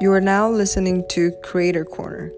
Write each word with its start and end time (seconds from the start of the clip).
You 0.00 0.12
are 0.12 0.20
now 0.20 0.48
listening 0.50 1.04
to 1.10 1.32
Creator 1.42 1.84
Corner. 1.86 2.32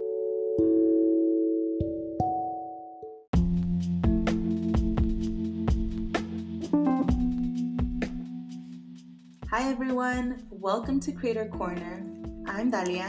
Hi 9.51 9.71
everyone, 9.71 10.47
welcome 10.51 11.01
to 11.01 11.13
Creator 11.13 11.47
Corner. 11.47 12.05
I'm 12.47 12.71
Dalia, 12.71 13.09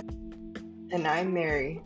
And 0.91 1.07
I'm 1.07 1.33
Mary. 1.33 1.81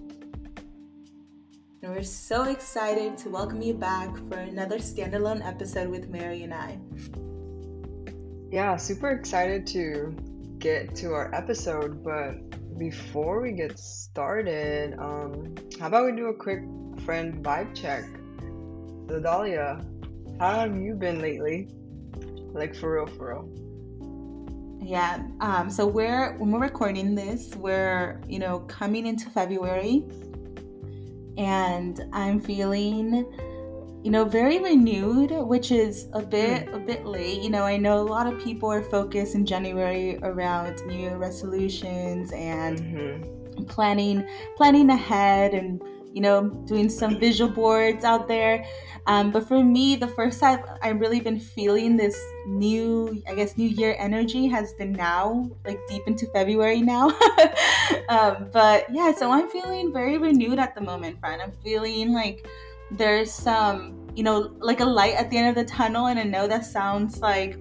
and 1.82 1.92
we're 1.92 2.04
so 2.04 2.44
excited 2.44 3.18
to 3.18 3.30
welcome 3.30 3.62
you 3.62 3.74
back 3.74 4.16
for 4.30 4.38
another 4.38 4.78
standalone 4.78 5.46
episode 5.46 5.90
with 5.90 6.08
Mary 6.10 6.44
and 6.44 6.54
I. 6.54 6.78
Yeah, 8.52 8.78
super 8.78 9.10
excited 9.10 9.66
to 9.68 10.16
get 10.60 10.96
to 10.96 11.14
our 11.14 11.34
episode, 11.34 12.04
but 12.04 12.36
before 12.78 13.42
we 13.42 13.52
get 13.52 13.78
started, 13.78 14.98
um, 15.00 15.56
how 15.80 15.88
about 15.88 16.06
we 16.06 16.12
do 16.14 16.28
a 16.28 16.34
quick 16.34 16.64
friend 17.06 17.44
vibe 17.44 17.76
check? 17.76 18.04
So, 19.08 19.20
Dalia, 19.20 19.86
how 20.40 20.60
have 20.62 20.76
you 20.76 20.96
been 20.96 21.22
lately? 21.22 21.70
Like, 22.54 22.76
for 22.76 22.96
real, 22.96 23.08
for 23.08 23.30
real. 23.30 23.64
Yeah, 24.86 25.24
um, 25.40 25.70
so 25.70 25.88
we're 25.88 26.38
when 26.38 26.52
we're 26.52 26.60
recording 26.60 27.16
this, 27.16 27.56
we're 27.56 28.22
you 28.28 28.38
know 28.38 28.60
coming 28.62 29.08
into 29.08 29.30
February, 29.30 30.04
and 31.38 32.04
I'm 32.12 32.42
feeling 32.42 33.26
you 34.04 34.12
know 34.12 34.26
very 34.26 34.60
renewed, 34.60 35.32
which 35.32 35.72
is 35.72 36.08
a 36.14 36.22
bit 36.22 36.68
a 36.74 36.80
bit 36.80 37.06
late. 37.06 37.42
You 37.42 37.50
know, 37.50 37.64
I 37.64 37.78
know 37.78 38.00
a 38.02 38.04
lot 38.04 38.28
of 38.32 38.40
people 38.44 38.72
are 38.72 38.84
focused 38.84 39.36
in 39.36 39.46
January 39.46 40.18
around 40.22 40.86
New 40.86 40.98
Year 40.98 41.18
resolutions 41.18 42.32
and 42.34 42.80
hmm 42.80 43.24
planning 43.68 44.28
planning 44.58 44.90
ahead 44.90 45.54
and 45.54 45.82
you 46.12 46.22
know 46.22 46.50
doing 46.66 46.90
some 46.90 47.20
visual 47.20 47.50
boards 47.50 48.04
out 48.04 48.28
there. 48.28 48.66
Um, 49.06 49.32
but 49.32 49.48
for 49.48 49.64
me 49.64 49.96
the 49.96 50.08
first 50.08 50.40
time 50.40 50.64
i've 50.82 51.00
really 51.00 51.20
been 51.20 51.40
feeling 51.40 51.98
this 51.98 52.18
new 52.48 53.22
i 53.28 53.36
guess 53.36 53.58
new 53.58 53.68
year 53.68 53.96
energy 54.00 54.48
has 54.48 54.74
been 54.76 54.94
now 54.94 55.50
like 55.66 55.78
deep 55.90 56.04
into 56.08 56.26
february 56.28 56.82
now. 56.82 57.12
Um, 58.10 58.50
but 58.52 58.88
yeah 58.92 59.14
so 59.14 59.32
i'm 59.32 59.50
feeling 59.50 59.92
very 59.94 60.18
renewed 60.18 60.58
at 60.60 60.74
the 60.76 60.82
moment 60.82 61.20
friend 61.20 61.42
i'm 61.42 61.52
feeling 61.64 62.14
like 62.14 62.46
there's 62.92 63.32
some 63.32 64.08
you 64.16 64.24
know 64.24 64.56
like 64.60 64.80
a 64.80 64.86
light 64.86 65.16
at 65.16 65.30
the 65.30 65.38
end 65.38 65.50
of 65.50 65.56
the 65.56 65.66
tunnel 65.66 66.08
and 66.08 66.20
i 66.20 66.24
know 66.24 66.48
that 66.48 66.66
sounds 66.66 67.20
like 67.20 67.56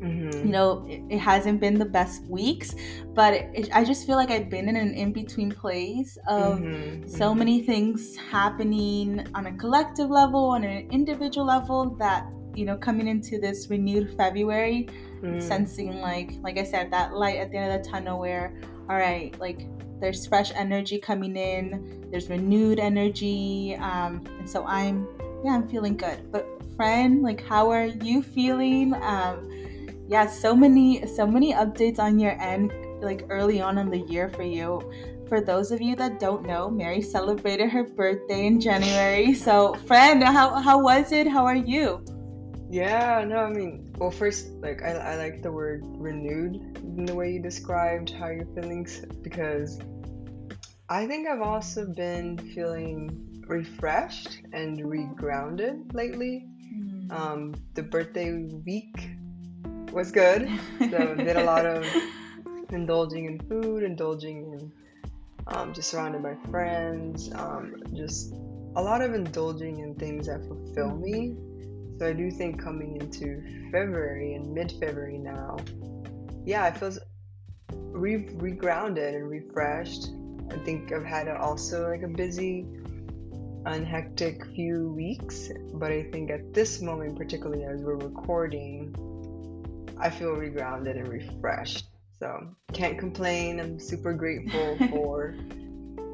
hmm 0.00 0.30
you 0.44 0.50
know 0.50 0.84
it, 0.88 1.00
it 1.10 1.18
hasn't 1.18 1.60
been 1.60 1.78
the 1.78 1.84
best 1.84 2.24
weeks 2.28 2.74
but 3.14 3.32
it, 3.34 3.50
it- 3.54 3.70
i 3.72 3.84
just 3.84 4.06
feel 4.06 4.16
like 4.16 4.30
i've 4.30 4.50
been 4.50 4.68
in 4.68 4.76
an 4.76 4.92
in-between 4.92 5.50
place 5.52 6.18
of 6.28 6.58
Mhm, 6.58 7.08
so 7.08 7.32
mhm. 7.32 7.38
many 7.38 7.62
things 7.62 8.16
happening 8.16 9.24
on 9.34 9.46
a 9.46 9.52
collective 9.56 10.10
level 10.10 10.46
on 10.50 10.64
an 10.64 10.88
individual 10.90 11.46
level 11.46 11.94
that 11.98 12.26
you 12.54 12.64
know 12.64 12.76
coming 12.76 13.06
into 13.08 13.38
this 13.38 13.68
renewed 13.70 14.14
february 14.16 14.88
Mm. 15.22 15.40
sensing 15.40 16.00
like 16.02 16.32
like 16.42 16.58
i 16.58 16.62
said 16.64 16.90
that 16.92 17.14
light 17.14 17.38
at 17.38 17.50
the 17.50 17.56
end 17.56 17.72
of 17.72 17.82
the 17.82 17.88
tunnel 17.90 18.18
where 18.20 18.60
all 18.90 18.96
right 18.96 19.34
like 19.40 19.60
there's 20.04 20.26
fresh 20.26 20.52
energy 20.54 20.98
coming 20.98 21.34
in 21.34 22.06
there's 22.10 22.28
renewed 22.28 22.78
energy 22.78 23.74
um 23.80 24.22
and 24.38 24.48
so 24.48 24.64
i'm 24.66 25.08
yeah 25.44 25.52
i'm 25.52 25.66
feeling 25.68 25.96
good. 25.96 26.30
But 26.30 26.46
friend 26.76 27.22
like 27.22 27.42
how 27.42 27.70
are 27.70 27.86
you 27.86 28.22
feeling? 28.22 28.94
Um 28.94 29.50
yeah 30.08 30.26
so 30.26 30.54
many 30.54 31.06
so 31.06 31.26
many 31.26 31.52
updates 31.54 31.98
on 31.98 32.18
your 32.18 32.40
end 32.40 32.72
like 33.00 33.24
early 33.28 33.60
on 33.60 33.78
in 33.78 33.90
the 33.90 34.00
year 34.00 34.28
for 34.28 34.42
you. 34.42 34.80
For 35.28 35.40
those 35.40 35.72
of 35.72 35.80
you 35.80 35.96
that 35.96 36.20
don't 36.20 36.46
know 36.46 36.70
mary 36.70 37.00
celebrated 37.00 37.70
her 37.70 37.84
birthday 37.84 38.46
in 38.46 38.60
january. 38.60 39.34
So 39.34 39.74
friend 39.86 40.22
how, 40.22 40.60
how 40.60 40.82
was 40.82 41.12
it? 41.12 41.26
How 41.26 41.46
are 41.46 41.56
you? 41.56 42.04
Yeah, 42.70 43.24
no, 43.28 43.36
I 43.36 43.50
mean, 43.50 43.92
well, 43.98 44.10
first, 44.10 44.48
like, 44.54 44.82
I, 44.82 44.94
I 44.94 45.16
like 45.16 45.42
the 45.42 45.52
word 45.52 45.84
renewed 45.84 46.56
in 46.82 47.04
the 47.04 47.14
way 47.14 47.30
you 47.30 47.40
described 47.40 48.10
how 48.10 48.28
you're 48.30 48.46
feeling 48.46 48.84
because 49.22 49.78
I 50.88 51.06
think 51.06 51.26
I've 51.26 51.40
also 51.40 51.86
been 51.86 52.36
feeling 52.54 53.42
refreshed 53.46 54.40
and 54.52 54.78
regrounded 54.78 55.94
lately. 55.94 56.46
Um, 57.10 57.54
the 57.74 57.82
birthday 57.82 58.32
week 58.66 59.10
was 59.92 60.12
good, 60.12 60.50
so 60.90 61.14
did 61.14 61.36
a 61.36 61.44
lot 61.44 61.64
of 61.64 61.86
indulging 62.70 63.26
in 63.26 63.40
food, 63.48 63.82
indulging 63.82 64.52
in 64.52 64.72
um, 65.46 65.72
just 65.72 65.90
surrounded 65.90 66.22
by 66.22 66.36
friends, 66.50 67.30
um, 67.34 67.74
just 67.94 68.34
a 68.76 68.82
lot 68.82 69.00
of 69.00 69.14
indulging 69.14 69.78
in 69.78 69.94
things 69.94 70.26
that 70.26 70.40
fulfill 70.46 70.96
me. 70.96 71.36
So 71.98 72.08
I 72.08 72.12
do 72.12 72.30
think 72.30 72.62
coming 72.62 72.98
into 73.00 73.42
February 73.70 74.34
and 74.34 74.52
mid-February 74.52 75.18
now, 75.18 75.56
yeah, 76.44 76.66
it 76.66 76.76
feels 76.76 76.98
re- 77.70 78.26
regrounded 78.34 79.14
and 79.14 79.30
refreshed. 79.30 80.08
I 80.50 80.56
think 80.58 80.92
I've 80.92 81.04
had 81.04 81.28
a, 81.28 81.38
also 81.38 81.88
like 81.88 82.02
a 82.02 82.08
busy 82.08 82.66
and 83.66 83.86
hectic 83.86 84.44
few 84.54 84.90
weeks, 84.90 85.50
but 85.74 85.90
I 85.90 86.04
think 86.04 86.30
at 86.30 86.52
this 86.52 86.82
moment, 86.82 87.16
particularly 87.16 87.64
as 87.64 87.82
we're 87.82 87.96
recording, 87.96 88.94
I 89.98 90.10
feel 90.10 90.36
regrounded 90.36 90.98
and 90.98 91.08
refreshed. 91.08 91.86
So 92.20 92.48
can't 92.72 92.98
complain. 92.98 93.60
I'm 93.60 93.78
super 93.78 94.12
grateful 94.12 94.78
for, 94.90 95.34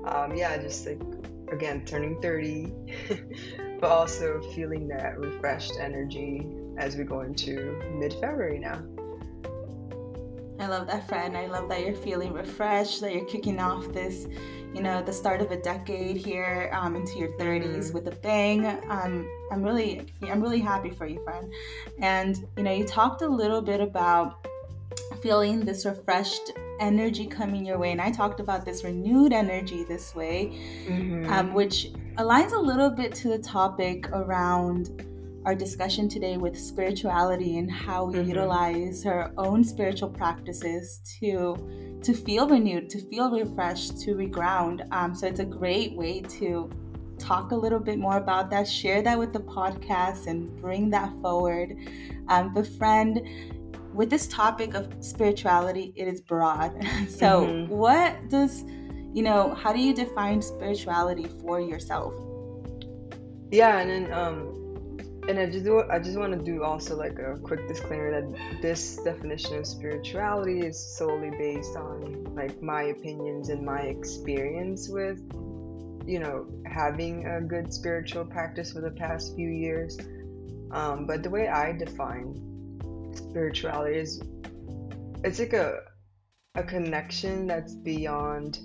um, 0.04 0.36
yeah, 0.36 0.56
just 0.58 0.86
like 0.86 1.00
again 1.52 1.84
turning 1.84 2.20
30, 2.20 2.72
but 3.80 3.90
also 3.90 4.40
feeling 4.54 4.88
that 4.88 5.18
refreshed 5.18 5.72
energy 5.80 6.46
as 6.78 6.96
we 6.96 7.04
go 7.04 7.22
into 7.22 7.80
mid-February 7.94 8.60
now. 8.60 8.82
I 10.60 10.66
love 10.66 10.86
that, 10.88 11.08
friend. 11.08 11.36
I 11.36 11.46
love 11.46 11.68
that 11.70 11.80
you're 11.84 11.94
feeling 11.94 12.32
refreshed, 12.32 13.00
that 13.00 13.14
you're 13.14 13.24
kicking 13.24 13.58
off 13.58 13.90
this, 13.92 14.26
you 14.74 14.82
know, 14.82 15.02
the 15.02 15.12
start 15.12 15.40
of 15.40 15.50
a 15.50 15.56
decade 15.56 16.16
here 16.16 16.70
um, 16.74 16.96
into 16.96 17.18
your 17.18 17.30
30s 17.38 17.90
Mhm. 17.90 17.94
with 17.94 18.06
a 18.08 18.16
bang. 18.16 18.66
Um, 18.88 19.26
I'm 19.50 19.62
really, 19.62 20.06
I'm 20.22 20.40
really 20.42 20.60
happy 20.60 20.90
for 20.90 21.06
you, 21.06 21.22
friend. 21.24 21.50
And 21.98 22.46
you 22.56 22.62
know, 22.62 22.72
you 22.72 22.84
talked 22.84 23.22
a 23.22 23.28
little 23.28 23.62
bit 23.62 23.80
about 23.80 24.46
feeling 25.22 25.60
this 25.60 25.84
refreshed 25.86 26.52
energy 26.78 27.26
coming 27.26 27.64
your 27.64 27.78
way, 27.78 27.92
and 27.92 28.00
I 28.00 28.10
talked 28.10 28.40
about 28.40 28.64
this 28.64 28.84
renewed 28.84 29.32
energy 29.32 29.84
this 29.84 30.14
way 30.14 30.58
um, 31.28 31.52
which 31.52 31.88
aligns 32.16 32.52
a 32.52 32.58
little 32.58 32.90
bit 32.90 33.14
to 33.16 33.28
the 33.28 33.38
topic 33.38 34.08
around 34.12 35.04
our 35.46 35.54
discussion 35.54 36.08
today 36.08 36.36
with 36.36 36.58
spirituality 36.58 37.58
and 37.58 37.70
how 37.70 38.04
we 38.04 38.14
Mhm. 38.16 38.28
utilize 38.28 39.06
our 39.06 39.32
own 39.38 39.64
spiritual 39.64 40.10
practices 40.10 41.00
to 41.20 41.56
to 42.02 42.14
feel 42.14 42.48
renewed, 42.48 42.88
to 42.88 42.98
feel 42.98 43.30
refreshed, 43.30 44.00
to 44.00 44.14
reground. 44.14 44.86
Um, 44.90 45.14
so 45.14 45.26
it's 45.26 45.40
a 45.40 45.44
great 45.44 45.94
way 45.98 46.22
to 46.38 46.70
talk 47.18 47.52
a 47.52 47.54
little 47.54 47.78
bit 47.78 47.98
more 47.98 48.16
about 48.16 48.48
that, 48.52 48.66
share 48.66 49.02
that 49.02 49.18
with 49.18 49.34
the 49.34 49.40
podcast, 49.40 50.26
and 50.26 50.48
bring 50.62 50.88
that 50.90 51.12
forward. 51.20 51.76
Um, 52.28 52.54
but 52.54 52.66
friend, 52.66 53.20
with 53.92 54.08
this 54.08 54.26
topic 54.28 54.72
of 54.72 54.88
spirituality, 55.00 55.92
it 55.94 56.08
is 56.08 56.22
broad. 56.22 56.72
so 57.10 57.44
Mhm. 57.44 57.68
what 57.68 58.28
does 58.30 58.64
you 59.12 59.22
know, 59.24 59.52
how 59.54 59.72
do 59.72 59.80
you 59.80 59.92
define 59.92 60.40
spirituality 60.40 61.26
for 61.42 61.60
yourself? 61.60 62.14
Yeah, 63.50 63.80
and 63.80 63.90
then 63.90 64.12
um, 64.12 64.69
and 65.30 65.38
I 65.38 65.46
just 65.46 65.64
do, 65.64 65.84
I 65.88 66.00
just 66.00 66.18
want 66.18 66.32
to 66.32 66.44
do 66.44 66.64
also 66.64 66.96
like 66.96 67.20
a 67.20 67.38
quick 67.38 67.68
disclaimer 67.68 68.10
that 68.10 68.60
this 68.60 68.96
definition 69.04 69.58
of 69.58 69.66
spirituality 69.66 70.58
is 70.66 70.76
solely 70.98 71.30
based 71.30 71.76
on 71.76 72.34
like 72.34 72.60
my 72.60 72.82
opinions 72.94 73.48
and 73.48 73.64
my 73.64 73.82
experience 73.82 74.88
with 74.88 75.20
you 76.04 76.18
know 76.18 76.46
having 76.66 77.26
a 77.26 77.40
good 77.40 77.72
spiritual 77.72 78.24
practice 78.24 78.72
for 78.72 78.80
the 78.80 78.90
past 78.90 79.36
few 79.36 79.48
years. 79.48 79.96
Um, 80.72 81.06
but 81.06 81.22
the 81.22 81.30
way 81.30 81.46
I 81.46 81.72
define 81.72 82.34
spirituality 83.14 83.98
is 83.98 84.20
it's 85.22 85.38
like 85.38 85.52
a 85.52 85.78
a 86.56 86.64
connection 86.64 87.46
that's 87.46 87.74
beyond 87.76 88.58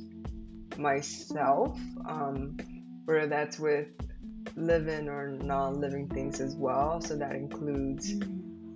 myself, 0.78 1.78
um, 2.10 2.58
whether 3.06 3.28
that's 3.28 3.60
with 3.60 3.90
living 4.56 5.10
or 5.10 5.32
non-living 5.32 6.10
things 6.10 6.40
as 6.40 6.56
well. 6.56 7.02
So 7.02 7.16
that 7.18 7.36
includes 7.36 8.14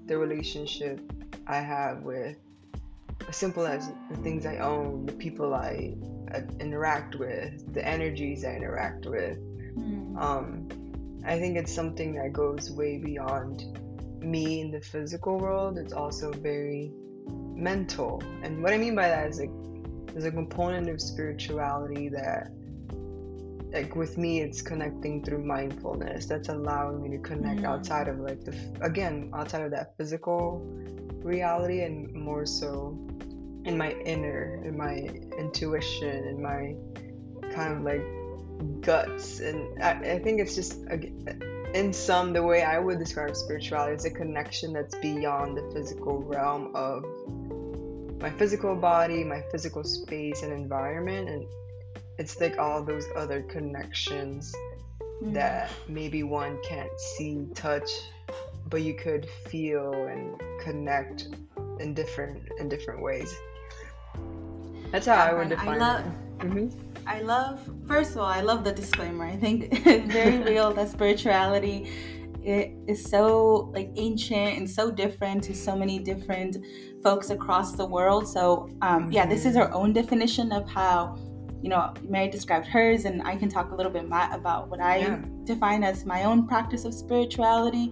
the 0.05 0.17
relationship 0.17 0.99
I 1.47 1.57
have 1.57 2.03
with 2.03 2.37
as 3.27 3.35
simple 3.35 3.65
as 3.65 3.91
the 4.09 4.17
things 4.17 4.45
I 4.45 4.57
own, 4.57 5.05
the 5.05 5.13
people 5.13 5.53
I, 5.53 5.95
I 6.31 6.43
interact 6.59 7.15
with, 7.15 7.73
the 7.73 7.85
energies 7.85 8.45
I 8.45 8.55
interact 8.55 9.05
with. 9.05 9.37
Mm. 9.77 10.17
Um, 10.19 10.69
I 11.25 11.37
think 11.37 11.57
it's 11.57 11.73
something 11.73 12.15
that 12.15 12.33
goes 12.33 12.71
way 12.71 12.97
beyond 12.97 13.77
me 14.23 14.61
in 14.61 14.71
the 14.71 14.81
physical 14.81 15.37
world. 15.37 15.77
It's 15.77 15.93
also 15.93 16.31
very 16.31 16.91
mental. 17.27 18.23
And 18.41 18.63
what 18.63 18.73
I 18.73 18.77
mean 18.77 18.95
by 18.95 19.09
that 19.09 19.29
is 19.29 19.39
like 19.39 19.51
there's 20.07 20.25
a 20.25 20.31
component 20.31 20.89
of 20.89 21.01
spirituality 21.01 22.09
that 22.09 22.51
like 23.71 23.95
with 23.95 24.17
me 24.17 24.41
it's 24.41 24.61
connecting 24.61 25.23
through 25.23 25.43
mindfulness. 25.43 26.25
That's 26.25 26.49
allowing 26.49 27.01
me 27.01 27.09
to 27.17 27.19
connect 27.19 27.61
mm. 27.61 27.65
outside 27.67 28.07
of 28.07 28.19
like 28.19 28.43
the 28.43 28.55
again 28.81 29.31
outside 29.33 29.61
of 29.61 29.71
that 29.71 29.95
physical 29.97 30.61
reality 31.23 31.81
and 31.81 32.11
more 32.13 32.45
so 32.45 32.97
in 33.65 33.77
my 33.77 33.91
inner 33.91 34.61
in 34.65 34.77
my 34.77 34.95
intuition 35.37 36.27
in 36.27 36.41
my 36.41 36.75
kind 37.53 37.77
of 37.77 37.81
like 37.83 38.03
guts. 38.81 39.39
And 39.39 39.83
I, 39.83 40.15
I 40.15 40.19
think 40.19 40.39
it's 40.39 40.55
just 40.55 40.79
in 41.75 41.93
some 41.93 42.33
the 42.33 42.41
way 42.41 42.63
i 42.63 42.79
would 42.79 42.97
describe 42.97 43.35
spirituality 43.35 43.93
is 43.93 44.03
a 44.03 44.09
connection 44.09 44.73
that's 44.73 44.95
beyond 44.95 45.55
the 45.55 45.61
physical 45.71 46.17
realm 46.17 46.71
of 46.73 47.05
my 48.19 48.31
physical 48.31 48.75
body 48.75 49.23
my 49.23 49.41
physical 49.51 49.83
space 49.83 50.41
and 50.43 50.51
environment. 50.51 51.29
And 51.29 51.45
it's 52.19 52.39
like 52.41 52.59
all 52.59 52.83
those 52.83 53.05
other 53.15 53.41
connections 53.43 54.53
mm. 55.23 55.33
that 55.33 55.71
maybe 55.87 56.21
one 56.23 56.59
can't 56.63 56.91
see, 56.99 57.47
touch, 57.55 57.89
but 58.67 58.81
you 58.81 58.93
could 58.93 59.25
feel 59.49 59.93
and 59.93 60.39
connect 60.59 61.29
in 61.79 61.93
different 61.93 62.43
in 62.59 62.67
different 62.67 63.01
ways. 63.01 63.33
That's 64.91 65.05
how 65.05 65.15
yeah, 65.15 65.23
I 65.23 65.33
would 65.33 65.49
define 65.49 65.67
I 65.69 65.77
love, 65.77 66.05
it. 66.05 66.39
Mm-hmm. 66.39 67.07
I 67.07 67.21
love. 67.21 67.69
First 67.87 68.11
of 68.11 68.17
all, 68.17 68.25
I 68.25 68.41
love 68.41 68.65
the 68.65 68.73
disclaimer. 68.73 69.25
I 69.25 69.37
think 69.37 69.69
it's 69.87 70.11
very 70.11 70.37
real 70.51 70.73
that 70.73 70.89
spirituality 70.89 71.89
it 72.41 72.71
is 72.87 73.03
so 73.03 73.69
like 73.73 73.91
ancient 73.95 74.57
and 74.57 74.69
so 74.69 74.89
different 74.89 75.43
to 75.43 75.53
so 75.53 75.75
many 75.75 75.99
different 75.99 76.57
folks 77.03 77.29
across 77.31 77.73
the 77.73 77.85
world. 77.85 78.27
So 78.27 78.69
um, 78.81 79.11
yeah, 79.11 79.25
this 79.25 79.45
is 79.45 79.55
mm-hmm. 79.55 79.73
our 79.73 79.73
own 79.73 79.93
definition 79.93 80.51
of 80.51 80.67
how 80.69 81.17
you 81.61 81.69
know, 81.69 81.93
Mary 82.07 82.29
described 82.29 82.67
hers, 82.67 83.05
and 83.05 83.21
I 83.23 83.35
can 83.35 83.49
talk 83.49 83.71
a 83.71 83.75
little 83.75 83.91
bit 83.91 84.05
about 84.05 84.69
what 84.69 84.79
I 84.79 84.97
yeah. 84.97 85.21
define 85.43 85.83
as 85.83 86.05
my 86.05 86.23
own 86.23 86.47
practice 86.47 86.85
of 86.85 86.93
spirituality. 86.93 87.91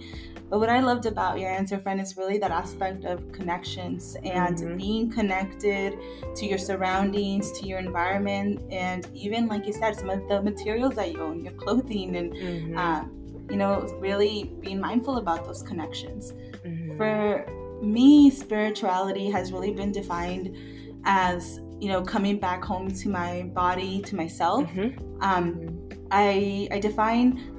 But 0.49 0.59
what 0.59 0.69
I 0.69 0.79
loved 0.79 1.05
about 1.05 1.39
your 1.39 1.49
answer, 1.49 1.77
friend, 1.77 1.99
is 1.99 2.15
really 2.15 2.37
that 2.37 2.51
aspect 2.51 3.03
of 3.03 3.33
connections 3.33 4.15
and 4.23 4.55
mm-hmm. 4.57 4.77
being 4.77 5.11
connected 5.11 5.99
to 6.35 6.45
your 6.45 6.57
surroundings, 6.57 7.51
to 7.59 7.67
your 7.67 7.79
environment, 7.79 8.61
and 8.71 9.05
even, 9.13 9.47
like 9.47 9.67
you 9.67 9.73
said, 9.73 9.97
some 9.97 10.09
of 10.09 10.25
the 10.29 10.41
materials 10.41 10.95
that 10.95 11.11
you 11.11 11.21
own, 11.21 11.43
your 11.43 11.53
clothing, 11.53 12.15
and, 12.15 12.31
mm-hmm. 12.31 12.77
uh, 12.77 13.03
you 13.49 13.57
know, 13.57 13.81
really 13.99 14.53
being 14.61 14.79
mindful 14.79 15.17
about 15.17 15.45
those 15.45 15.61
connections. 15.61 16.31
Mm-hmm. 16.65 16.95
For 16.95 17.45
me, 17.81 18.29
spirituality 18.29 19.29
has 19.29 19.51
really 19.51 19.71
been 19.71 19.91
defined 19.91 20.55
as 21.03 21.59
you 21.79 21.87
know 21.89 22.01
coming 22.01 22.39
back 22.39 22.63
home 22.63 22.89
to 22.91 23.09
my 23.09 23.43
body 23.53 24.01
to 24.01 24.15
myself 24.15 24.67
mm-hmm. 24.69 25.21
um, 25.21 25.53
mm-hmm. 25.53 26.07
i 26.11 26.67
i 26.71 26.79
define 26.79 27.53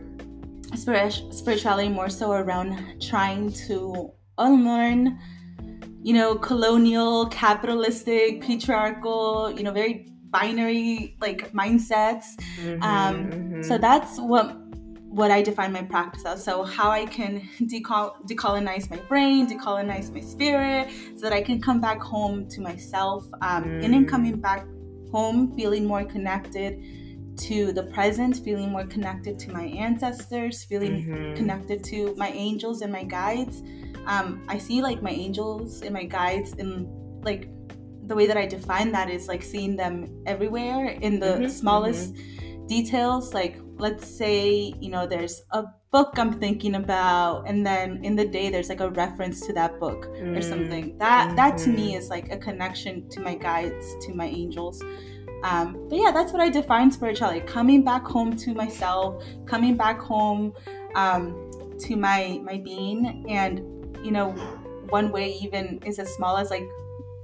spirituality 0.74 1.88
more 1.88 2.08
so 2.08 2.32
around 2.32 3.00
trying 3.00 3.50
to 3.52 4.10
unlearn 4.38 5.18
you 6.02 6.12
know 6.12 6.34
colonial 6.34 7.26
capitalistic 7.26 8.40
patriarchal 8.42 9.52
you 9.56 9.62
know 9.62 9.72
very 9.72 10.06
binary 10.30 11.16
like 11.20 11.52
mindsets 11.52 12.36
mm-hmm, 12.60 12.82
um, 12.82 13.30
mm-hmm. 13.30 13.62
so 13.62 13.78
that's 13.78 14.18
what 14.18 14.56
what 15.18 15.32
I 15.32 15.42
define 15.42 15.72
my 15.72 15.82
practice 15.82 16.24
as. 16.24 16.44
So, 16.44 16.62
how 16.62 16.90
I 16.90 17.04
can 17.04 17.40
decol- 17.62 18.14
decolonize 18.26 18.88
my 18.88 18.98
brain, 19.08 19.48
decolonize 19.48 20.12
my 20.12 20.20
spirit, 20.20 20.88
so 21.16 21.22
that 21.22 21.32
I 21.32 21.42
can 21.42 21.60
come 21.60 21.80
back 21.80 22.00
home 22.00 22.48
to 22.48 22.60
myself. 22.60 23.26
Um, 23.42 23.64
mm. 23.64 23.84
And 23.84 23.94
in 23.94 24.06
coming 24.06 24.40
back 24.40 24.64
home, 25.10 25.54
feeling 25.56 25.84
more 25.86 26.04
connected 26.04 26.82
to 27.48 27.72
the 27.72 27.84
present, 27.84 28.36
feeling 28.44 28.70
more 28.70 28.86
connected 28.86 29.38
to 29.40 29.52
my 29.52 29.64
ancestors, 29.64 30.64
feeling 30.64 31.04
mm-hmm. 31.04 31.34
connected 31.34 31.84
to 31.84 32.14
my 32.16 32.30
angels 32.30 32.82
and 32.82 32.92
my 32.92 33.04
guides. 33.04 33.62
Um, 34.06 34.44
I 34.48 34.58
see 34.58 34.82
like 34.82 35.02
my 35.02 35.10
angels 35.10 35.82
and 35.82 35.92
my 35.92 36.04
guides 36.04 36.54
in 36.54 36.86
like 37.22 37.48
the 38.06 38.14
way 38.14 38.26
that 38.26 38.36
I 38.36 38.46
define 38.46 38.90
that 38.92 39.10
is 39.10 39.28
like 39.28 39.42
seeing 39.42 39.76
them 39.76 40.22
everywhere 40.26 40.86
in 40.86 41.20
the 41.20 41.26
mm-hmm. 41.26 41.48
smallest 41.48 42.14
mm-hmm. 42.14 42.66
details, 42.66 43.34
like 43.34 43.60
let's 43.78 44.06
say 44.06 44.74
you 44.80 44.90
know 44.90 45.06
there's 45.06 45.42
a 45.52 45.64
book 45.90 46.18
i'm 46.18 46.38
thinking 46.38 46.74
about 46.74 47.44
and 47.46 47.66
then 47.66 48.04
in 48.04 48.14
the 48.16 48.26
day 48.26 48.50
there's 48.50 48.68
like 48.68 48.80
a 48.80 48.90
reference 48.90 49.46
to 49.46 49.52
that 49.52 49.78
book 49.80 50.06
mm. 50.06 50.36
or 50.36 50.42
something 50.42 50.96
that 50.98 51.28
mm-hmm. 51.28 51.36
that 51.36 51.56
to 51.56 51.70
me 51.70 51.88
mm-hmm. 51.88 51.98
is 51.98 52.10
like 52.10 52.30
a 52.30 52.36
connection 52.36 53.08
to 53.08 53.20
my 53.20 53.34
guides 53.34 53.94
to 54.04 54.12
my 54.14 54.26
angels 54.26 54.82
um, 55.44 55.86
but 55.88 55.98
yeah 55.98 56.10
that's 56.10 56.32
what 56.32 56.42
i 56.42 56.48
define 56.48 56.90
spirituality 56.90 57.40
coming 57.40 57.82
back 57.82 58.04
home 58.04 58.36
to 58.36 58.52
myself 58.52 59.22
coming 59.46 59.76
back 59.76 59.98
home 60.00 60.52
um, 60.94 61.50
to 61.78 61.96
my 61.96 62.40
my 62.42 62.58
being 62.58 63.24
and 63.28 63.60
you 64.04 64.10
know 64.10 64.30
one 64.90 65.10
way 65.10 65.32
even 65.40 65.80
is 65.84 65.98
as 65.98 66.12
small 66.14 66.36
as 66.36 66.50
like 66.50 66.68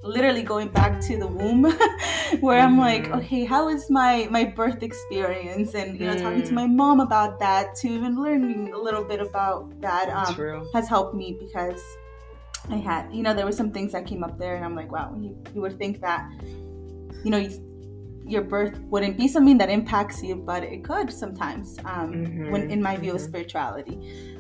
literally 0.05 0.43
going 0.43 0.69
back 0.69 1.01
to 1.01 1.17
the 1.17 1.27
womb 1.27 1.65
where 2.41 2.61
i'm 2.61 2.79
like 2.79 3.05
mm-hmm. 3.05 3.15
okay 3.15 3.45
how 3.45 3.69
is 3.69 3.89
my 3.89 4.29
my 4.31 4.45
birth 4.45 4.83
experience 4.83 5.75
and 5.75 5.99
you 5.99 6.07
know 6.07 6.15
mm. 6.15 6.21
talking 6.21 6.43
to 6.43 6.51
mm. 6.51 6.55
my 6.63 6.67
mom 6.67 7.01
about 7.01 7.41
that 7.41 7.75
to 7.75 7.89
even 7.89 8.23
learning 8.23 8.73
a 8.75 8.79
little 8.79 9.03
bit 9.03 9.21
about 9.21 9.81
that 9.81 10.11
um, 10.11 10.69
has 10.75 10.89
helped 10.89 11.15
me 11.15 11.39
because 11.41 11.81
i 12.71 12.77
had 12.77 13.11
you 13.13 13.23
know 13.23 13.33
there 13.33 13.47
were 13.47 13.53
some 13.53 13.73
things 13.73 13.93
that 13.93 14.07
came 14.07 14.23
up 14.23 14.39
there 14.39 14.57
and 14.57 14.65
i'm 14.65 14.77
like 14.77 14.93
wow 14.93 15.15
you, 15.19 15.37
you 15.55 15.61
would 15.63 15.79
think 15.79 16.01
that 16.03 16.31
you 17.25 17.31
know 17.31 17.39
you, 17.39 17.51
your 18.27 18.43
birth 18.43 18.79
wouldn't 18.91 19.17
be 19.17 19.27
something 19.27 19.57
that 19.57 19.71
impacts 19.71 20.23
you 20.23 20.37
but 20.37 20.63
it 20.63 20.85
could 20.85 21.11
sometimes 21.11 21.79
um, 21.87 22.13
mm-hmm. 22.13 22.51
when 22.51 22.71
in 22.71 22.83
my 22.83 22.97
view 22.97 23.13
mm-hmm. 23.13 23.17
of 23.17 23.23
spirituality 23.23 24.39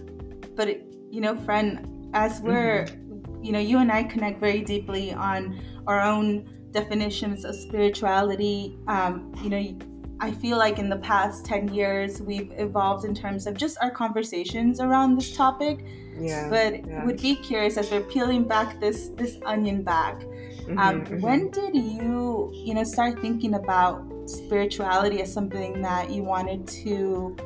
but 0.54 0.68
it, 0.68 0.86
you 1.10 1.22
know 1.22 1.34
friend 1.36 2.10
as 2.12 2.40
we're 2.42 2.84
mm-hmm 2.84 3.03
you 3.44 3.52
know, 3.52 3.58
you 3.58 3.78
and 3.78 3.92
I 3.92 4.04
connect 4.04 4.40
very 4.40 4.62
deeply 4.62 5.12
on 5.12 5.60
our 5.86 6.00
own 6.00 6.48
definitions 6.70 7.44
of 7.44 7.54
spirituality. 7.54 8.78
Um, 8.88 9.32
you 9.42 9.50
know, 9.50 9.78
I 10.20 10.30
feel 10.30 10.56
like 10.56 10.78
in 10.78 10.88
the 10.88 10.96
past 10.96 11.44
10 11.44 11.68
years, 11.68 12.22
we've 12.22 12.50
evolved 12.56 13.04
in 13.04 13.14
terms 13.14 13.46
of 13.46 13.54
just 13.54 13.76
our 13.82 13.90
conversations 13.90 14.80
around 14.80 15.16
this 15.16 15.36
topic. 15.36 15.84
Yeah. 16.18 16.48
But 16.48 16.86
yeah. 16.86 17.04
would 17.04 17.20
be 17.20 17.34
curious 17.36 17.76
as 17.76 17.90
we're 17.90 18.00
peeling 18.00 18.44
back 18.44 18.80
this 18.80 19.08
this 19.10 19.36
onion 19.44 19.82
back. 19.82 20.20
Mm-hmm, 20.20 20.78
um, 20.78 21.04
mm-hmm. 21.04 21.20
When 21.20 21.50
did 21.50 21.74
you, 21.74 22.50
you 22.54 22.72
know, 22.72 22.84
start 22.84 23.20
thinking 23.20 23.54
about 23.54 24.06
spirituality 24.24 25.20
as 25.20 25.30
something 25.30 25.82
that 25.82 26.10
you 26.10 26.22
wanted 26.22 26.66
to, 26.68 27.36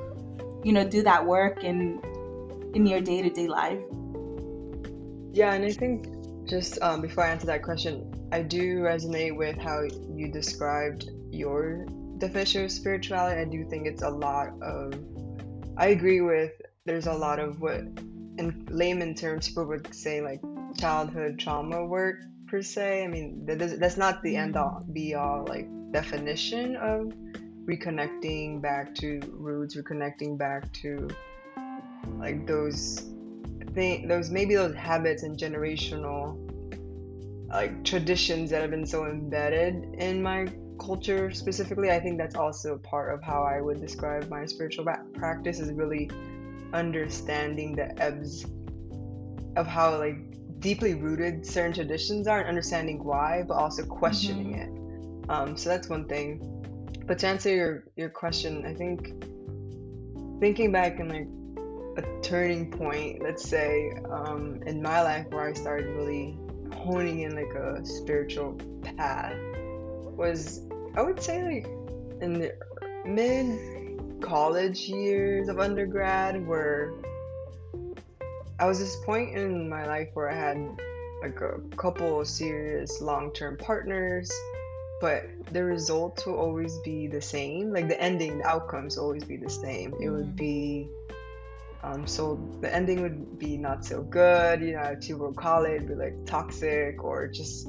you 0.62 0.72
know, 0.72 0.86
do 0.86 1.02
that 1.02 1.26
work 1.26 1.64
in 1.64 2.00
in 2.74 2.86
your 2.86 3.00
day 3.00 3.22
to 3.22 3.30
day 3.30 3.48
life? 3.48 3.80
Yeah, 5.32 5.52
and 5.52 5.64
I 5.64 5.72
think 5.72 6.06
just 6.48 6.80
um, 6.82 7.00
before 7.00 7.24
I 7.24 7.30
answer 7.30 7.46
that 7.46 7.62
question, 7.62 8.28
I 8.32 8.42
do 8.42 8.80
resonate 8.80 9.36
with 9.36 9.58
how 9.58 9.82
you 9.82 10.32
described 10.32 11.10
your 11.30 11.86
definition 12.18 12.64
of 12.64 12.72
spirituality. 12.72 13.40
I 13.40 13.44
do 13.44 13.64
think 13.68 13.86
it's 13.86 14.02
a 14.02 14.08
lot 14.08 14.48
of. 14.62 14.94
I 15.76 15.88
agree 15.88 16.20
with. 16.20 16.52
There's 16.86 17.06
a 17.06 17.12
lot 17.12 17.38
of 17.38 17.60
what, 17.60 17.80
in 18.38 18.66
layman 18.70 19.14
terms, 19.14 19.48
people 19.48 19.66
would 19.66 19.94
say 19.94 20.22
like 20.22 20.40
childhood 20.78 21.38
trauma 21.38 21.84
work 21.84 22.22
per 22.46 22.62
se. 22.62 23.04
I 23.04 23.06
mean, 23.06 23.44
that's 23.44 23.96
not 23.96 24.22
the 24.22 24.36
end 24.36 24.56
all 24.56 24.84
be 24.92 25.14
all 25.14 25.44
like 25.46 25.68
definition 25.92 26.76
of 26.76 27.12
reconnecting 27.66 28.62
back 28.62 28.94
to 28.96 29.20
roots, 29.30 29.76
reconnecting 29.76 30.38
back 30.38 30.72
to 30.72 31.08
like 32.18 32.46
those 32.46 33.10
think 33.74 34.08
those 34.08 34.30
maybe 34.30 34.54
those 34.54 34.74
habits 34.74 35.22
and 35.22 35.38
generational 35.38 36.36
like 37.48 37.82
traditions 37.84 38.50
that 38.50 38.60
have 38.60 38.70
been 38.70 38.86
so 38.86 39.06
embedded 39.06 39.94
in 39.94 40.22
my 40.22 40.46
culture 40.78 41.30
specifically 41.30 41.90
i 41.90 41.98
think 41.98 42.18
that's 42.18 42.36
also 42.36 42.78
part 42.78 43.12
of 43.12 43.22
how 43.22 43.42
i 43.42 43.60
would 43.60 43.80
describe 43.80 44.28
my 44.28 44.44
spiritual 44.44 44.86
practice 45.14 45.58
is 45.58 45.72
really 45.72 46.10
understanding 46.72 47.74
the 47.74 48.00
ebbs 48.00 48.44
of 49.56 49.66
how 49.66 49.96
like 49.98 50.18
deeply 50.60 50.94
rooted 50.94 51.44
certain 51.46 51.72
traditions 51.72 52.26
are 52.26 52.40
and 52.40 52.48
understanding 52.48 53.02
why 53.02 53.42
but 53.46 53.54
also 53.54 53.84
questioning 53.84 54.54
mm-hmm. 54.54 55.24
it 55.24 55.30
um, 55.30 55.56
so 55.56 55.68
that's 55.68 55.88
one 55.88 56.06
thing 56.06 56.40
but 57.06 57.18
to 57.18 57.26
answer 57.26 57.54
your 57.54 57.84
your 57.96 58.08
question 58.08 58.64
i 58.66 58.74
think 58.74 59.12
thinking 60.40 60.70
back 60.70 61.00
and 61.00 61.10
like 61.10 61.28
a 61.98 62.20
turning 62.22 62.70
point, 62.70 63.22
let's 63.22 63.42
say, 63.42 63.92
um, 64.10 64.60
in 64.66 64.80
my 64.80 65.02
life 65.02 65.26
where 65.30 65.48
I 65.48 65.52
started 65.52 65.86
really 65.96 66.38
honing 66.72 67.20
in 67.20 67.34
like 67.34 67.54
a 67.54 67.84
spiritual 67.84 68.58
path 68.82 69.36
was, 70.16 70.62
I 70.94 71.02
would 71.02 71.20
say, 71.20 71.42
like 71.42 71.66
in 72.22 72.38
the 72.40 72.54
mid 73.04 74.20
college 74.20 74.88
years 74.88 75.48
of 75.48 75.58
undergrad, 75.58 76.46
where 76.46 76.92
I 78.60 78.66
was 78.66 78.78
this 78.78 78.96
point 79.04 79.36
in 79.36 79.68
my 79.68 79.86
life 79.86 80.08
where 80.14 80.30
I 80.30 80.34
had 80.34 80.80
like 81.22 81.40
a 81.40 81.58
couple 81.76 82.20
of 82.20 82.28
serious 82.28 83.00
long 83.00 83.32
term 83.32 83.56
partners. 83.56 84.30
but 85.00 85.26
the 85.52 85.62
results 85.62 86.26
will 86.26 86.34
always 86.34 86.76
be 86.78 87.06
the 87.06 87.20
same. 87.20 87.72
Like 87.72 87.86
the 87.86 88.00
ending, 88.02 88.38
the 88.38 88.46
outcomes 88.46 88.96
will 88.96 89.04
always 89.04 89.22
be 89.22 89.36
the 89.36 89.48
same. 89.48 89.94
It 90.00 90.08
would 90.08 90.34
Mhm. 90.34 90.36
be 90.36 90.90
um, 91.82 92.06
so 92.06 92.58
the 92.60 92.74
ending 92.74 93.02
would 93.02 93.38
be 93.38 93.56
not 93.56 93.84
so 93.84 94.02
good, 94.02 94.60
you 94.60 94.72
know, 94.72 94.82
if 94.82 95.00
people 95.00 95.26
would 95.26 95.36
call 95.36 95.64
it, 95.64 95.86
be 95.86 95.94
like 95.94 96.26
toxic 96.26 97.02
or 97.04 97.28
just 97.28 97.68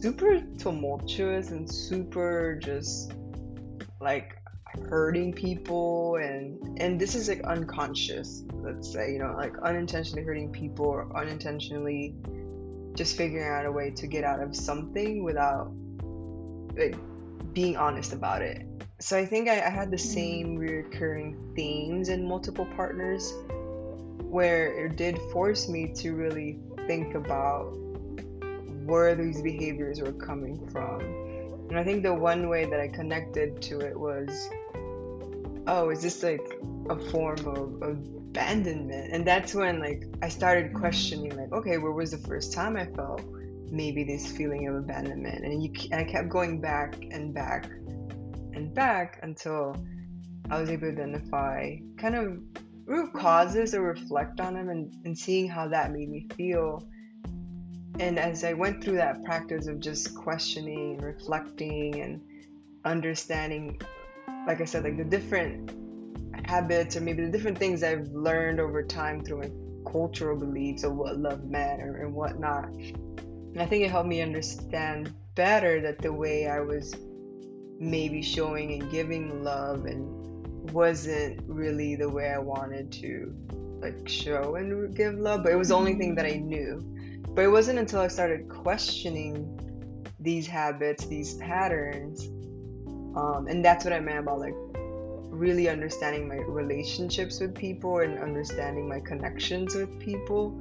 super 0.00 0.40
tumultuous 0.58 1.50
and 1.50 1.70
super 1.70 2.58
just 2.62 3.14
like 4.00 4.36
hurting 4.88 5.32
people 5.32 6.16
and 6.16 6.78
and 6.80 7.00
this 7.00 7.14
is 7.14 7.28
like 7.28 7.40
unconscious 7.44 8.42
let's 8.54 8.92
say 8.92 9.12
you 9.12 9.18
know 9.18 9.32
like 9.36 9.56
unintentionally 9.62 10.22
hurting 10.22 10.50
people 10.50 10.84
or 10.84 11.16
unintentionally 11.16 12.14
just 12.94 13.16
figuring 13.16 13.48
out 13.48 13.64
a 13.64 13.72
way 13.72 13.90
to 13.90 14.06
get 14.06 14.24
out 14.24 14.42
of 14.42 14.54
something 14.54 15.24
without 15.24 15.72
like 16.76 16.96
being 17.54 17.76
honest 17.76 18.12
about 18.12 18.42
it 18.42 18.66
so 19.04 19.18
i 19.18 19.26
think 19.26 19.50
i, 19.50 19.56
I 19.56 19.68
had 19.68 19.90
the 19.90 19.98
same 19.98 20.56
recurring 20.56 21.36
themes 21.54 22.08
in 22.08 22.26
multiple 22.26 22.66
partners 22.74 23.34
where 24.20 24.86
it 24.86 24.96
did 24.96 25.18
force 25.30 25.68
me 25.68 25.92
to 25.96 26.14
really 26.14 26.58
think 26.86 27.14
about 27.14 27.66
where 28.86 29.14
these 29.14 29.42
behaviors 29.42 30.00
were 30.00 30.12
coming 30.12 30.66
from. 30.68 31.00
And 31.68 31.78
i 31.78 31.84
think 31.84 32.02
the 32.02 32.14
one 32.14 32.48
way 32.48 32.64
that 32.64 32.80
i 32.80 32.88
connected 32.88 33.60
to 33.68 33.80
it 33.80 33.98
was 33.98 34.48
oh 35.66 35.90
is 35.90 36.00
this 36.00 36.22
like 36.22 36.58
a 36.88 36.98
form 37.10 37.46
of, 37.46 37.82
of 37.82 37.98
abandonment? 38.16 39.12
And 39.12 39.26
that's 39.26 39.54
when 39.54 39.80
like 39.80 40.04
i 40.22 40.30
started 40.30 40.72
questioning 40.72 41.36
like 41.36 41.52
okay 41.52 41.76
where 41.76 41.92
was 41.92 42.12
the 42.12 42.18
first 42.26 42.54
time 42.54 42.78
i 42.78 42.86
felt 42.86 43.20
maybe 43.70 44.02
this 44.02 44.26
feeling 44.32 44.66
of 44.66 44.76
abandonment? 44.76 45.44
And 45.44 45.62
you 45.62 45.70
and 45.92 46.00
i 46.00 46.04
kept 46.04 46.30
going 46.30 46.58
back 46.58 46.96
and 47.10 47.34
back 47.34 47.70
and 48.54 48.74
back 48.74 49.18
until 49.22 49.76
i 50.50 50.60
was 50.60 50.70
able 50.70 50.82
to 50.82 50.92
identify 50.92 51.76
kind 51.96 52.14
of 52.14 52.38
root 52.86 53.12
causes 53.14 53.74
or 53.74 53.82
reflect 53.82 54.40
on 54.40 54.54
them 54.54 54.68
and, 54.68 54.92
and 55.04 55.16
seeing 55.16 55.48
how 55.48 55.66
that 55.66 55.92
made 55.92 56.08
me 56.08 56.26
feel 56.36 56.86
and 58.00 58.18
as 58.18 58.44
i 58.44 58.52
went 58.52 58.82
through 58.82 58.96
that 58.96 59.22
practice 59.24 59.66
of 59.66 59.80
just 59.80 60.14
questioning 60.14 60.98
reflecting 60.98 62.00
and 62.00 62.20
understanding 62.84 63.80
like 64.46 64.60
i 64.60 64.64
said 64.64 64.84
like 64.84 64.96
the 64.96 65.04
different 65.04 65.70
habits 66.46 66.96
or 66.96 67.00
maybe 67.00 67.24
the 67.24 67.30
different 67.30 67.58
things 67.58 67.82
I've 67.82 68.08
learned 68.08 68.60
over 68.60 68.82
time 68.82 69.24
through 69.24 69.40
my 69.40 69.90
cultural 69.90 70.38
beliefs 70.38 70.84
of 70.84 70.94
what 70.94 71.16
love 71.18 71.44
meant 71.44 71.82
or, 71.82 72.02
and 72.02 72.14
whatnot. 72.14 72.68
And 72.68 73.62
I 73.62 73.66
think 73.66 73.84
it 73.84 73.90
helped 73.90 74.08
me 74.08 74.20
understand 74.20 75.14
better 75.34 75.80
that 75.82 75.98
the 75.98 76.12
way 76.12 76.46
I 76.46 76.60
was 76.60 76.94
maybe 77.78 78.22
showing 78.22 78.72
and 78.80 78.90
giving 78.90 79.42
love 79.42 79.86
and 79.86 80.72
wasn't 80.72 81.40
really 81.46 81.96
the 81.96 82.08
way 82.08 82.30
I 82.30 82.38
wanted 82.38 82.90
to 82.92 83.34
like 83.80 84.08
show 84.08 84.54
and 84.56 84.94
give 84.96 85.14
love, 85.14 85.42
but 85.42 85.52
it 85.52 85.56
was 85.56 85.68
the 85.68 85.76
only 85.76 85.94
thing 85.94 86.14
that 86.14 86.26
I 86.26 86.36
knew. 86.36 86.80
But 87.28 87.44
it 87.44 87.48
wasn't 87.48 87.78
until 87.78 88.00
I 88.00 88.08
started 88.08 88.48
questioning 88.48 89.60
these 90.20 90.46
habits, 90.46 91.06
these 91.06 91.34
patterns, 91.34 92.28
um, 93.16 93.46
and 93.48 93.64
that's 93.64 93.84
what 93.84 93.92
I 93.92 94.00
meant 94.00 94.20
about 94.20 94.38
like 94.38 94.54
really 95.34 95.68
understanding 95.68 96.28
my 96.28 96.36
relationships 96.36 97.40
with 97.40 97.54
people 97.54 97.98
and 97.98 98.18
understanding 98.18 98.88
my 98.88 99.00
connections 99.00 99.74
with 99.74 99.98
people 99.98 100.56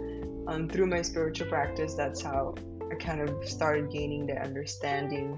um, 0.47 0.67
through 0.67 0.87
my 0.87 1.01
spiritual 1.01 1.47
practice 1.47 1.93
that's 1.93 2.21
how 2.21 2.55
i 2.91 2.95
kind 2.95 3.21
of 3.21 3.47
started 3.47 3.91
gaining 3.91 4.25
the 4.25 4.35
understanding 4.41 5.37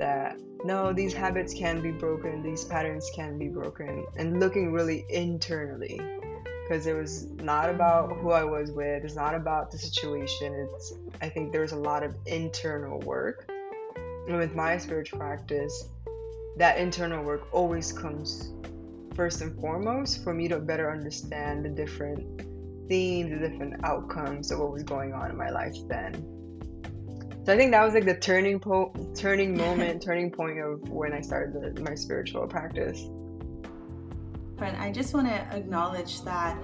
that 0.00 0.36
no 0.64 0.92
these 0.92 1.12
habits 1.12 1.54
can 1.54 1.80
be 1.80 1.90
broken 1.90 2.42
these 2.42 2.64
patterns 2.64 3.08
can 3.14 3.38
be 3.38 3.48
broken 3.48 4.04
and 4.16 4.40
looking 4.40 4.72
really 4.72 5.04
internally 5.08 6.00
because 6.64 6.86
it 6.86 6.94
was 6.94 7.30
not 7.42 7.70
about 7.70 8.10
who 8.16 8.30
i 8.30 8.42
was 8.42 8.72
with 8.72 9.04
it's 9.04 9.14
not 9.14 9.34
about 9.34 9.70
the 9.70 9.78
situation 9.78 10.52
it's 10.54 10.94
i 11.22 11.28
think 11.28 11.52
there's 11.52 11.72
a 11.72 11.76
lot 11.76 12.02
of 12.02 12.14
internal 12.26 12.98
work 13.00 13.48
and 14.26 14.36
with 14.36 14.54
my 14.54 14.76
spiritual 14.76 15.18
practice 15.18 15.88
that 16.56 16.78
internal 16.78 17.22
work 17.22 17.46
always 17.52 17.92
comes 17.92 18.52
first 19.14 19.40
and 19.42 19.58
foremost 19.60 20.24
for 20.24 20.32
me 20.32 20.48
to 20.48 20.58
better 20.58 20.90
understand 20.90 21.64
the 21.64 21.68
different 21.68 22.42
themes, 22.88 23.30
the 23.30 23.48
different 23.48 23.84
outcomes 23.84 24.50
of 24.50 24.58
what 24.58 24.72
was 24.72 24.82
going 24.82 25.12
on 25.12 25.30
in 25.30 25.36
my 25.36 25.50
life 25.50 25.76
then. 25.88 26.39
So 27.46 27.54
I 27.54 27.56
think 27.56 27.70
that 27.72 27.82
was 27.82 27.94
like 27.94 28.04
the 28.04 28.16
turning 28.16 28.60
po- 28.60 28.92
turning 29.14 29.56
moment, 29.56 30.02
turning 30.06 30.30
point 30.30 30.58
of 30.60 30.88
when 30.90 31.12
I 31.12 31.20
started 31.20 31.74
the, 31.76 31.80
my 31.80 31.94
spiritual 31.94 32.46
practice. 32.46 33.08
Friend, 34.58 34.76
I 34.76 34.92
just 34.92 35.14
want 35.14 35.26
to 35.28 35.56
acknowledge 35.56 36.22
that, 36.22 36.62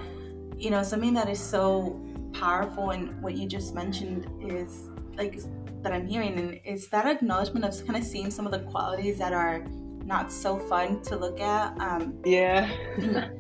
you 0.59 0.71
know, 0.71 0.83
something 0.83 1.14
that 1.14 1.30
is 1.30 1.40
so 1.40 1.99
powerful 2.35 2.90
and 2.90 3.23
what 3.23 3.35
you 3.35 3.49
just 3.49 3.75
mentioned 3.75 4.26
is 4.42 4.90
like 5.16 5.40
that 5.83 5.92
I'm 5.92 6.06
hearing 6.06 6.38
and 6.38 6.61
is 6.66 6.88
that 6.88 7.06
acknowledgement 7.06 7.64
of 7.64 7.87
kind 7.87 7.97
of 7.97 8.04
seeing 8.04 8.30
some 8.30 8.45
of 8.45 8.52
the 8.52 8.59
qualities 8.71 9.18
that 9.18 9.33
are 9.33 9.64
not 10.04 10.30
so 10.30 10.59
fun 10.59 11.00
to 11.02 11.16
look 11.16 11.40
at. 11.40 11.78
Um, 11.80 12.18
Yeah. 12.25 12.71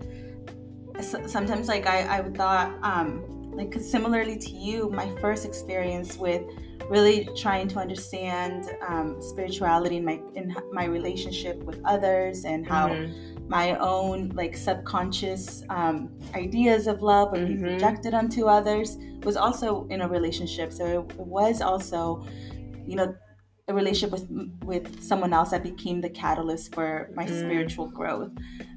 sometimes 1.00 1.68
like 1.68 1.86
I, 1.86 2.18
I 2.18 2.22
thought 2.22 2.74
um, 2.82 3.22
like 3.52 3.72
'cause 3.72 3.88
similarly 3.90 4.38
to 4.38 4.50
you, 4.50 4.88
my 4.90 5.08
first 5.20 5.44
experience 5.44 6.16
with 6.16 6.42
really 6.88 7.28
trying 7.36 7.68
to 7.68 7.78
understand 7.78 8.70
um, 8.86 9.20
spirituality 9.20 9.96
in 9.96 10.04
my 10.04 10.20
in 10.34 10.54
my 10.72 10.84
relationship 10.84 11.56
with 11.64 11.80
others 11.84 12.44
and 12.44 12.66
how 12.66 12.88
Mhm. 12.90 13.48
my 13.48 13.76
own 13.78 14.30
like 14.34 14.56
subconscious 14.56 15.64
um, 15.68 16.10
ideas 16.34 16.86
of 16.86 17.02
love 17.02 17.32
be 17.32 17.38
Mhm. 17.54 17.60
projected 17.62 18.12
onto 18.14 18.46
others 18.46 18.98
was 19.22 19.36
also 19.36 19.86
in 19.88 20.00
a 20.02 20.08
relationship 20.08 20.72
so 20.72 20.84
it, 20.86 21.10
it 21.20 21.26
was 21.26 21.60
also 21.60 22.24
you 22.86 22.96
know 22.96 23.14
a 23.68 23.74
relationship 23.74 24.12
with 24.12 24.28
with 24.64 25.02
someone 25.02 25.32
else 25.32 25.50
that 25.50 25.62
became 25.62 26.00
the 26.00 26.08
catalyst 26.08 26.72
for 26.74 27.10
my 27.16 27.26
Mm. 27.26 27.40
spiritual 27.40 27.88
growth. 27.88 28.30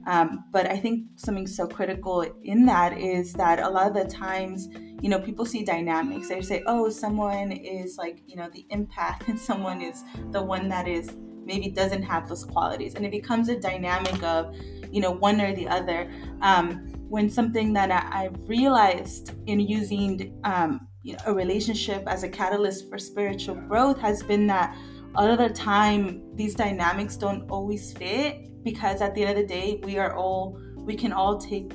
Um, 0.07 0.45
but 0.51 0.65
i 0.65 0.77
think 0.77 1.05
something 1.15 1.45
so 1.45 1.67
critical 1.67 2.25
in 2.43 2.65
that 2.65 2.97
is 2.97 3.33
that 3.33 3.59
a 3.59 3.69
lot 3.69 3.85
of 3.87 3.93
the 3.93 4.05
times 4.05 4.67
you 5.01 5.09
know 5.09 5.19
people 5.19 5.45
see 5.45 5.63
dynamics. 5.63 6.27
They 6.29 6.41
say 6.41 6.63
oh 6.65 6.89
someone 6.89 7.51
is 7.51 7.97
like 7.97 8.17
you 8.25 8.35
know 8.35 8.49
the 8.51 8.65
empath 8.71 9.19
and 9.27 9.39
someone 9.39 9.81
is 9.81 10.03
the 10.31 10.41
one 10.41 10.67
that 10.69 10.87
is 10.87 11.15
maybe 11.45 11.69
doesn't 11.69 12.03
have 12.03 12.27
those 12.27 12.43
qualities. 12.43 12.95
And 12.95 13.05
it 13.05 13.11
becomes 13.11 13.49
a 13.49 13.59
dynamic 13.59 14.21
of 14.23 14.55
you 14.91 15.01
know 15.01 15.11
one 15.11 15.39
or 15.39 15.53
the 15.53 15.67
other. 15.67 16.09
Um, 16.41 16.67
when 17.09 17.27
something 17.27 17.73
that 17.73 17.89
I, 17.89 18.25
i've 18.25 18.37
realized 18.47 19.31
in 19.47 19.59
using 19.59 20.39
um, 20.43 20.87
you 21.03 21.13
know, 21.13 21.19
a 21.27 21.33
relationship 21.33 22.03
as 22.07 22.23
a 22.23 22.29
catalyst 22.29 22.89
for 22.89 22.97
spiritual 22.97 23.55
growth 23.55 23.99
has 23.99 24.21
been 24.23 24.47
that 24.47 24.75
a 25.15 25.21
lot 25.21 25.31
of 25.31 25.37
the 25.37 25.53
time 25.53 26.21
these 26.35 26.55
dynamics 26.55 27.15
don't 27.15 27.49
always 27.49 27.93
fit 27.93 28.63
because 28.63 29.01
at 29.01 29.15
the 29.15 29.23
end 29.23 29.31
of 29.31 29.47
the 29.47 29.47
day 29.47 29.79
we 29.83 29.97
are 29.97 30.15
all 30.15 30.59
we 30.75 30.95
can 30.95 31.11
all 31.11 31.37
take 31.37 31.71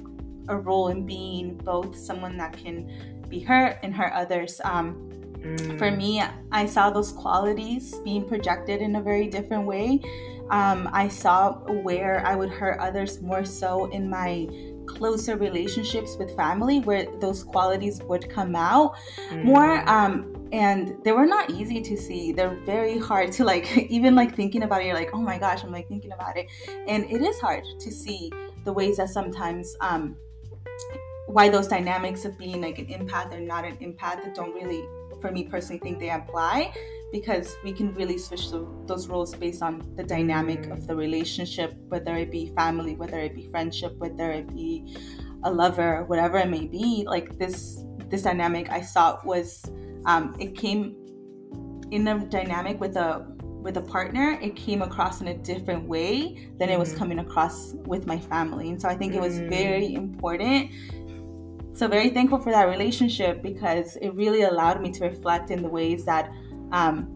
a 0.49 0.57
role 0.57 0.89
in 0.89 1.07
being 1.07 1.57
both 1.57 1.97
someone 1.97 2.37
that 2.37 2.57
can 2.57 3.25
be 3.29 3.41
hurt 3.41 3.79
and 3.83 3.95
hurt 3.95 4.13
others 4.13 4.61
um, 4.65 5.11
Mm. 5.45 5.79
for 5.79 5.91
me, 5.91 6.23
I 6.53 6.65
saw 6.67 6.91
those 6.91 7.13
qualities 7.13 7.95
being 7.99 8.27
projected 8.27 8.81
in 8.81 8.97
a 8.97 9.03
very 9.03 9.29
different 9.29 9.67
way. 9.67 10.01
Um, 10.51 10.89
I 10.93 11.09
saw 11.09 11.53
where 11.83 12.27
I 12.27 12.35
would 12.35 12.51
hurt 12.51 12.79
others 12.81 13.21
more 13.21 13.45
so 13.45 13.87
in 13.87 14.09
my 14.09 14.49
closer 14.97 15.37
relationships 15.37 16.17
with 16.19 16.35
family, 16.37 16.81
where 16.81 17.07
those 17.21 17.43
qualities 17.45 18.01
would 18.05 18.29
come 18.31 18.55
out 18.57 18.95
Mm. 19.31 19.45
more. 19.45 19.89
Um, 19.89 20.15
and 20.53 20.97
they 21.05 21.13
were 21.13 21.27
not 21.27 21.51
easy 21.51 21.81
to 21.83 21.97
see. 21.97 22.33
They're 22.33 22.59
very 22.65 22.99
hard 22.99 23.33
to 23.33 23.45
like, 23.45 23.67
even 23.91 24.15
like 24.15 24.35
thinking 24.37 24.63
about 24.63 24.83
it, 24.83 24.87
you're 24.87 24.95
like, 24.95 25.11
oh 25.13 25.21
my 25.21 25.39
gosh, 25.39 25.65
I'm 25.65 25.73
like 25.73 25.89
thinking 25.89 26.13
about 26.13 26.37
it. 26.37 26.47
And 26.87 27.05
it 27.11 27.21
is 27.23 27.41
hard 27.41 27.65
to 27.81 27.91
see 27.91 28.31
the 28.65 28.73
ways 28.73 28.97
that 28.99 29.09
sometimes, 29.11 29.77
um, 29.81 30.17
why 31.27 31.49
those 31.49 31.67
dynamics 31.67 32.25
of 32.25 32.39
being 32.39 32.61
like 32.61 32.79
an 32.79 32.87
empath 32.87 33.33
or 33.35 33.41
not 33.41 33.65
an 33.65 33.77
empath 33.79 34.23
that 34.23 34.35
don't 34.35 34.55
really 34.55 34.85
for 35.21 35.31
me 35.31 35.43
personally 35.45 35.79
think 35.81 35.99
they 35.99 36.11
apply 36.11 36.73
because 37.15 37.57
we 37.63 37.73
can 37.73 37.95
really 37.95 38.19
switch 38.19 38.51
the, 38.51 38.67
those 38.87 39.07
roles 39.07 39.37
based 39.37 39.63
on 39.63 39.89
the 39.95 40.03
dynamic 40.03 40.67
of 40.67 40.85
the 40.89 40.97
relationship 40.97 41.73
whether 41.87 42.17
it 42.17 42.29
be 42.29 42.53
family 42.57 42.97
whether 42.97 43.21
it 43.21 43.37
be 43.37 43.47
friendship 43.53 43.95
whether 43.99 44.33
it 44.33 44.53
be 44.53 44.97
a 45.45 45.51
lover 45.51 46.03
whatever 46.09 46.39
it 46.39 46.49
may 46.49 46.67
be 46.67 47.05
like 47.07 47.39
this 47.39 47.85
this 48.09 48.23
dynamic 48.23 48.69
i 48.69 48.81
saw 48.81 49.21
was 49.25 49.63
um, 50.07 50.35
it 50.41 50.57
came 50.57 50.97
in 51.93 52.09
a 52.09 52.19
dynamic 52.27 52.81
with 52.81 52.97
a 52.97 53.25
with 53.63 53.77
a 53.77 53.83
partner 53.83 54.37
it 54.43 54.57
came 54.57 54.83
across 54.83 55.21
in 55.21 55.29
a 55.29 55.39
different 55.39 55.87
way 55.89 56.51
than 56.59 56.69
it 56.69 56.77
was 56.77 56.93
Mhm. 56.93 56.99
coming 56.99 57.19
across 57.21 57.75
with 57.93 58.09
my 58.09 58.19
family 58.19 58.71
and 58.71 58.83
so 58.83 58.89
i 58.89 58.97
think 58.97 59.15
it 59.15 59.21
was 59.21 59.39
Mm. 59.39 59.49
very 59.61 59.95
important 59.95 60.69
so 61.75 61.89
very 61.89 62.11
thankful 62.11 62.39
for 62.39 62.51
that 62.53 62.69
relationship 62.69 63.43
because 63.43 63.97
it 63.97 64.11
really 64.15 64.43
allowed 64.43 64.81
me 64.81 64.91
to 64.93 65.05
reflect 65.05 65.51
in 65.51 65.61
the 65.63 65.69
ways 65.69 66.05
that 66.05 66.31
um, 66.73 67.11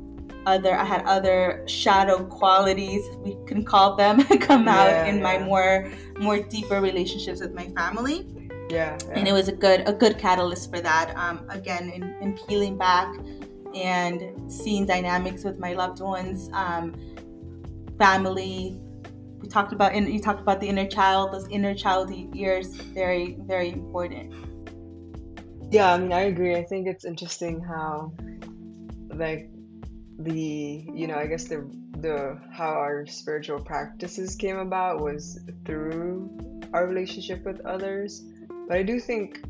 other 0.47 0.75
i 0.75 0.85
had 0.85 1.05
other 1.05 1.63
shadow 1.67 2.25
qualities 2.25 3.03
we 3.19 3.37
can 3.47 3.65
call 3.65 3.97
them 3.97 4.23
come 4.41 4.65
yeah, 4.65 4.81
out 4.81 5.09
in 5.09 5.17
yeah. 5.17 5.23
my 5.23 5.39
more 5.39 5.91
more 6.19 6.39
deeper 6.39 6.81
relationships 6.81 7.41
with 7.41 7.55
my 7.55 7.69
family. 7.69 8.27
Yeah, 8.71 8.99
yeah, 9.07 9.15
and 9.15 9.27
it 9.27 9.33
was 9.33 9.49
a 9.49 9.53
good 9.53 9.89
a 9.89 9.93
good 9.93 10.19
catalyst 10.19 10.71
for 10.71 10.81
that 10.81 11.17
um, 11.17 11.47
again 11.49 11.91
in, 11.91 12.03
in 12.21 12.39
peeling 12.47 12.77
back 12.77 13.15
and 13.75 14.51
seeing 14.51 14.85
dynamics 14.85 15.45
with 15.45 15.59
my 15.59 15.73
loved 15.73 16.01
ones 16.01 16.51
um, 16.53 16.95
family. 17.99 18.79
We 19.41 19.49
talked 19.49 19.73
about 19.73 19.93
and 19.95 20.13
you 20.13 20.21
talked 20.21 20.41
about 20.41 20.61
the 20.61 20.69
inner 20.69 20.87
child 20.87 21.33
those 21.33 21.49
inner 21.49 21.75
child 21.75 22.11
years 22.35 22.69
very 22.69 23.39
very 23.47 23.71
important. 23.71 24.35
Yeah 25.71 25.95
i 25.95 25.99
mean 25.99 26.13
i 26.13 26.23
agree. 26.23 26.57
I 26.57 26.65
think 26.65 26.87
it's 26.87 27.05
interesting 27.05 27.61
how 27.61 28.13
like 29.15 29.51
the 30.19 30.85
you 30.93 31.07
know 31.07 31.17
i 31.17 31.27
guess 31.27 31.45
the 31.45 31.71
the 32.01 32.39
how 32.51 32.71
our 32.71 33.07
spiritual 33.07 33.61
practices 33.61 34.35
came 34.37 34.59
about 34.59 35.01
was 35.01 35.41
through 35.65 36.31
our 36.73 36.87
relationship 36.87 37.45
with 37.45 37.65
others. 37.65 38.25
But 38.69 38.77
i 38.77 38.83
do 38.83 39.01
think 39.01 39.41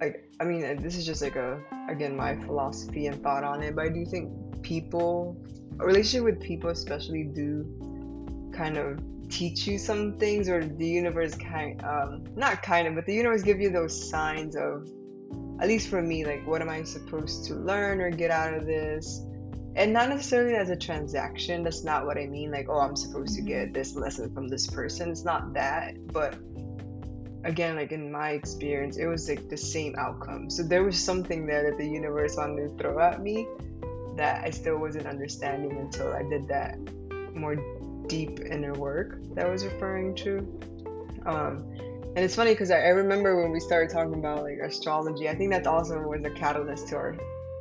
like 0.00 0.30
i 0.40 0.44
mean 0.44 0.80
this 0.80 0.96
is 0.96 1.04
just 1.04 1.22
like 1.22 1.36
a 1.36 1.60
again 1.88 2.16
my 2.16 2.36
philosophy 2.36 3.06
and 3.06 3.20
thought 3.22 3.44
on 3.44 3.62
it 3.62 3.74
but 3.74 3.86
i 3.86 3.88
do 3.88 4.04
think 4.06 4.30
people 4.62 5.36
a 5.80 5.84
relationship 5.84 6.24
with 6.24 6.40
people 6.40 6.70
especially 6.70 7.24
do 7.24 7.64
kind 8.54 8.76
of 8.76 9.00
teach 9.28 9.66
you 9.66 9.76
some 9.76 10.16
things 10.18 10.48
or 10.48 10.64
the 10.64 10.86
universe 10.86 11.34
kind 11.34 11.82
um 11.84 12.24
not 12.36 12.62
kind 12.62 12.86
of 12.86 12.94
but 12.94 13.04
the 13.06 13.14
universe 13.14 13.42
give 13.42 13.60
you 13.60 13.70
those 13.70 14.08
signs 14.08 14.56
of 14.56 14.88
at 15.60 15.68
least 15.68 15.88
for 15.88 16.02
me 16.02 16.24
like 16.24 16.46
what 16.46 16.62
am 16.62 16.68
i 16.68 16.82
supposed 16.82 17.44
to 17.44 17.54
learn 17.54 18.00
or 18.00 18.10
get 18.10 18.30
out 18.30 18.54
of 18.54 18.66
this 18.66 19.24
and 19.76 19.92
not 19.92 20.08
necessarily 20.08 20.54
as 20.54 20.70
a 20.70 20.76
transaction 20.76 21.62
that's 21.62 21.84
not 21.84 22.06
what 22.06 22.16
i 22.16 22.26
mean 22.26 22.50
like 22.50 22.68
oh 22.68 22.78
i'm 22.78 22.96
supposed 22.96 23.34
to 23.34 23.42
get 23.42 23.72
this 23.72 23.94
lesson 23.94 24.32
from 24.32 24.48
this 24.48 24.66
person 24.66 25.10
it's 25.10 25.24
not 25.24 25.52
that 25.52 25.94
but 26.12 26.34
again 27.44 27.76
like 27.76 27.92
in 27.92 28.10
my 28.10 28.30
experience 28.30 28.96
it 28.96 29.06
was 29.06 29.28
like 29.28 29.48
the 29.48 29.56
same 29.56 29.94
outcome 29.96 30.50
so 30.50 30.62
there 30.62 30.82
was 30.82 30.98
something 30.98 31.46
there 31.46 31.70
that 31.70 31.78
the 31.78 31.86
universe 31.86 32.36
wanted 32.36 32.68
to 32.68 32.76
throw 32.76 32.98
at 32.98 33.22
me 33.22 33.46
that 34.16 34.44
i 34.44 34.50
still 34.50 34.78
wasn't 34.78 35.06
understanding 35.06 35.78
until 35.78 36.12
i 36.12 36.22
did 36.28 36.46
that 36.48 36.76
more 37.34 37.56
deep 38.08 38.40
inner 38.40 38.72
work 38.72 39.20
that 39.34 39.46
I 39.46 39.50
was 39.50 39.64
referring 39.64 40.14
to. 40.16 40.38
Um, 41.26 41.64
and 42.16 42.24
it's 42.24 42.34
funny 42.34 42.52
because 42.52 42.70
I, 42.70 42.78
I, 42.78 42.88
remember 42.88 43.42
when 43.42 43.52
we 43.52 43.60
started 43.60 43.90
talking 43.90 44.14
about 44.14 44.42
like 44.42 44.58
astrology. 44.58 45.28
I 45.28 45.34
think 45.34 45.52
that 45.52 45.66
also 45.66 46.00
was 46.00 46.24
a 46.24 46.30
catalyst 46.30 46.88
to 46.88 46.96
our. 46.96 47.16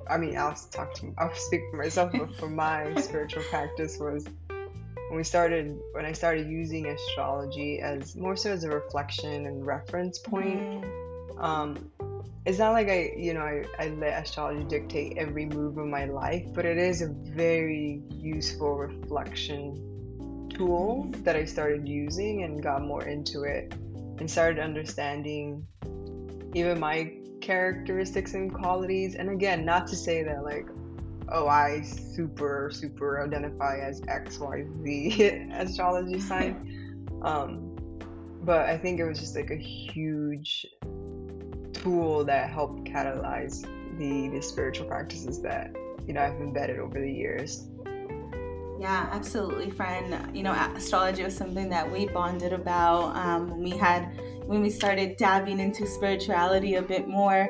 I 0.09 0.17
mean, 0.17 0.37
I'll 0.37 0.55
talk 0.71 0.93
to. 0.95 1.13
I'll 1.17 1.35
speak 1.35 1.61
for 1.69 1.77
myself, 1.77 2.11
but 2.13 2.33
for 2.37 2.49
my 2.65 2.93
spiritual 2.95 3.43
practice 3.43 3.97
was 3.99 4.25
when 4.47 5.17
we 5.17 5.23
started 5.23 5.77
when 5.91 6.05
I 6.05 6.13
started 6.13 6.47
using 6.47 6.87
astrology 6.87 7.79
as 7.81 8.15
more 8.15 8.35
so 8.35 8.51
as 8.51 8.63
a 8.63 8.69
reflection 8.69 9.45
and 9.45 9.65
reference 9.65 10.17
point. 10.19 10.59
Mm. 10.59 11.43
Um, 11.43 11.91
it's 12.45 12.59
not 12.59 12.71
like 12.71 12.87
I, 12.87 13.11
you 13.17 13.33
know, 13.33 13.41
I, 13.41 13.65
I 13.77 13.89
let 13.89 14.23
astrology 14.23 14.63
dictate 14.63 15.17
every 15.17 15.45
move 15.45 15.77
of 15.77 15.85
my 15.85 16.05
life, 16.05 16.45
but 16.53 16.63
it 16.65 16.77
is 16.77 17.01
a 17.01 17.09
very 17.09 18.01
useful 18.09 18.77
reflection 18.77 20.47
tool 20.55 21.11
that 21.23 21.35
I 21.35 21.43
started 21.43 21.85
using 21.85 22.43
and 22.43 22.63
got 22.63 22.81
more 22.81 23.03
into 23.03 23.43
it 23.43 23.73
and 24.19 24.29
started 24.29 24.59
understanding 24.59 25.65
even 26.53 26.79
my 26.79 27.13
characteristics 27.41 28.33
and 28.33 28.53
qualities. 28.53 29.15
And 29.15 29.29
again, 29.29 29.65
not 29.65 29.87
to 29.87 29.95
say 29.95 30.23
that 30.23 30.43
like, 30.43 30.67
oh, 31.29 31.47
I 31.47 31.81
super, 31.81 32.69
super 32.73 33.23
identify 33.23 33.79
as 33.79 34.01
XYZ 34.01 35.53
astrology 35.59 36.19
sign. 36.19 37.19
Um, 37.21 37.75
but 38.43 38.69
I 38.69 38.77
think 38.77 38.99
it 38.99 39.05
was 39.05 39.19
just 39.19 39.35
like 39.35 39.51
a 39.51 39.57
huge 39.57 40.65
tool 41.73 42.23
that 42.25 42.49
helped 42.49 42.85
catalyze 42.85 43.61
the, 43.97 44.29
the 44.29 44.41
spiritual 44.41 44.87
practices 44.87 45.41
that, 45.41 45.75
you 46.07 46.13
know, 46.13 46.21
I've 46.21 46.39
embedded 46.39 46.79
over 46.79 46.99
the 46.99 47.11
years. 47.11 47.67
Yeah, 48.79 49.09
absolutely, 49.11 49.71
friend. 49.71 50.35
You 50.35 50.43
know, 50.43 50.51
astrology 50.51 51.23
was 51.23 51.35
something 51.35 51.69
that 51.69 51.91
we 51.91 52.07
bonded 52.07 52.53
about 52.53 53.15
um, 53.15 53.49
when 53.49 53.63
we 53.63 53.71
had 53.71 54.19
when 54.45 54.61
we 54.61 54.69
started 54.69 55.17
dabbing 55.17 55.59
into 55.59 55.85
spirituality 55.87 56.75
a 56.75 56.81
bit 56.81 57.07
more. 57.07 57.49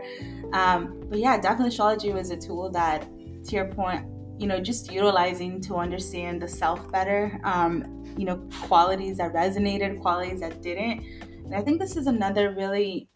Um, 0.53 1.03
but 1.09 1.19
yeah, 1.19 1.39
definitely 1.39 1.69
astrology 1.69 2.11
was 2.11 2.31
a 2.31 2.37
tool 2.37 2.69
that, 2.71 3.05
to 3.45 3.55
your 3.55 3.65
point, 3.65 4.05
you 4.39 4.47
know, 4.47 4.59
just 4.59 4.91
utilizing 4.91 5.61
to 5.61 5.75
understand 5.75 6.41
the 6.41 6.47
self 6.47 6.91
better. 6.91 7.39
Um, 7.43 8.03
you 8.17 8.25
know, 8.25 8.37
qualities 8.63 9.17
that 9.17 9.33
resonated, 9.33 10.01
qualities 10.01 10.39
that 10.39 10.61
didn't. 10.61 11.03
And 11.45 11.53
I 11.53 11.61
think 11.61 11.79
this 11.79 11.97
is 11.97 12.07
another 12.07 12.53
really 12.53 13.09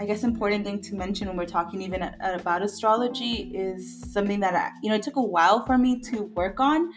I 0.00 0.04
guess 0.04 0.24
important 0.24 0.64
thing 0.64 0.80
to 0.80 0.96
mention 0.96 1.28
when 1.28 1.36
we're 1.36 1.46
talking 1.46 1.80
even 1.82 2.02
about 2.20 2.62
astrology 2.62 3.52
is 3.54 4.02
something 4.12 4.40
that 4.40 4.54
I, 4.54 4.70
you 4.82 4.88
know 4.88 4.96
it 4.96 5.02
took 5.02 5.14
a 5.14 5.22
while 5.22 5.64
for 5.64 5.78
me 5.78 6.00
to 6.10 6.24
work 6.34 6.58
on, 6.58 6.90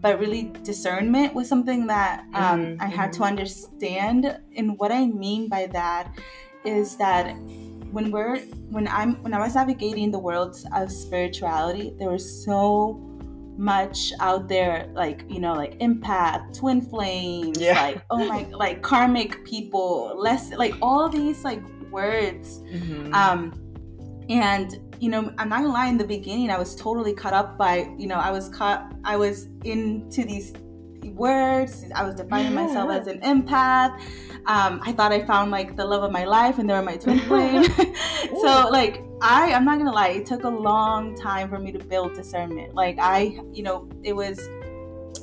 but 0.00 0.18
really 0.18 0.52
discernment 0.62 1.34
was 1.34 1.48
something 1.48 1.86
that 1.86 2.24
um, 2.34 2.60
mm-hmm. 2.60 2.82
I 2.82 2.86
had 2.86 3.12
to 3.12 3.20
mm-hmm. 3.20 3.24
understand. 3.24 4.38
And 4.56 4.78
what 4.78 4.92
I 4.92 5.06
mean 5.06 5.48
by 5.48 5.66
that 5.68 6.14
is 6.64 6.96
that 6.96 7.34
when 7.92 8.10
we're 8.10 8.38
when 8.70 8.88
I'm 8.88 9.22
when 9.22 9.32
I 9.32 9.38
was 9.38 9.54
navigating 9.54 10.10
the 10.10 10.18
worlds 10.18 10.66
of 10.74 10.90
spirituality, 10.90 11.94
there 11.98 12.10
was 12.10 12.44
so 12.44 13.00
much 13.58 14.12
out 14.20 14.48
there 14.48 14.86
like 14.92 15.24
you 15.30 15.40
know 15.40 15.54
like 15.54 15.78
empath 15.78 16.54
twin 16.54 16.78
flames 16.78 17.58
yeah. 17.58 17.80
like 17.80 18.04
oh 18.10 18.22
my 18.26 18.42
like 18.50 18.82
karmic 18.82 19.42
people 19.46 20.12
less 20.14 20.52
like 20.52 20.74
all 20.82 21.08
these 21.08 21.42
like 21.42 21.62
words 21.90 22.60
mm-hmm. 22.70 23.14
um 23.14 23.54
and 24.28 24.78
you 25.00 25.10
know, 25.10 25.32
I'm 25.38 25.48
not 25.48 25.60
gonna 25.60 25.72
lie, 25.72 25.88
in 25.88 25.98
the 25.98 26.06
beginning, 26.06 26.50
I 26.50 26.58
was 26.58 26.74
totally 26.74 27.12
caught 27.12 27.32
up 27.32 27.58
by, 27.58 27.90
you 27.98 28.06
know, 28.06 28.16
I 28.16 28.30
was 28.30 28.48
caught, 28.48 28.92
I 29.04 29.16
was 29.16 29.48
into 29.64 30.24
these 30.24 30.52
words. 31.04 31.84
I 31.94 32.04
was 32.04 32.14
defining 32.14 32.52
yeah. 32.52 32.66
myself 32.66 32.90
as 32.90 33.06
an 33.06 33.20
empath. 33.20 34.00
Um, 34.46 34.80
I 34.84 34.92
thought 34.92 35.12
I 35.12 35.24
found 35.24 35.50
like 35.50 35.76
the 35.76 35.84
love 35.84 36.02
of 36.02 36.12
my 36.12 36.24
life, 36.24 36.58
and 36.58 36.68
they 36.68 36.74
were 36.74 36.82
my 36.82 36.96
twin 36.96 37.18
flame. 37.28 37.64
so, 38.40 38.68
like, 38.70 39.02
I, 39.22 39.52
I'm 39.52 39.64
not 39.64 39.78
gonna 39.78 39.92
lie, 39.92 40.08
it 40.08 40.26
took 40.26 40.44
a 40.44 40.48
long 40.48 41.16
time 41.16 41.48
for 41.48 41.58
me 41.58 41.72
to 41.72 41.78
build 41.78 42.14
discernment. 42.14 42.74
Like, 42.74 42.98
I, 43.00 43.40
you 43.52 43.62
know, 43.62 43.88
it 44.02 44.14
was, 44.14 44.48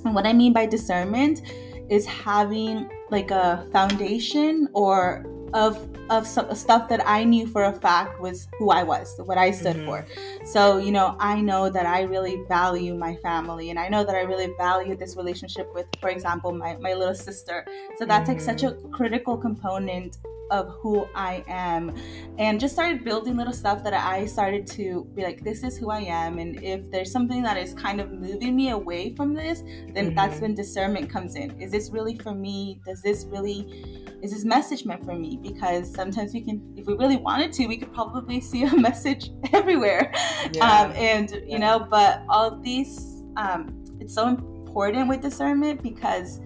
what 0.04 0.26
I 0.26 0.34
mean 0.34 0.54
by 0.54 0.66
discernment 0.66 1.42
is 1.90 2.06
having 2.06 2.90
like 3.12 3.32
a 3.32 3.68
foundation 3.72 4.68
or 4.74 5.26
of 5.54 5.88
of 6.10 6.28
some, 6.28 6.54
stuff 6.54 6.90
that 6.90 7.02
I 7.08 7.24
knew 7.24 7.48
for 7.48 7.64
a 7.64 7.74
fact 7.74 8.20
was 8.20 8.48
who 8.60 8.70
I 8.72 8.84
was, 8.84 9.20
what 9.26 9.38
I 9.38 9.52
stood 9.52 9.78
mm-hmm. 9.78 9.86
for. 9.86 10.06
So, 10.46 10.78
you 10.78 10.92
know, 10.92 11.16
I 11.20 11.40
know 11.42 11.70
that 11.70 11.86
I 11.86 12.02
really 12.02 12.44
value 12.48 12.94
my 12.94 13.16
family 13.18 13.70
and 13.70 13.80
I 13.80 13.88
know 13.88 14.04
that 14.04 14.16
I 14.16 14.22
really 14.22 14.54
value 14.58 14.96
this 14.96 15.16
relationship 15.16 15.74
with, 15.74 15.88
for 16.02 16.10
example, 16.10 16.52
my, 16.52 16.76
my 16.78 16.94
little 16.94 17.16
sister. 17.16 17.66
So 17.98 18.06
that's 18.06 18.30
mm-hmm. 18.30 18.34
like 18.34 18.42
such 18.42 18.64
a 18.64 18.72
mm-hmm. 18.72 18.92
critical 18.92 19.38
component 19.38 20.18
of 20.52 20.70
who 20.82 21.08
I 21.16 21.44
am 21.48 21.96
and 22.38 22.60
just 22.60 22.74
started 22.74 23.04
building 23.04 23.38
little 23.38 23.54
stuff 23.54 23.84
that 23.84 23.94
I 23.94 24.26
started 24.26 24.68
to 24.68 25.08
be 25.16 25.24
like, 25.24 25.44
this 25.44 25.64
is 25.64 25.78
who 25.78 25.90
I 25.90 26.02
am. 26.02 26.38
And 26.38 26.62
if 26.64 26.90
there's 26.92 27.12
something 27.12 27.42
that 27.44 27.58
is 27.58 27.74
kind 27.74 28.00
of 28.00 28.12
moving 28.12 28.56
me 28.56 28.70
away 28.70 29.16
from 29.16 29.34
this, 29.34 29.62
then 29.62 30.08
mm-hmm. 30.08 30.16
that's 30.16 30.40
when 30.42 30.54
discernment 30.54 31.10
comes 31.10 31.36
in. 31.36 31.60
Is 31.62 31.72
this 31.72 31.90
really 31.92 32.18
for 32.18 32.34
me? 32.34 32.82
Does 32.86 33.02
this 33.02 33.26
really 33.26 34.04
is 34.24 34.32
this 34.32 34.46
message 34.46 34.86
meant 34.86 35.04
for 35.04 35.14
me? 35.14 35.38
Because 35.42 35.94
sometimes 35.94 36.34
we 36.34 36.40
can, 36.40 36.74
if 36.78 36.88
we 36.88 36.94
really 36.94 37.18
wanted 37.18 37.52
to, 37.54 37.68
we 37.68 37.78
could 37.78 37.94
probably 37.94 38.40
see 38.52 38.64
a 38.64 38.74
message 38.74 39.32
everywhere. 39.52 40.14
Yeah. 40.54 40.66
Um, 40.66 40.92
and, 40.94 41.32
you 41.32 41.44
yeah. 41.48 41.58
know, 41.58 41.88
but 41.90 42.24
all 42.30 42.58
these, 42.58 43.24
um, 43.36 43.84
it's 44.00 44.16
so 44.16 44.30
important 44.30 45.10
with 45.10 45.22
discernment 45.22 45.84
because 45.84 46.40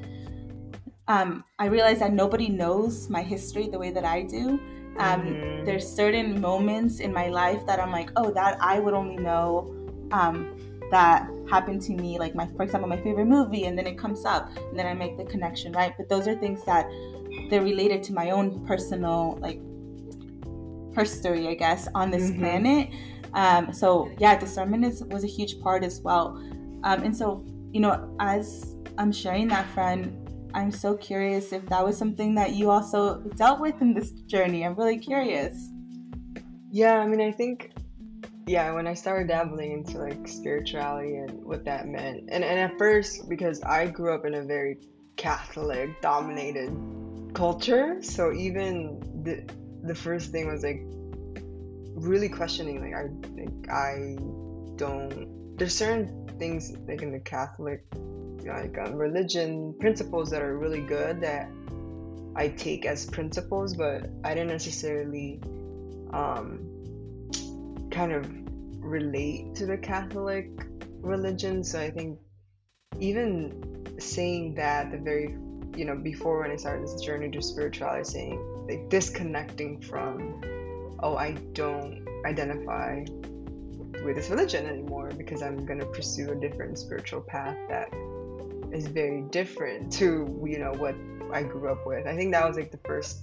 um, 1.08 1.44
I 1.58 1.66
realize 1.66 2.00
that 2.00 2.14
nobody 2.14 2.50
knows 2.50 3.10
my 3.10 3.22
history 3.22 3.68
the 3.68 3.80
way 3.80 3.92
that 3.92 4.04
I 4.04 4.24
do. 4.24 4.60
Um, 4.98 5.22
mm-hmm. 5.22 5.66
There's 5.66 5.88
certain 5.88 6.42
moments 6.42 7.00
in 7.00 7.14
my 7.14 7.28
life 7.28 7.66
that 7.66 7.80
I'm 7.80 7.92
like, 7.92 8.12
oh, 8.16 8.32
that 8.32 8.58
I 8.62 8.80
would 8.80 8.94
only 8.94 9.18
know 9.18 9.74
um, 10.12 10.58
that 10.92 11.30
happened 11.50 11.82
to 11.84 11.94
me. 11.94 12.20
Like 12.20 12.36
my, 12.36 12.48
for 12.56 12.64
example, 12.64 12.90
my 12.90 13.02
favorite 13.02 13.28
movie, 13.28 13.66
and 13.66 13.78
then 13.78 13.88
it 13.88 13.98
comes 13.98 14.26
up, 14.26 14.50
and 14.58 14.78
then 14.78 14.86
I 14.86 14.94
make 14.94 15.18
the 15.18 15.26
connection, 15.26 15.72
right? 15.72 15.94
But 15.98 16.10
those 16.10 16.28
are 16.28 16.36
things 16.36 16.64
that 16.66 16.88
they're 17.50 17.62
related 17.62 18.04
to 18.04 18.14
my 18.14 18.32
own 18.32 18.66
personal 18.66 19.38
like 19.40 19.62
history, 20.96 21.48
I 21.48 21.54
guess, 21.54 21.88
on 21.94 22.12
this 22.12 22.32
mm-hmm. 22.32 22.40
planet. 22.40 22.90
Um, 23.34 23.72
so 23.72 24.12
yeah, 24.18 24.38
discernment 24.38 24.84
is, 24.84 25.04
was 25.06 25.24
a 25.24 25.28
huge 25.28 25.60
part 25.62 25.84
as 25.84 26.02
well. 26.02 26.38
Um, 26.84 27.04
and 27.04 27.16
so 27.16 27.46
you 27.72 27.80
know, 27.80 28.16
as 28.20 28.76
I'm 28.98 29.12
sharing 29.12 29.48
that, 29.50 29.68
friend, 29.70 30.27
I'm 30.58 30.72
so 30.72 30.98
curious 30.98 31.54
if 31.54 31.64
that 31.68 31.86
was 31.86 31.96
something 31.96 32.34
that 32.34 32.54
you 32.54 32.72
also 32.72 33.20
dealt 33.36 33.60
with 33.60 33.80
in 33.80 33.94
this 33.94 34.10
journey. 34.10 34.66
I'm 34.66 34.74
really 34.74 34.98
curious. 34.98 35.56
Yeah, 36.72 36.98
I 36.98 37.06
mean, 37.06 37.22
I 37.22 37.32
think 37.32 37.74
yeah, 38.48 38.74
when 38.74 38.88
I 38.88 38.96
started 38.96 39.28
dabbling 39.28 39.72
into 39.72 40.00
like 40.00 40.28
spirituality 40.28 41.18
and 41.18 41.46
what 41.46 41.64
that 41.66 41.88
meant, 41.88 42.30
and, 42.32 42.44
and 42.44 42.60
at 42.60 42.76
first, 42.80 43.30
because 43.30 43.62
I 43.62 43.86
grew 43.86 44.16
up 44.16 44.26
in 44.26 44.34
a 44.34 44.42
very 44.42 44.80
Catholic 45.16 46.02
dominated 46.02 46.76
culture, 47.36 48.02
so 48.02 48.34
even 48.34 49.00
the 49.24 49.48
the 49.84 49.94
first 49.94 50.32
thing 50.32 50.48
was 50.48 50.64
like 50.64 50.82
really 51.94 52.30
questioning, 52.30 52.82
like 52.82 52.96
I 52.96 53.04
like 53.40 53.70
I 53.70 54.18
don't. 54.76 55.56
There's 55.56 55.76
certain 55.76 56.28
things 56.40 56.76
like 56.88 57.04
in 57.04 57.12
the 57.12 57.20
Catholic 57.20 57.86
like 58.48 58.78
um, 58.78 58.96
religion 58.96 59.74
principles 59.80 60.30
that 60.32 60.42
are 60.42 60.58
really 60.58 60.82
good 60.82 61.22
that 61.22 61.50
I 62.36 62.50
take 62.50 62.86
as 62.86 63.06
principles, 63.06 63.76
but 63.76 64.10
I 64.24 64.34
didn't 64.34 64.50
necessarily 64.50 65.40
um, 66.14 66.68
kind 67.92 68.14
of 68.14 68.30
relate 68.80 69.56
to 69.56 69.66
the 69.66 69.78
Catholic 69.78 70.50
religion. 71.02 71.64
So 71.64 71.80
I 71.80 71.90
think 71.90 72.20
even 73.00 73.86
saying 74.00 74.56
that 74.56 74.92
the 74.92 74.98
very 74.98 75.36
you 75.76 75.86
know 75.86 75.96
before 75.96 76.42
when 76.42 76.52
I 76.52 76.56
started 76.56 76.88
this 76.88 77.02
journey 77.02 77.30
to 77.32 77.42
spirituality, 77.42 78.04
saying 78.04 78.68
like 78.70 78.90
disconnecting 78.90 79.82
from 79.82 80.42
oh 81.00 81.16
I 81.16 81.32
don't 81.54 82.08
identify 82.26 83.04
with 84.04 84.16
this 84.16 84.30
religion 84.30 84.66
anymore 84.66 85.10
because 85.18 85.42
I'm 85.42 85.66
gonna 85.66 85.86
pursue 85.86 86.32
a 86.32 86.36
different 86.36 86.78
spiritual 86.78 87.22
path 87.22 87.58
that 87.70 87.90
is 88.72 88.88
very 88.88 89.22
different 89.22 89.92
to 89.94 90.44
you 90.46 90.60
know 90.60 90.74
what 90.74 90.96
I 91.32 91.44
grew 91.44 91.72
up 91.72 91.86
with. 91.86 92.08
I 92.08 92.16
think 92.16 92.32
that 92.34 92.48
was 92.48 92.58
like 92.58 92.72
the 92.72 92.80
first 92.86 93.20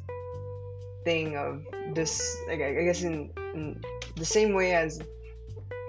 thing 1.04 1.36
of 1.36 1.66
this. 1.94 2.36
Like 2.48 2.60
I 2.60 2.84
guess 2.84 3.02
in, 3.02 3.30
in 3.54 3.80
the 4.16 4.24
same 4.24 4.54
way 4.54 4.74
as 4.74 5.00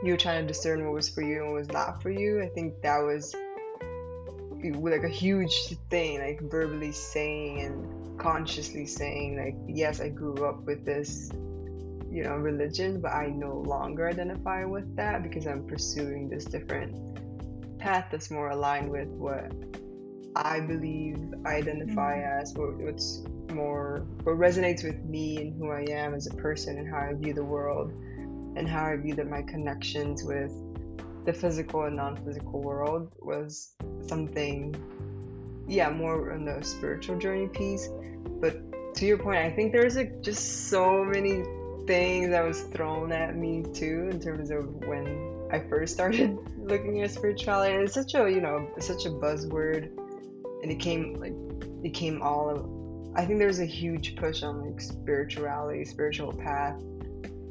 you 0.04 0.12
were 0.12 0.18
trying 0.18 0.42
to 0.42 0.48
discern 0.48 0.84
what 0.84 0.94
was 0.94 1.10
for 1.10 1.22
you 1.22 1.44
and 1.44 1.52
what 1.52 1.60
was 1.60 1.68
not 1.70 2.02
for 2.02 2.10
you. 2.10 2.42
I 2.42 2.48
think 2.50 2.82
that 2.82 3.00
was 3.00 3.34
like 4.74 5.04
a 5.04 5.10
huge 5.10 5.76
thing, 5.90 6.20
like 6.20 6.42
verbally 6.42 6.92
saying 6.92 7.62
and 7.62 8.20
consciously 8.20 8.86
saying, 8.86 9.38
like, 9.38 9.56
yes, 9.68 10.02
I 10.02 10.10
grew 10.10 10.46
up 10.46 10.64
with 10.64 10.86
this, 10.86 11.30
you 12.10 12.24
know, 12.24 12.36
religion, 12.36 13.02
but 13.02 13.12
I 13.12 13.28
no 13.28 13.58
longer 13.58 14.10
identify 14.10 14.66
with 14.66 14.96
that 14.96 15.24
because 15.24 15.46
I'm 15.46 15.68
pursuing 15.68 16.30
this 16.30 16.46
different 16.46 17.20
path 17.86 18.08
that's 18.12 18.32
more 18.32 18.50
aligned 18.50 18.90
with 18.90 19.08
what 19.10 19.52
I 20.36 20.60
believe 20.60 21.18
I 21.46 21.58
identify 21.58 22.18
mm-hmm. 22.18 22.42
as, 22.42 22.54
what, 22.56 22.78
what's 22.78 23.24
more, 23.54 24.06
what 24.24 24.38
resonates 24.38 24.84
with 24.84 25.06
me 25.06 25.38
and 25.38 25.54
who 25.56 25.70
I 25.70 25.86
am 25.90 26.16
as 26.16 26.26
a 26.26 26.34
person 26.34 26.80
and 26.80 26.90
how 26.90 26.98
I 26.98 27.14
view 27.14 27.34
the 27.36 27.44
world 27.44 27.92
and 28.58 28.68
how 28.68 28.86
I 28.86 28.96
view 28.98 29.14
that 29.16 29.30
my 29.30 29.44
connections 29.44 30.24
with 30.24 30.52
the 31.26 31.34
physical 31.34 31.84
and 31.84 31.96
non-physical 31.96 32.60
world 32.60 33.12
was 33.20 33.76
something 34.08 34.76
yeah 35.68 35.90
more 35.90 36.32
on 36.34 36.46
the 36.46 36.64
spiritual 36.64 37.18
journey 37.18 37.48
piece 37.48 37.90
but 38.40 38.54
to 38.94 39.08
your 39.08 39.18
point 39.18 39.38
i 39.38 39.50
think 39.50 39.72
there's 39.72 39.96
like 39.96 40.22
just 40.22 40.70
so 40.70 41.04
many 41.04 41.44
things 41.88 42.30
that 42.30 42.46
was 42.46 42.62
thrown 42.66 43.12
at 43.12 43.36
me 43.36 43.64
too 43.74 44.08
in 44.12 44.20
terms 44.20 44.52
of 44.52 44.66
when 44.86 45.35
i 45.52 45.60
first 45.60 45.94
started 45.94 46.38
looking 46.58 47.02
at 47.02 47.12
spirituality 47.12 47.74
it's 47.76 47.94
such 47.94 48.16
a 48.16 48.30
you 48.30 48.42
know 48.42 48.68
such 48.80 49.06
a 49.06 49.10
buzzword 49.10 49.92
and 50.64 50.72
it 50.72 50.80
came 50.80 51.14
like 51.16 51.34
it 51.84 51.94
came 51.94 52.22
all 52.22 52.50
of 52.50 53.18
i 53.18 53.26
think 53.26 53.40
there's 53.40 53.60
a 53.60 53.66
huge 53.66 54.16
push 54.16 54.44
on 54.44 54.66
like 54.66 54.82
spirituality 54.82 55.86
spiritual 55.86 56.34
path 56.34 56.82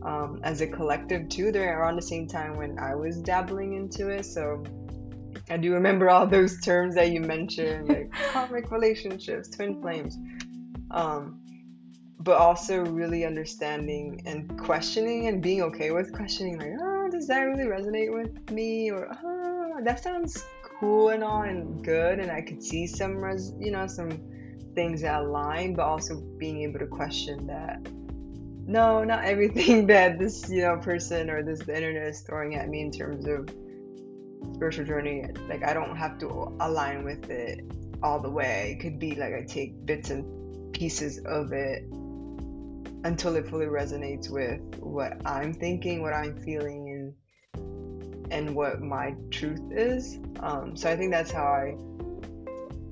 um, 0.04 0.40
as 0.42 0.60
a 0.60 0.66
collective 0.66 1.28
too. 1.28 1.50
They're 1.50 1.80
around 1.80 1.96
the 1.96 2.02
same 2.02 2.28
time 2.28 2.56
when 2.56 2.78
I 2.78 2.94
was 2.94 3.16
dabbling 3.16 3.74
into 3.74 4.10
it, 4.10 4.24
so 4.24 4.62
I 5.50 5.56
do 5.56 5.72
remember 5.72 6.10
all 6.10 6.26
those 6.26 6.60
terms 6.60 6.94
that 6.94 7.10
you 7.10 7.20
mentioned, 7.20 7.88
like 7.88 8.12
karmic 8.32 8.70
relationships, 8.70 9.48
twin 9.48 9.80
flames. 9.80 10.16
Um, 10.90 11.40
but 12.20 12.36
also 12.38 12.84
really 12.84 13.24
understanding 13.26 14.22
and 14.24 14.58
questioning 14.58 15.26
and 15.26 15.42
being 15.42 15.62
okay 15.62 15.90
with 15.90 16.12
questioning, 16.12 16.58
like, 16.58 16.72
oh, 16.80 16.93
does 17.14 17.26
that 17.28 17.40
really 17.42 17.64
resonate 17.64 18.12
with 18.12 18.50
me? 18.50 18.90
Or, 18.90 19.08
oh, 19.24 19.80
that 19.82 20.02
sounds 20.02 20.44
cool 20.62 21.10
and 21.10 21.24
all 21.24 21.42
and 21.42 21.84
good, 21.84 22.18
and 22.18 22.30
I 22.30 22.42
could 22.42 22.62
see 22.62 22.86
some, 22.86 23.16
res- 23.16 23.54
you 23.58 23.70
know, 23.70 23.86
some 23.86 24.10
things 24.74 25.02
that 25.02 25.20
align, 25.20 25.74
but 25.74 25.84
also 25.84 26.20
being 26.38 26.62
able 26.62 26.80
to 26.80 26.86
question 26.86 27.46
that 27.46 27.80
no, 28.66 29.04
not 29.04 29.24
everything 29.24 29.86
that 29.88 30.18
this 30.18 30.48
you 30.48 30.62
know 30.62 30.78
person 30.78 31.30
or 31.30 31.42
this 31.42 31.60
the 31.60 31.74
internet 31.74 32.08
is 32.08 32.20
throwing 32.20 32.54
at 32.54 32.68
me 32.68 32.80
in 32.80 32.90
terms 32.90 33.26
of 33.26 33.50
spiritual 34.54 34.84
journey. 34.84 35.26
Like 35.48 35.64
I 35.64 35.74
don't 35.74 35.96
have 35.96 36.18
to 36.20 36.56
align 36.60 37.04
with 37.04 37.30
it 37.30 37.60
all 38.02 38.20
the 38.20 38.30
way. 38.30 38.76
It 38.76 38.82
could 38.82 38.98
be 38.98 39.14
like 39.14 39.34
I 39.34 39.42
take 39.42 39.84
bits 39.84 40.10
and 40.10 40.72
pieces 40.72 41.18
of 41.26 41.52
it 41.52 41.84
until 43.04 43.36
it 43.36 43.46
fully 43.48 43.66
resonates 43.66 44.30
with 44.30 44.60
what 44.78 45.20
I'm 45.26 45.52
thinking, 45.52 46.00
what 46.00 46.14
I'm 46.14 46.34
feeling, 46.42 46.83
and 48.30 48.54
what 48.54 48.80
my 48.80 49.14
truth 49.30 49.62
is. 49.70 50.18
Um, 50.40 50.76
so 50.76 50.90
I 50.90 50.96
think 50.96 51.10
that's 51.10 51.30
how 51.30 51.44
I 51.44 51.76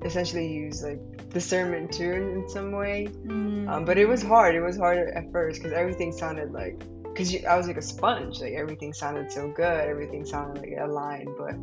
essentially 0.05 0.53
use 0.53 0.83
like 0.83 1.31
discernment 1.31 1.93
too 1.93 2.13
in, 2.13 2.31
in 2.31 2.49
some 2.49 2.73
way. 2.73 3.09
Mm. 3.25 3.69
Um, 3.69 3.85
but 3.85 3.99
it 3.99 4.07
was 4.07 4.23
hard. 4.23 4.55
It 4.55 4.61
was 4.61 4.77
hard 4.77 4.99
at 4.99 5.31
first 5.33 5.61
because 5.61 5.73
everything 5.73 6.13
sounded 6.13 6.53
like 6.53 6.83
because 7.03 7.45
I 7.45 7.57
was 7.57 7.67
like 7.67 7.77
a 7.77 7.83
sponge. 7.83 8.41
Like 8.41 8.55
everything 8.55 8.93
sounded 8.93 9.31
so 9.31 9.49
good. 9.49 9.89
Everything 9.89 10.25
sounded 10.25 10.63
like 10.63 10.73
aligned. 10.81 11.29
But 11.39 11.55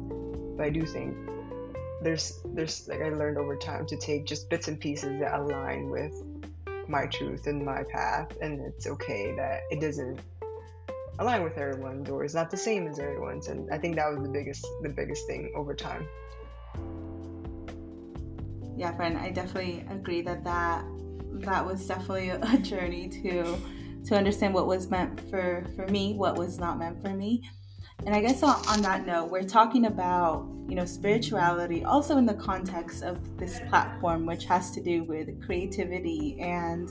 but 0.58 0.66
I 0.66 0.70
do 0.70 0.86
think 0.86 1.16
there's 2.02 2.40
there's 2.54 2.88
like 2.88 3.02
I 3.02 3.10
learned 3.10 3.38
over 3.38 3.56
time 3.56 3.86
to 3.88 3.98
take 3.98 4.26
just 4.26 4.50
bits 4.50 4.68
and 4.68 4.80
pieces 4.80 5.20
that 5.20 5.34
align 5.34 5.90
with 5.90 6.14
my 6.88 7.06
truth 7.06 7.46
and 7.48 7.64
my 7.64 7.84
path, 7.84 8.30
and 8.42 8.60
it's 8.62 8.88
okay 8.88 9.34
that 9.36 9.62
it 9.70 9.80
doesn't 9.80 10.20
align 11.20 11.44
with 11.44 11.58
everyone's 11.58 12.10
or 12.10 12.24
is 12.24 12.34
not 12.34 12.50
the 12.50 12.58
same 12.58 12.88
as 12.88 13.00
everyone's. 13.00 13.48
And 13.48 13.72
I 13.72 13.78
think 13.78 13.96
that 13.96 14.10
was 14.10 14.24
the 14.24 14.30
biggest 14.30 14.66
the 14.82 14.90
biggest 14.90 15.28
thing 15.28 15.52
over 15.56 15.76
time 15.76 16.08
yeah, 18.80 18.96
friend, 18.96 19.18
I 19.18 19.30
definitely 19.30 19.86
agree 19.90 20.22
that 20.22 20.46
that 20.46 20.86
that 21.42 21.66
was 21.66 21.86
definitely 21.86 22.30
a 22.30 22.58
journey 22.60 23.10
to 23.10 23.58
to 24.06 24.16
understand 24.16 24.54
what 24.54 24.68
was 24.68 24.90
meant 24.90 25.20
for 25.30 25.66
for 25.76 25.86
me, 25.88 26.14
what 26.14 26.38
was 26.38 26.58
not 26.58 26.80
meant 26.80 27.02
for 27.02 27.10
me. 27.10 27.44
And 28.06 28.16
I 28.16 28.22
guess 28.22 28.44
on, 28.44 28.82
that 28.82 29.06
note, 29.06 29.30
we're 29.30 29.44
talking 29.44 29.86
about 29.86 30.48
you 30.68 30.76
know 30.76 30.86
spirituality 30.86 31.84
also 31.84 32.18
in 32.18 32.26
the 32.26 32.36
context 32.36 33.04
of 33.04 33.38
this 33.38 33.60
platform, 33.70 34.26
which 34.26 34.46
has 34.46 34.72
to 34.72 34.82
do 34.82 35.04
with 35.04 35.44
creativity 35.46 36.40
and 36.40 36.90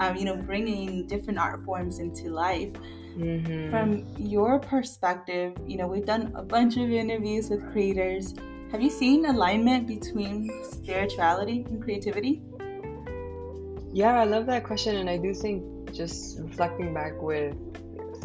um, 0.00 0.16
you 0.16 0.24
know 0.24 0.36
bringing 0.36 1.06
different 1.06 1.38
art 1.38 1.64
forms 1.64 1.98
into 1.98 2.30
life. 2.30 2.70
Mm-hmm. 3.16 3.70
From 3.70 4.04
your 4.18 4.58
perspective, 4.58 5.54
you 5.66 5.76
know 5.76 5.86
we've 5.86 6.06
done 6.06 6.32
a 6.34 6.42
bunch 6.42 6.76
of 6.76 6.90
interviews 6.90 7.50
with 7.50 7.70
creators 7.72 8.34
have 8.72 8.82
you 8.82 8.90
seen 8.90 9.24
alignment 9.26 9.86
between 9.86 10.50
spirituality 10.64 11.64
and 11.70 11.80
creativity? 11.80 12.42
Yeah, 13.92 14.20
I 14.20 14.24
love 14.24 14.46
that 14.46 14.64
question. 14.64 14.96
And 14.96 15.08
I 15.08 15.16
do 15.16 15.32
think 15.32 15.92
just 15.92 16.40
reflecting 16.40 16.92
back 16.92 17.12
with 17.22 17.54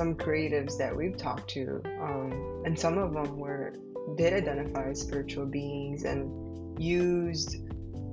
some 0.01 0.15
creatives 0.15 0.79
that 0.79 0.97
we've 0.97 1.15
talked 1.15 1.47
to, 1.47 1.79
um, 2.01 2.63
and 2.65 2.79
some 2.79 2.97
of 2.97 3.13
them 3.13 3.37
were 3.37 3.71
did 4.17 4.33
identify 4.33 4.89
as 4.89 4.99
spiritual 4.99 5.45
beings 5.45 6.05
and 6.05 6.81
used, 6.81 7.57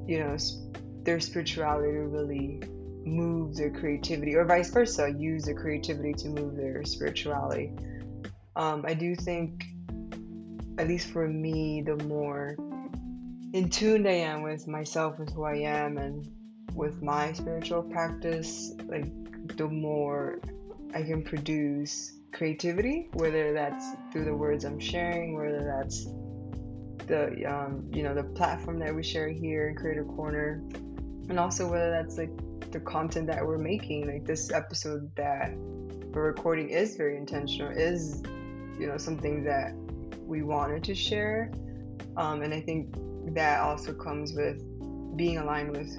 you 0.07 0.18
know, 0.18 0.37
their 1.05 1.18
spirituality 1.18 1.92
to 1.92 2.01
really 2.01 2.61
move 3.07 3.57
their 3.57 3.70
creativity, 3.70 4.35
or 4.35 4.44
vice 4.44 4.68
versa, 4.68 5.11
use 5.18 5.46
their 5.46 5.55
creativity 5.55 6.12
to 6.12 6.29
move 6.29 6.57
their 6.57 6.85
spirituality. 6.85 7.72
Um, 8.55 8.85
I 8.87 8.92
do 8.92 9.14
think 9.14 9.64
at 10.77 10.88
least 10.88 11.09
for 11.09 11.27
me, 11.27 11.81
the 11.81 11.96
more 12.05 12.55
in 13.55 13.70
tune 13.70 14.07
I 14.07 14.18
am 14.31 14.42
with 14.42 14.68
myself, 14.68 15.18
with 15.18 15.33
who 15.33 15.44
I 15.44 15.57
am, 15.61 15.96
and 15.96 16.31
with 16.74 17.01
my 17.01 17.33
spiritual 17.33 17.83
practice, 17.83 18.74
like 18.88 19.07
the 19.57 19.68
more 19.68 20.38
I 20.94 21.03
can 21.03 21.22
produce 21.22 22.12
creativity, 22.33 23.09
whether 23.12 23.53
that's 23.53 23.85
through 24.12 24.24
the 24.24 24.35
words 24.35 24.64
I'm 24.64 24.79
sharing, 24.79 25.37
whether 25.37 25.64
that's 25.64 26.07
the 27.07 27.44
um, 27.46 27.88
you 27.92 28.03
know 28.03 28.14
the 28.14 28.24
platform 28.24 28.79
that 28.81 28.94
we 28.94 29.03
share 29.03 29.29
here 29.29 29.68
in 29.68 29.77
Creator 29.77 30.05
Corner, 30.05 30.62
and 31.29 31.38
also 31.38 31.70
whether 31.70 31.90
that's 31.90 32.18
like 32.18 32.31
the 32.70 32.81
content 32.81 33.27
that 33.29 33.44
we're 33.44 33.59
making. 33.59 34.07
Like 34.07 34.24
this 34.24 34.53
episode 34.53 35.14
that 35.16 35.55
we're 35.57 36.27
recording 36.27 36.70
is 36.70 36.96
very 36.96 37.16
intentional, 37.16 37.70
is 37.70 38.22
you 38.79 38.87
know 38.87 38.96
something 38.96 39.44
that 39.44 39.74
we 40.27 40.42
wanted 40.42 40.85
to 40.85 40.94
share. 40.94 41.53
Um, 42.16 42.42
and 42.42 42.53
I 42.53 42.61
think 42.61 42.94
that 43.35 43.61
also 43.61 43.92
comes 43.92 44.33
with 44.35 44.62
being 45.16 45.38
aligned 45.38 45.77
with 45.77 45.96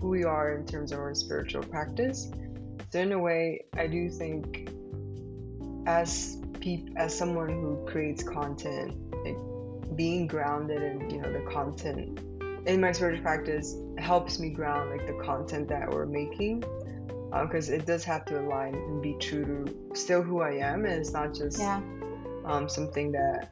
who 0.00 0.08
we 0.08 0.24
are 0.24 0.56
in 0.56 0.66
terms 0.66 0.92
of 0.92 0.98
our 0.98 1.14
spiritual 1.14 1.62
practice. 1.62 2.30
So, 2.90 3.00
in 3.00 3.12
a 3.12 3.18
way, 3.18 3.64
I 3.76 3.86
do 3.86 4.08
think 4.08 4.70
as 5.86 6.38
peop- 6.60 6.90
as 6.96 7.16
someone 7.16 7.48
who 7.48 7.84
creates 7.86 8.22
content, 8.22 8.96
like 9.24 9.36
being 9.96 10.26
grounded 10.26 10.82
in 10.82 11.10
you 11.10 11.20
know 11.20 11.32
the 11.32 11.50
content 11.50 12.20
in 12.66 12.80
my 12.80 12.92
spiritual 12.92 13.22
practice 13.22 13.76
helps 13.96 14.38
me 14.38 14.50
ground 14.50 14.90
like 14.90 15.06
the 15.06 15.24
content 15.24 15.68
that 15.68 15.88
we're 15.90 16.06
making 16.06 16.62
because 17.42 17.70
uh, 17.70 17.74
it 17.74 17.86
does 17.86 18.04
have 18.04 18.24
to 18.26 18.40
align 18.40 18.74
and 18.74 19.02
be 19.02 19.14
true 19.14 19.44
to 19.44 19.94
still 19.94 20.22
who 20.22 20.40
I 20.40 20.52
am, 20.52 20.84
and 20.84 20.94
it's 20.94 21.12
not 21.12 21.34
just 21.34 21.58
yeah. 21.58 21.80
um, 22.44 22.68
something 22.68 23.12
that 23.12 23.50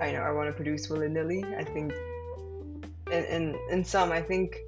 I 0.00 0.12
know 0.12 0.20
I 0.20 0.30
want 0.30 0.48
to 0.48 0.52
produce 0.52 0.88
willy 0.88 1.08
nilly. 1.08 1.44
I 1.56 1.64
think, 1.64 1.92
in, 3.10 3.24
in 3.24 3.58
in 3.70 3.84
some, 3.84 4.12
I 4.12 4.22
think 4.22 4.58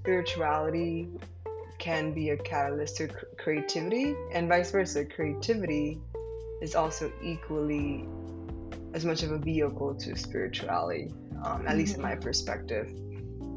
spirituality 0.00 1.08
can 1.88 2.12
be 2.12 2.28
a 2.28 2.36
catalyst 2.36 2.98
to 2.98 3.08
cr- 3.08 3.24
creativity, 3.38 4.14
and 4.34 4.46
vice 4.46 4.70
versa. 4.70 5.06
Creativity 5.06 5.98
is 6.60 6.74
also 6.74 7.10
equally 7.22 8.06
as 8.92 9.06
much 9.06 9.22
of 9.22 9.30
a 9.30 9.38
vehicle 9.38 9.94
to 9.94 10.14
spirituality, 10.14 11.08
um, 11.44 11.62
at 11.62 11.68
mm-hmm. 11.68 11.78
least 11.78 11.96
in 11.96 12.02
my 12.02 12.12
mm-hmm. 12.12 12.20
perspective. 12.20 12.92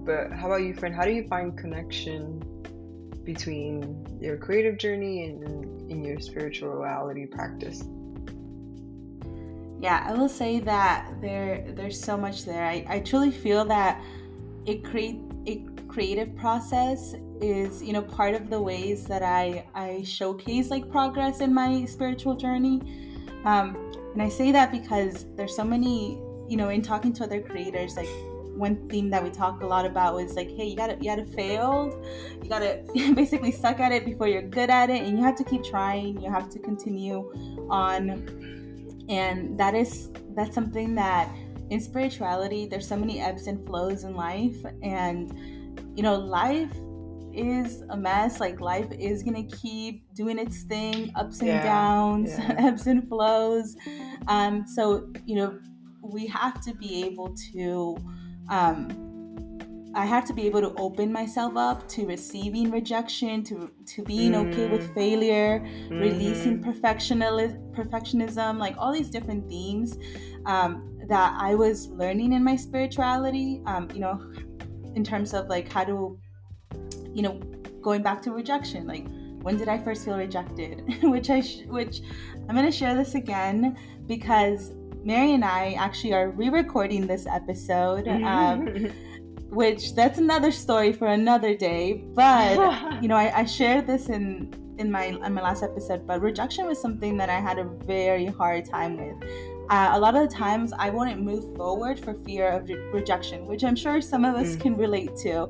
But 0.06 0.32
how 0.32 0.46
about 0.48 0.62
you, 0.64 0.74
friend? 0.74 0.96
How 0.96 1.04
do 1.04 1.12
you 1.12 1.28
find 1.28 1.58
connection 1.58 2.40
between 3.26 4.08
your 4.22 4.38
creative 4.38 4.78
journey 4.78 5.26
and 5.26 5.92
in 5.92 6.02
your 6.02 6.22
spirituality 6.22 7.26
practice? 7.26 7.84
Yeah, 9.82 10.06
I 10.08 10.14
will 10.14 10.30
say 10.30 10.62
that 10.62 11.12
there 11.22 11.66
there's 11.76 12.00
so 12.00 12.16
much 12.16 12.46
there. 12.46 12.66
I, 12.66 12.86
I 12.88 13.00
truly 13.02 13.32
feel 13.32 13.66
that 13.66 14.02
it 14.66 14.86
create 14.86 15.20
a 15.48 15.66
creative 15.90 16.34
process 16.38 17.14
is 17.42 17.82
you 17.82 17.94
know 17.94 18.02
part 18.02 18.34
of 18.34 18.50
the 18.50 18.62
ways 18.62 19.06
that 19.06 19.24
I 19.24 19.66
I 19.74 20.04
showcase 20.04 20.70
like 20.70 20.90
progress 20.90 21.42
in 21.42 21.54
my 21.54 21.86
spiritual 21.86 22.36
journey. 22.36 22.82
Um, 23.46 23.76
and 24.14 24.22
I 24.22 24.30
say 24.30 24.52
that 24.52 24.72
because 24.72 25.26
there's 25.36 25.56
so 25.56 25.64
many 25.64 26.20
you 26.48 26.58
know 26.58 26.70
in 26.70 26.82
talking 26.82 27.14
to 27.14 27.24
other 27.24 27.42
creators 27.42 27.96
like 27.96 28.10
one 28.56 28.88
theme 28.90 29.10
that 29.10 29.24
we 29.24 29.30
talk 29.30 29.62
a 29.62 29.66
lot 29.66 29.86
about 29.86 30.14
was 30.14 30.36
like, 30.36 30.50
hey, 30.50 30.66
you 30.66 30.76
gotta 30.76 30.96
you 31.00 31.06
gotta 31.06 31.26
fail, 31.26 32.00
you 32.42 32.50
gotta 32.50 32.84
basically 33.16 33.52
suck 33.52 33.80
at 33.80 33.92
it 33.92 34.06
before 34.06 34.28
you're 34.28 34.42
good 34.42 34.70
at 34.70 34.90
it, 34.90 35.02
and 35.02 35.18
you 35.18 35.24
have 35.24 35.36
to 35.36 35.44
keep 35.44 35.64
trying. 35.64 36.22
You 36.22 36.30
have 36.30 36.50
to 36.50 36.60
continue 36.60 37.68
on, 37.70 39.06
and 39.10 39.58
that 39.58 39.74
is 39.74 40.10
that's 40.36 40.54
something 40.54 40.96
that 40.96 41.30
in 41.70 41.80
spirituality 41.80 42.68
there's 42.68 42.88
so 42.88 42.98
many 42.98 43.22
ebbs 43.22 43.48
and 43.48 43.66
flows 43.66 44.04
in 44.04 44.16
life, 44.16 44.58
and 44.84 45.34
you 45.96 46.04
know 46.04 46.16
life 46.16 46.72
is 47.34 47.84
a 47.90 47.98
mess 47.98 48.40
like 48.40 48.60
life 48.62 48.92
is 48.92 49.24
gonna 49.24 49.44
keep 49.44 50.14
doing 50.14 50.38
its 50.38 50.64
thing 50.64 51.12
ups 51.16 51.40
and 51.40 51.50
yeah, 51.50 51.64
downs 51.64 52.30
yeah. 52.30 52.56
ebbs 52.58 52.88
and 52.88 53.08
flows 53.08 53.76
um 54.28 54.66
so 54.68 55.12
you 55.26 55.36
know 55.36 55.58
we 56.02 56.28
have 56.28 56.62
to 56.62 56.74
be 56.76 57.04
able 57.04 57.36
to 57.54 57.96
um, 58.50 58.90
I 59.94 60.06
have 60.06 60.26
to 60.28 60.34
be 60.34 60.46
able 60.46 60.62
to 60.62 60.74
open 60.78 61.12
myself 61.12 61.58
up 61.58 61.88
to 61.90 62.06
receiving 62.06 62.72
rejection, 62.72 63.44
to 63.44 63.72
to 63.88 64.04
being 64.04 64.32
mm. 64.34 64.48
okay 64.48 64.68
with 64.68 64.90
mm. 64.90 64.94
failure, 64.94 65.60
mm-hmm. 65.60 66.00
releasing 66.00 66.64
perfectionism, 66.64 67.74
perfectionism, 67.74 68.58
like 68.58 68.76
all 68.78 68.94
these 68.94 69.10
different 69.10 69.50
themes 69.50 69.98
um, 70.46 70.98
that 71.10 71.36
I 71.38 71.56
was 71.56 71.90
learning 71.90 72.34
in 72.34 72.44
my 72.44 72.56
spirituality. 72.56 73.62
Um, 73.66 73.90
you 73.94 74.00
know, 74.00 74.32
in 74.96 75.04
terms 75.04 75.34
of 75.34 75.48
like 75.48 75.72
how 75.72 75.84
to, 75.84 76.18
you 77.14 77.22
know, 77.22 77.40
going 77.82 78.02
back 78.02 78.22
to 78.24 78.32
rejection, 78.32 78.88
like 78.88 79.06
when 79.42 79.58
did 79.58 79.68
I 79.68 79.78
first 79.78 80.06
feel 80.06 80.18
rejected? 80.18 80.84
which 81.04 81.30
I 81.30 81.42
sh- 81.42 81.66
which 81.68 82.02
I'm 82.48 82.56
gonna 82.56 82.72
share 82.72 82.96
this 82.96 83.16
again 83.16 83.78
because 84.08 84.74
Mary 85.04 85.34
and 85.34 85.44
I 85.44 85.74
actually 85.74 86.14
are 86.14 86.30
re-recording 86.30 87.08
this 87.08 87.26
episode. 87.26 88.08
Um, 88.08 88.92
which 89.52 89.96
that's 89.96 90.18
another 90.18 90.52
story 90.52 90.94
for 90.94 91.08
another 91.08 91.56
day. 91.56 92.06
But 92.14 93.02
you 93.02 93.08
know, 93.08 93.18
I, 93.18 93.40
I 93.40 93.46
shared 93.46 93.86
this 93.86 94.10
in 94.10 94.54
in 94.78 94.92
my 94.92 95.06
in 95.06 95.34
my 95.34 95.42
last 95.42 95.64
episode. 95.64 96.08
But 96.08 96.22
rejection 96.22 96.66
was 96.66 96.82
something 96.82 97.18
that 97.18 97.30
I 97.30 97.40
had 97.40 97.60
a 97.60 97.66
very 97.66 98.26
hard 98.26 98.66
time 98.66 98.98
with. 98.98 99.30
Uh, 99.70 99.92
a 99.94 100.00
lot 100.00 100.16
of 100.16 100.30
the 100.30 100.36
times, 100.36 100.74
I 100.78 100.90
wouldn't 100.90 101.22
move 101.22 101.56
forward 101.56 102.00
for 102.00 102.14
fear 102.14 102.50
of 102.50 102.68
re- 102.68 102.76
rejection, 102.92 103.46
which 103.46 103.64
I'm 103.64 103.76
sure 103.76 104.02
some 104.02 104.26
of 104.26 104.36
us 104.36 104.56
mm. 104.56 104.62
can 104.62 104.76
relate 104.76 105.16
to. 105.18 105.50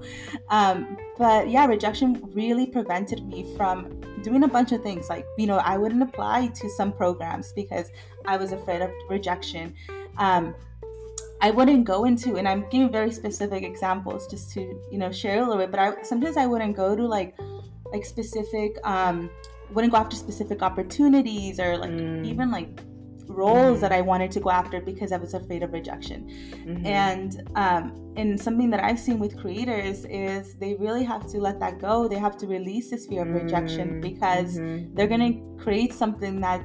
Um, 0.49 0.97
but 1.17 1.49
yeah, 1.49 1.65
rejection 1.65 2.21
really 2.33 2.67
prevented 2.67 3.25
me 3.25 3.45
from 3.57 3.99
doing 4.21 4.43
a 4.43 4.47
bunch 4.47 4.71
of 4.71 4.83
things. 4.83 5.09
Like 5.09 5.25
you 5.37 5.47
know, 5.47 5.57
I 5.57 5.77
wouldn't 5.77 6.03
apply 6.03 6.47
to 6.47 6.69
some 6.69 6.91
programs 6.91 7.51
because 7.53 7.89
I 8.25 8.37
was 8.37 8.51
afraid 8.51 8.81
of 8.81 8.91
rejection. 9.09 9.73
Um, 10.17 10.53
I 11.41 11.49
wouldn't 11.49 11.85
go 11.85 12.03
into, 12.03 12.37
and 12.37 12.47
I'm 12.47 12.69
giving 12.69 12.91
very 12.91 13.11
specific 13.11 13.63
examples 13.63 14.27
just 14.27 14.51
to 14.53 14.61
you 14.91 14.97
know 14.97 15.11
share 15.11 15.39
a 15.39 15.41
little 15.41 15.57
bit. 15.57 15.71
But 15.71 15.79
I 15.79 16.03
sometimes 16.03 16.37
I 16.37 16.45
wouldn't 16.45 16.75
go 16.75 16.95
to 16.95 17.05
like 17.05 17.35
like 17.91 18.05
specific, 18.05 18.77
um, 18.83 19.29
wouldn't 19.73 19.91
go 19.91 19.97
after 19.97 20.15
specific 20.15 20.61
opportunities 20.61 21.59
or 21.59 21.77
like 21.77 21.91
mm. 21.91 22.25
even 22.25 22.51
like 22.51 22.69
roles 23.35 23.55
mm-hmm. 23.55 23.81
that 23.81 23.91
I 23.91 24.01
wanted 24.01 24.31
to 24.31 24.39
go 24.39 24.49
after 24.49 24.81
because 24.81 25.11
I 25.11 25.17
was 25.17 25.33
afraid 25.33 25.63
of 25.63 25.73
rejection. 25.73 26.29
Mm-hmm. 26.65 26.85
And 26.85 27.49
um, 27.55 28.13
and 28.17 28.39
something 28.39 28.69
that 28.71 28.83
I've 28.83 28.99
seen 28.99 29.19
with 29.19 29.39
creators 29.39 30.05
is 30.05 30.55
they 30.55 30.75
really 30.75 31.03
have 31.03 31.25
to 31.31 31.37
let 31.39 31.59
that 31.59 31.79
go. 31.79 32.07
They 32.07 32.17
have 32.17 32.37
to 32.37 32.47
release 32.47 32.89
this 32.89 33.07
fear 33.07 33.21
of 33.23 33.29
rejection 33.29 33.89
mm-hmm. 33.89 34.01
because 34.01 34.57
mm-hmm. 34.57 34.93
they're 34.95 35.07
gonna 35.07 35.33
create 35.57 35.93
something 35.93 36.41
that 36.41 36.63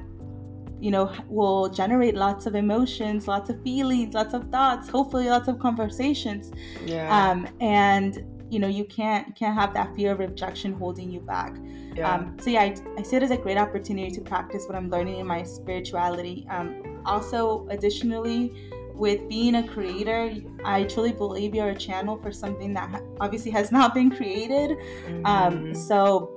you 0.79 0.91
know 0.91 1.11
will 1.27 1.69
generate 1.69 2.13
lots 2.13 2.45
of 2.45 2.53
emotions 2.53 3.27
lots 3.27 3.49
of 3.49 3.59
feelings 3.63 4.13
lots 4.13 4.35
of 4.35 4.47
thoughts 4.51 4.87
hopefully 4.87 5.27
lots 5.27 5.47
of 5.47 5.57
conversations 5.57 6.51
yeah. 6.85 7.31
um, 7.31 7.47
and 7.61 8.23
you 8.49 8.59
know 8.59 8.67
you 8.67 8.85
can't 8.85 9.35
can't 9.35 9.55
have 9.55 9.73
that 9.73 9.95
fear 9.95 10.11
of 10.11 10.19
rejection 10.19 10.73
holding 10.73 11.11
you 11.11 11.19
back 11.19 11.55
yeah. 11.95 12.13
Um, 12.13 12.37
so 12.39 12.49
yeah 12.49 12.61
I, 12.61 12.75
I 12.97 13.01
see 13.01 13.15
it 13.17 13.23
as 13.23 13.31
a 13.31 13.37
great 13.37 13.57
opportunity 13.57 14.11
to 14.11 14.21
practice 14.21 14.65
what 14.67 14.75
i'm 14.75 14.89
learning 14.89 15.19
in 15.19 15.27
my 15.27 15.43
spirituality 15.43 16.45
um, 16.49 17.01
also 17.05 17.67
additionally 17.69 18.71
with 18.93 19.27
being 19.29 19.55
a 19.55 19.67
creator 19.67 20.33
i 20.65 20.83
truly 20.83 21.11
believe 21.11 21.53
you're 21.53 21.69
a 21.69 21.75
channel 21.75 22.17
for 22.17 22.31
something 22.31 22.73
that 22.73 23.01
obviously 23.19 23.51
has 23.51 23.71
not 23.71 23.93
been 23.93 24.09
created 24.09 24.71
um, 24.71 24.77
mm-hmm. 24.77 25.25
um, 25.25 25.75
so 25.75 26.33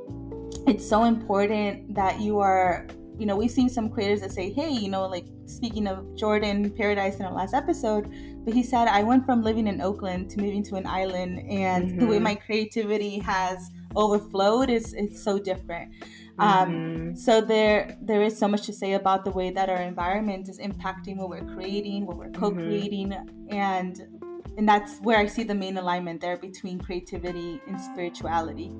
it's 0.67 0.87
so 0.87 1.05
important 1.05 1.95
that 1.95 2.21
you 2.21 2.39
are 2.39 2.87
you 3.21 3.27
know, 3.27 3.37
we've 3.37 3.51
seen 3.51 3.69
some 3.69 3.91
creators 3.91 4.23
that 4.23 4.33
say, 4.33 4.51
hey, 4.51 4.71
you 4.71 4.89
know, 4.89 5.07
like 5.07 5.27
speaking 5.45 5.87
of 5.87 6.17
Jordan 6.17 6.71
Paradise 6.71 7.17
in 7.17 7.27
our 7.27 7.35
last 7.35 7.53
episode, 7.53 8.11
but 8.45 8.55
he 8.55 8.63
said, 8.63 8.89
I 8.89 9.03
went 9.03 9.27
from 9.27 9.43
living 9.43 9.67
in 9.67 9.81
Oakland 9.81 10.31
to 10.31 10.41
moving 10.41 10.63
to 10.65 10.77
an 10.77 10.87
island, 10.87 11.41
and 11.49 11.89
mm-hmm. 11.89 11.99
the 11.99 12.07
way 12.07 12.17
mm-hmm. 12.17 12.25
my 12.25 12.35
creativity 12.35 13.19
has 13.21 13.71
overflowed 13.97 14.71
is 14.71 14.95
it's 14.95 15.23
so 15.23 15.39
different. 15.39 15.93
Um, 16.39 16.71
mm-hmm. 16.71 17.15
So 17.17 17.41
there 17.41 17.97
there 18.01 18.23
is 18.23 18.39
so 18.39 18.49
much 18.49 18.65
to 18.67 18.73
say 18.73 18.95
about 18.95 19.25
the 19.25 19.31
way 19.31 19.51
that 19.51 19.69
our 19.69 19.83
environment 19.83 20.49
is 20.49 20.59
impacting 20.59 21.17
what 21.17 21.29
we're 21.29 21.55
creating, 21.55 22.07
what 22.07 22.17
we're 22.17 22.31
co-creating, 22.31 23.11
mm-hmm. 23.11 23.55
and 23.55 24.01
and 24.57 24.69
that's 24.69 24.99
where 25.01 25.19
I 25.19 25.27
see 25.27 25.43
the 25.43 25.55
main 25.55 25.77
alignment 25.77 26.21
there 26.21 26.37
between 26.37 26.81
creativity 26.81 27.61
and 27.67 27.81
spirituality. 27.81 28.71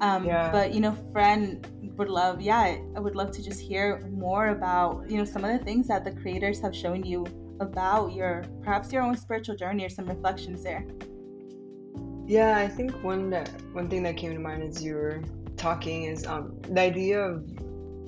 Um, 0.00 0.24
yeah. 0.24 0.50
But 0.50 0.72
you 0.74 0.80
know, 0.80 0.96
friend, 1.12 1.66
would 1.96 2.08
love, 2.08 2.40
yeah, 2.40 2.76
I 2.96 3.00
would 3.00 3.14
love 3.14 3.30
to 3.32 3.42
just 3.42 3.60
hear 3.60 4.00
more 4.10 4.48
about, 4.48 5.08
you 5.10 5.18
know, 5.18 5.24
some 5.24 5.44
of 5.44 5.56
the 5.56 5.64
things 5.64 5.88
that 5.88 6.04
the 6.04 6.12
creators 6.12 6.60
have 6.60 6.74
shown 6.74 7.04
you 7.04 7.26
about 7.62 8.12
your 8.12 8.44
perhaps 8.62 8.92
your 8.92 9.02
own 9.02 9.16
spiritual 9.16 9.56
journey 9.56 9.84
or 9.84 9.88
some 9.88 10.06
reflections 10.06 10.62
there. 10.62 10.84
Yeah, 12.26 12.58
I 12.58 12.68
think 12.68 12.92
one 13.02 13.30
that 13.30 13.48
one 13.72 13.88
thing 13.88 14.02
that 14.04 14.16
came 14.16 14.32
to 14.32 14.38
mind 14.38 14.62
as 14.62 14.82
you 14.82 14.94
were 14.94 15.22
talking 15.56 16.04
is 16.04 16.26
um 16.26 16.60
the 16.62 16.80
idea 16.80 17.20
of 17.20 17.44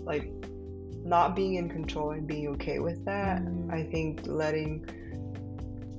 like 0.05 0.31
not 1.05 1.37
being 1.37 1.55
in 1.57 1.69
control 1.69 2.13
and 2.13 2.27
being 2.27 2.49
okay 2.49 2.79
with 2.79 3.05
that. 3.05 3.43
Mm. 3.43 3.73
I 3.73 3.85
think 3.91 4.23
letting 4.27 4.87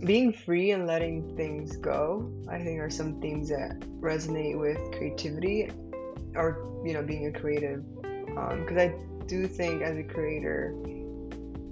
being 0.06 0.34
free 0.34 0.72
and 0.72 0.86
letting 0.86 1.36
things 1.36 1.78
go, 1.78 2.32
I 2.50 2.60
think 2.60 2.80
are 2.80 2.90
some 2.90 3.20
themes 3.22 3.50
that 3.50 3.80
resonate 4.02 4.60
with 4.60 4.78
creativity 4.92 5.70
or 6.36 6.82
you 6.86 6.94
know 6.94 7.02
being 7.02 7.28
a 7.28 7.32
creative 7.32 7.84
because 8.02 8.72
um, 8.72 8.80
I 8.80 8.94
do 9.28 9.48
think 9.48 9.82
as 9.82 9.98
a 9.98 10.04
creator 10.04 10.76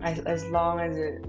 as, 0.01 0.19
as 0.19 0.45
long 0.47 0.79
as 0.79 0.97
it 0.97 1.25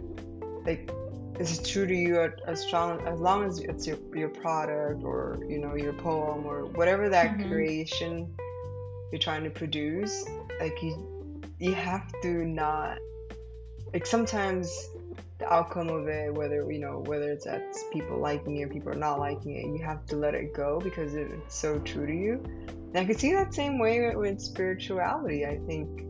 like 0.64 0.90
is 1.38 1.58
true 1.68 1.86
to 1.86 1.94
you 1.94 2.32
as 2.46 2.60
strong 2.60 3.00
as 3.06 3.18
long 3.18 3.44
as 3.44 3.58
it's 3.58 3.86
your, 3.86 3.98
your 4.14 4.28
product 4.28 5.02
or 5.02 5.40
you 5.48 5.58
know 5.58 5.74
your 5.74 5.92
poem 5.92 6.46
or 6.46 6.64
whatever 6.66 7.08
that 7.08 7.36
mm-hmm. 7.36 7.48
creation 7.48 8.32
you're 9.10 9.18
trying 9.18 9.42
to 9.42 9.50
produce 9.50 10.24
like 10.60 10.80
you 10.82 11.42
you 11.58 11.74
have 11.74 12.10
to 12.22 12.44
not 12.44 12.98
like 13.92 14.06
sometimes 14.06 14.88
the 15.38 15.52
outcome 15.52 15.88
of 15.88 16.06
it 16.06 16.32
whether 16.32 16.70
you 16.70 16.78
know 16.78 17.02
whether 17.06 17.32
it's 17.32 17.44
that 17.44 17.62
people 17.92 18.18
liking 18.18 18.56
it 18.58 18.62
or 18.62 18.68
people 18.68 18.90
are 18.90 18.94
not 18.94 19.18
liking 19.18 19.56
it 19.56 19.66
you 19.76 19.84
have 19.84 20.06
to 20.06 20.14
let 20.14 20.34
it 20.34 20.54
go 20.54 20.80
because 20.80 21.14
it's 21.14 21.54
so 21.54 21.80
true 21.80 22.06
to 22.06 22.14
you 22.14 22.40
and 22.94 23.02
I 23.02 23.06
could 23.06 23.18
see 23.18 23.32
that 23.32 23.52
same 23.52 23.80
way 23.80 24.14
with 24.14 24.40
spirituality. 24.40 25.44
I 25.44 25.58
think 25.66 26.02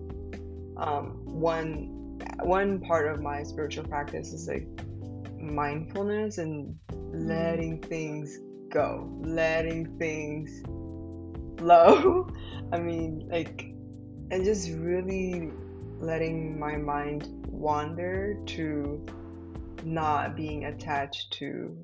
um, 0.77 1.19
one 1.25 1.94
one 2.45 2.81
part 2.81 3.07
of 3.13 3.21
my 3.21 3.43
spiritual 3.43 3.85
practice 3.85 4.33
is 4.33 4.49
like 4.49 4.67
mindfulness 5.41 6.39
and 6.39 6.77
letting 7.13 7.81
things 7.81 8.39
go, 8.71 9.11
letting 9.23 9.97
things 9.99 10.63
flow. 11.59 12.29
I 12.73 12.79
mean, 12.79 13.29
like, 13.31 13.63
and 14.31 14.45
just 14.45 14.71
really 14.73 15.51
letting 16.01 16.59
my 16.59 16.77
mind 16.77 17.29
wander 17.47 18.37
to 18.47 19.07
not 19.85 20.37
being 20.37 20.65
attached 20.65 21.33
to 21.35 21.77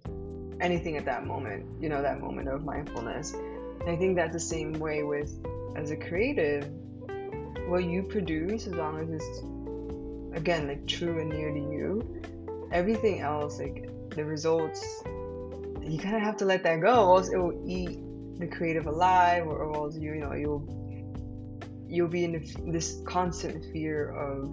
anything 0.60 0.96
at 0.96 1.04
that 1.06 1.26
moment, 1.26 1.64
you 1.80 1.88
know, 1.88 2.02
that 2.02 2.20
moment 2.20 2.48
of 2.48 2.64
mindfulness. 2.64 3.32
And 3.32 3.88
I 3.88 3.96
think 3.96 4.16
that's 4.16 4.32
the 4.32 4.40
same 4.40 4.72
way 4.74 5.02
with 5.04 5.34
as 5.76 5.90
a 5.90 5.96
creative, 5.96 6.68
what 7.68 7.84
you 7.84 8.02
produce, 8.02 8.66
as 8.66 8.74
long 8.74 9.00
as 9.00 9.08
it's 9.08 9.42
again 10.34 10.68
like 10.68 10.86
true 10.86 11.20
and 11.20 11.30
near 11.30 11.52
to 11.52 11.58
you, 11.58 12.22
everything 12.72 13.20
else, 13.20 13.58
like 13.58 13.88
the 14.10 14.24
results, 14.24 15.02
you 15.82 15.98
kind 15.98 16.16
of 16.16 16.22
have 16.22 16.36
to 16.38 16.44
let 16.44 16.62
that 16.64 16.80
go, 16.80 17.08
or 17.08 17.16
else 17.18 17.30
it 17.30 17.36
will 17.36 17.62
eat 17.66 17.98
the 18.38 18.46
creative 18.46 18.86
alive, 18.86 19.46
or, 19.46 19.58
or 19.58 19.76
else 19.76 19.96
you, 19.96 20.14
you 20.14 20.20
know, 20.20 20.32
you'll 20.32 20.80
you'll 21.88 22.08
be 22.08 22.24
in 22.24 22.72
this 22.72 23.02
constant 23.04 23.64
fear 23.72 24.10
of 24.10 24.48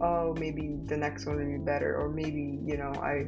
oh 0.00 0.34
maybe 0.38 0.76
the 0.86 0.96
next 0.96 1.26
one 1.26 1.36
will 1.36 1.58
be 1.58 1.64
better 1.64 1.96
or 1.96 2.08
maybe 2.08 2.58
you 2.64 2.76
know 2.76 2.92
i 3.00 3.26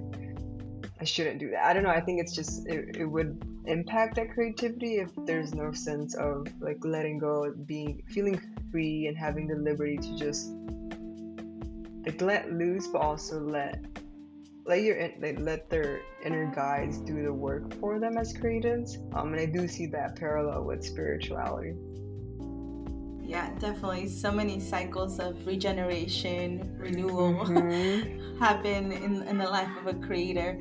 i 1.00 1.04
shouldn't 1.04 1.38
do 1.38 1.50
that. 1.50 1.64
I 1.64 1.72
don't 1.72 1.84
know 1.84 1.90
i 1.90 2.00
think 2.00 2.20
it's 2.20 2.34
just 2.34 2.66
it, 2.66 2.96
it 2.96 3.04
would 3.04 3.40
impact 3.66 4.16
that 4.16 4.32
creativity 4.32 4.96
if 4.96 5.10
there's 5.26 5.54
no 5.54 5.72
sense 5.72 6.14
of 6.16 6.48
like 6.60 6.78
letting 6.84 7.18
go 7.18 7.52
being 7.66 8.02
feeling 8.08 8.40
free 8.72 9.06
and 9.06 9.16
having 9.16 9.46
the 9.46 9.54
liberty 9.54 9.96
to 9.98 10.16
just 10.16 10.50
like 12.04 12.20
let 12.20 12.52
loose 12.52 12.86
but 12.88 13.00
also 13.00 13.40
let 13.40 13.84
let 14.64 14.82
your 14.82 15.10
like, 15.20 15.38
let 15.40 15.68
their 15.70 16.02
inner 16.24 16.46
guides 16.54 16.98
do 16.98 17.22
the 17.22 17.32
work 17.32 17.74
for 17.80 17.98
them 17.98 18.16
as 18.16 18.32
creatives. 18.32 18.96
Um 19.16 19.32
and 19.32 19.40
i 19.40 19.46
do 19.46 19.66
see 19.66 19.86
that 19.86 20.16
parallel 20.16 20.64
with 20.64 20.84
spirituality. 20.84 21.74
Yeah 23.22 23.50
definitely. 23.58 24.08
So 24.08 24.30
many 24.30 24.60
cycles 24.60 25.18
of 25.18 25.46
regeneration 25.46 26.76
renewal 26.78 27.34
mm-hmm. 27.34 28.38
happen 28.42 28.92
in, 28.92 29.22
in 29.22 29.38
the 29.38 29.48
life 29.48 29.70
of 29.80 29.86
a 29.86 29.94
creator. 30.06 30.60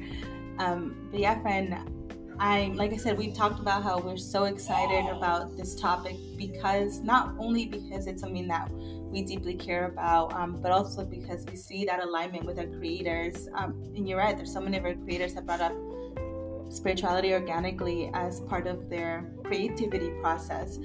Um, 0.59 1.07
but 1.11 1.19
yeah 1.19 1.41
friend 1.41 1.77
I 2.41 2.71
like 2.73 2.91
I 2.91 2.97
said, 2.97 3.19
we've 3.19 3.35
talked 3.35 3.59
about 3.59 3.83
how 3.83 3.99
we're 3.99 4.17
so 4.17 4.45
excited 4.45 5.05
about 5.15 5.55
this 5.55 5.75
topic 5.75 6.15
because 6.37 6.99
not 7.01 7.35
only 7.37 7.67
because 7.67 8.07
it's 8.07 8.19
something 8.19 8.47
that 8.47 8.71
we 9.11 9.21
deeply 9.21 9.55
care 9.55 9.85
about, 9.85 10.33
um, 10.33 10.61
but 10.61 10.71
also 10.71 11.03
because 11.03 11.45
we 11.45 11.55
see 11.55 11.85
that 11.85 12.03
alignment 12.03 12.45
with 12.45 12.57
our 12.57 12.67
creators. 12.67 13.49
Um, 13.55 13.83
and 13.95 14.07
you're 14.07 14.17
right, 14.17 14.35
there's 14.35 14.53
so 14.53 14.61
many 14.61 14.77
of 14.77 14.85
our 14.85 14.95
creators 14.95 15.33
that 15.33 15.45
brought 15.45 15.61
up 15.61 15.73
spirituality 16.69 17.33
organically 17.33 18.09
as 18.13 18.39
part 18.41 18.67
of 18.67 18.89
their 18.89 19.29
creativity 19.43 20.11
process. 20.21 20.77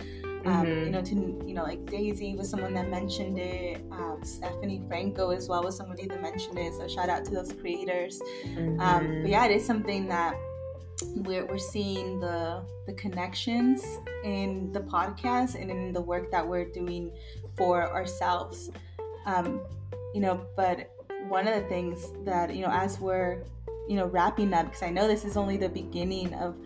Um, 0.45 0.67
mm-hmm. 0.67 0.85
You 0.85 0.91
know, 0.91 1.03
to 1.03 1.15
you 1.47 1.55
know, 1.55 1.65
like 1.65 1.85
Daisy 1.87 2.37
was 2.37 2.49
someone 2.49 2.75
that 2.75 2.89
mentioned 2.89 3.39
it. 3.39 3.83
Um, 3.91 4.21
Stephanie 4.23 4.83
Franco 4.87 5.31
as 5.31 5.49
well 5.49 5.63
was 5.63 5.77
somebody 5.77 6.07
that 6.07 6.23
mentioned 6.23 6.59
it. 6.59 6.73
So 6.75 6.87
shout 6.87 7.09
out 7.09 7.25
to 7.27 7.33
those 7.33 7.53
creators. 7.53 8.21
Mm-hmm. 8.45 8.81
Um, 8.81 9.23
but 9.23 9.31
yeah, 9.31 9.45
it 9.47 9.53
is 9.53 9.65
something 9.65 10.07
that 10.09 10.37
we're, 11.17 11.45
we're 11.47 11.59
seeing 11.59 12.21
the 12.21 12.65
the 12.87 12.93
connections 12.95 13.85
in 14.25 14.71
the 14.73 14.81
podcast 14.81 15.61
and 15.61 15.71
in 15.71 15.93
the 15.93 16.01
work 16.01 16.31
that 16.31 16.47
we're 16.47 16.71
doing 16.71 17.11
for 17.57 17.91
ourselves 17.93 18.71
um, 19.27 19.61
you 20.15 20.21
know 20.21 20.47
but 20.57 20.91
one 21.29 21.49
of 21.49 21.55
the 21.55 21.69
things 21.69 22.13
that 22.25 22.55
you 22.55 22.63
know 22.63 22.71
as 22.71 22.99
we're 23.01 23.45
you 23.89 23.97
know 23.97 24.07
wrapping 24.07 24.53
up 24.53 24.67
because 24.67 24.83
i 24.83 24.91
know 24.91 25.07
this 25.07 25.25
is 25.25 25.37
only 25.37 25.57
the 25.57 25.69
beginning 25.69 26.33
of 26.35 26.57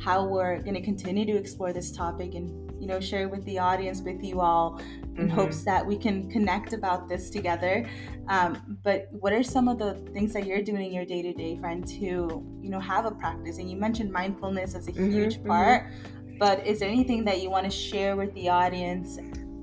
how 0.00 0.24
we're 0.24 0.60
going 0.60 0.74
to 0.74 0.80
continue 0.80 1.24
to 1.24 1.36
explore 1.36 1.72
this 1.72 1.90
topic 1.90 2.34
and 2.34 2.70
you 2.80 2.86
know 2.86 3.00
share 3.00 3.28
with 3.28 3.44
the 3.44 3.58
audience 3.58 4.00
with 4.02 4.22
you 4.22 4.40
all 4.40 4.80
in 5.16 5.26
mm-hmm. 5.26 5.28
hopes 5.28 5.64
that 5.64 5.84
we 5.84 5.96
can 5.96 6.30
connect 6.30 6.72
about 6.72 7.08
this 7.08 7.30
together 7.30 7.88
um, 8.28 8.78
but 8.84 9.08
what 9.10 9.32
are 9.32 9.42
some 9.42 9.66
of 9.66 9.78
the 9.78 9.94
things 10.12 10.32
that 10.32 10.46
you're 10.46 10.62
doing 10.62 10.86
in 10.86 10.92
your 10.92 11.04
day-to-day 11.04 11.56
friend 11.58 11.86
to 11.86 12.44
you 12.60 12.70
know 12.70 12.78
have 12.78 13.04
a 13.06 13.10
practice 13.10 13.58
and 13.58 13.70
you 13.70 13.76
mentioned 13.76 14.12
mindfulness 14.12 14.74
as 14.74 14.86
a 14.86 14.92
mm-hmm, 14.92 15.10
huge 15.10 15.38
mm-hmm. 15.38 15.48
part 15.48 15.90
mm-hmm. 15.90 16.38
but 16.38 16.64
is 16.64 16.78
there 16.78 16.88
anything 16.88 17.24
that 17.24 17.40
you 17.40 17.50
want 17.50 17.64
to 17.64 17.70
share 17.70 18.14
with 18.14 18.32
the 18.34 18.48
audience 18.48 19.18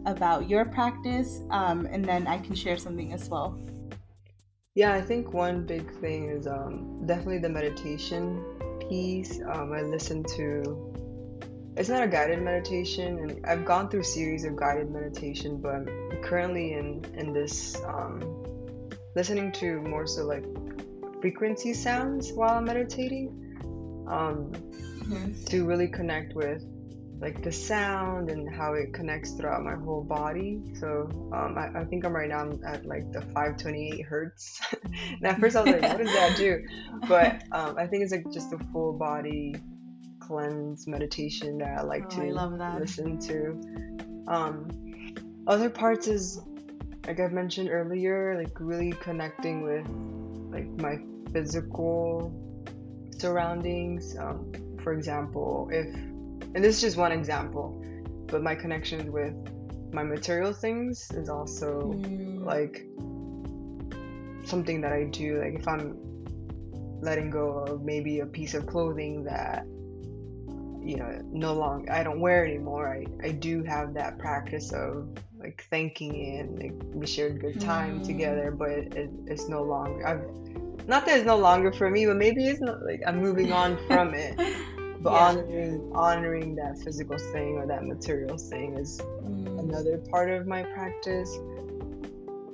about 0.06 0.50
your 0.50 0.66
practice 0.66 1.42
um, 1.52 1.86
and 1.88 2.04
then 2.06 2.28
i 2.28 2.38
can 2.38 2.56
share 2.56 2.78
something 2.78 3.14
as 3.14 3.30
well 3.30 3.60
yeah 4.76 4.94
i 4.94 5.02
think 5.02 5.34
one 5.34 5.66
big 5.66 5.92
thing 6.00 6.30
is 6.30 6.48
um, 6.48 7.06
definitely 7.06 7.40
the 7.40 7.50
meditation 7.50 8.44
piece 8.90 9.40
um, 9.54 9.74
i 9.74 9.82
listen 9.82 10.24
to 10.24 10.94
it's 11.78 11.90
not 11.90 12.04
a 12.04 12.08
guided 12.08 12.42
meditation 12.42 13.20
and 13.20 13.46
i've 13.46 13.66
gone 13.66 13.90
through 13.90 14.04
series 14.04 14.46
of 14.46 14.56
guided 14.56 14.90
meditation 14.92 15.60
but 15.60 15.76
i'm 15.76 15.88
currently 16.24 16.74
in 16.74 17.04
in 17.16 17.34
this 17.34 17.82
um, 17.86 18.20
listening 19.16 19.52
to 19.52 19.82
more 19.82 20.06
so 20.06 20.24
like 20.24 20.46
frequency 21.22 21.74
sounds 21.74 22.32
while 22.34 22.58
i'm 22.58 22.66
meditating 22.66 23.28
um, 24.08 24.52
mm-hmm. 25.08 25.44
to 25.46 25.66
really 25.66 25.88
connect 25.88 26.36
with 26.36 26.64
like 27.20 27.42
the 27.44 27.52
sound 27.52 28.30
and 28.30 28.54
how 28.54 28.74
it 28.74 28.94
connects 28.94 29.32
throughout 29.32 29.64
my 29.64 29.76
whole 29.76 30.04
body 30.04 30.62
so 30.80 31.10
um, 31.34 31.56
I, 31.58 31.82
I, 31.82 31.86
think 31.86 32.06
i'm 32.06 32.14
right 32.14 32.28
now 32.28 32.40
I'm 32.40 32.60
at 32.66 32.86
like 32.86 33.12
the 33.12 33.22
528 33.22 34.06
hertz 34.06 34.60
and 34.84 35.26
at 35.26 35.40
first 35.40 35.56
i 35.56 35.62
was 35.62 35.72
like 35.72 35.82
what 35.82 35.98
does 35.98 36.14
that 36.14 36.36
do 36.38 36.62
but 37.08 37.44
um, 37.52 37.78
i 37.78 37.88
think 37.88 38.04
it's 38.04 38.12
like 38.12 38.30
just 38.32 38.52
a 38.52 38.60
full 38.74 38.94
body 38.94 39.56
cleanse 40.28 40.88
meditation 40.88 41.60
that 41.60 41.80
I 41.80 41.82
like 41.84 42.06
oh, 42.06 42.22
to 42.22 42.62
I 42.62 42.80
listen 42.80 43.20
to. 43.20 44.24
Um, 44.28 45.14
other 45.48 45.70
parts 45.70 46.08
is 46.08 46.42
like 47.06 47.20
I've 47.20 47.32
mentioned 47.32 47.70
earlier, 47.70 48.36
like 48.42 48.60
really 48.60 48.92
connecting 48.92 49.62
with 49.62 49.86
like 50.52 50.68
my 50.82 51.00
physical 51.32 52.34
surroundings. 53.18 54.18
Um, 54.18 54.52
for 54.84 54.94
example, 54.94 55.70
if 55.72 55.88
and 56.56 56.64
this 56.64 56.78
is 56.78 56.82
just 56.82 56.98
one 56.98 57.12
example, 57.12 57.84
but 58.28 58.42
my 58.42 58.56
connection 58.56 59.12
with 59.12 59.36
my 59.92 60.04
material 60.04 60.54
things 60.54 61.12
is 61.12 61.30
also 61.30 61.94
mm. 61.94 62.44
like 62.46 62.88
something 64.48 64.80
that 64.82 64.94
I 64.94 65.04
do. 65.04 65.42
Like 65.42 65.60
if 65.60 65.68
I'm 65.68 65.98
letting 67.02 67.30
go 67.30 67.60
of 67.60 67.84
maybe 67.84 68.22
a 68.22 68.26
piece 68.26 68.54
of 68.54 68.66
clothing 68.66 69.26
that 69.26 69.66
you 70.82 70.98
know 70.98 71.20
no 71.32 71.54
longer 71.54 71.92
i 71.92 72.04
don't 72.04 72.20
wear 72.20 72.46
anymore 72.46 72.88
i 72.88 73.26
i 73.26 73.32
do 73.32 73.64
have 73.64 73.96
that 73.96 74.20
practice 74.20 74.72
of 74.72 75.10
like 75.40 75.66
thanking 75.72 76.16
it 76.16 76.42
and 76.42 76.60
like 76.60 76.74
we 76.94 77.08
shared 77.08 77.42
good 77.42 77.60
time 77.60 78.00
mm. 78.00 78.06
together 78.06 78.52
but 78.52 78.70
it, 78.70 79.10
it's 79.26 79.50
no 79.50 79.64
longer 79.64 80.08
i've 80.08 80.88
not 80.88 81.04
that 81.08 81.18
it's 81.18 81.26
no 81.26 81.38
longer 81.38 81.72
for 81.72 81.90
me 81.90 82.06
but 82.06 82.16
maybe 82.16 82.46
it's 82.46 82.62
not 82.62 82.84
like 82.84 83.02
i'm 83.08 83.20
moving 83.20 83.52
on 83.52 83.78
from 83.88 84.14
it 84.14 84.40
but 85.06 85.14
yeah. 85.14 85.20
honoring 85.20 85.92
honoring 85.94 86.56
that 86.56 86.78
physical 86.80 87.18
thing 87.32 87.58
or 87.58 87.66
that 87.66 87.86
material 87.86 88.38
thing 88.38 88.74
is 88.74 89.00
mm. 89.00 89.60
another 89.60 89.98
part 90.10 90.30
of 90.30 90.46
my 90.48 90.64
practice 90.64 91.38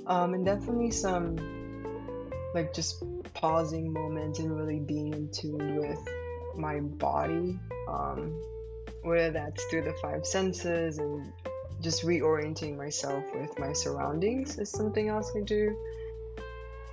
um 0.07 0.33
and 0.35 0.45
definitely 0.45 0.91
some 0.91 1.35
like 2.53 2.73
just 2.73 3.03
pausing 3.33 3.91
moments 3.91 4.39
and 4.39 4.55
really 4.55 4.79
being 4.79 5.13
in 5.13 5.29
tune 5.29 5.77
with 5.77 5.99
my 6.55 6.79
body, 6.79 7.57
um, 7.87 8.39
whether 9.03 9.31
that's 9.31 9.63
through 9.65 9.83
the 9.83 9.93
five 10.01 10.25
senses 10.25 10.97
and 10.97 11.31
just 11.81 12.03
reorienting 12.03 12.77
myself 12.77 13.23
with 13.33 13.57
my 13.57 13.73
surroundings 13.73 14.57
is 14.57 14.69
something 14.69 15.07
else 15.07 15.31
I 15.35 15.41
do. 15.41 15.75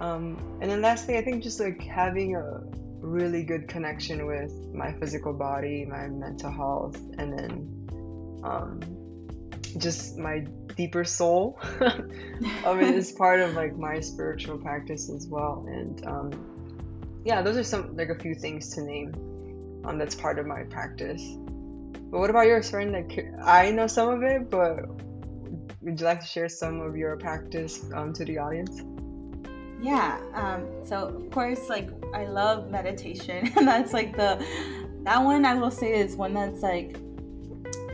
Um, 0.01 0.59
and 0.61 0.71
then 0.71 0.81
lastly, 0.81 1.19
I 1.19 1.23
think 1.23 1.43
just 1.43 1.61
like 1.61 1.83
having 1.83 2.37
a 2.37 2.63
really 3.09 3.43
good 3.43 3.69
connection 3.69 4.27
with 4.27 4.53
my 4.75 4.93
physical 4.93 5.33
body, 5.33 5.85
my 5.85 6.09
mental 6.09 6.51
health, 6.51 6.97
and 7.19 7.39
then 7.39 8.41
um, 8.45 8.81
just 9.79 10.19
my 10.19 10.41
deeper 10.77 11.05
soul 11.05 11.59
I 12.65 12.75
mean, 12.75 12.85
it 12.85 12.95
is 12.95 13.13
part 13.19 13.41
of 13.41 13.55
like 13.55 13.77
my 13.77 14.01
spiritual 14.01 14.59
practice 14.59 15.11
as 15.11 15.27
well. 15.27 15.65
And 15.69 16.07
um, 16.07 17.23
yeah, 17.25 17.43
those 17.43 17.57
are 17.57 17.65
some 17.65 17.97
like 17.97 18.09
a 18.09 18.15
few 18.19 18.35
things 18.35 18.75
to 18.75 18.83
name 18.83 19.13
um, 19.85 19.99
that's 19.99 20.15
part 20.15 20.39
of 20.39 20.47
my 20.47 20.63
practice. 20.65 21.23
But 22.11 22.21
what 22.21 22.31
about 22.31 22.47
yours, 22.47 22.71
friend? 22.71 22.93
Like, 22.93 23.27
I 23.45 23.71
know 23.71 23.87
some 23.87 24.09
of 24.09 24.23
it, 24.23 24.51
but 24.51 24.89
would 25.83 26.01
you 26.01 26.07
like 26.07 26.21
to 26.21 26.27
share 26.27 26.49
some 26.49 26.81
of 26.81 26.97
your 26.97 27.17
practice 27.17 27.85
um, 27.95 28.13
to 28.15 28.25
the 28.25 28.39
audience? 28.39 28.81
Yeah. 29.81 30.21
Um, 30.35 30.67
so 30.85 31.09
of 31.09 31.31
course, 31.31 31.69
like 31.69 31.91
I 32.15 32.27
love 32.27 32.71
meditation, 32.71 33.53
and 33.57 33.67
that's 33.67 33.93
like 33.93 34.17
the 34.17 34.45
that 35.05 35.23
one 35.23 35.45
I 35.45 35.55
will 35.55 35.71
say 35.71 35.99
is 35.99 36.17
one 36.17 36.35
that's 36.35 36.63
like 36.63 36.99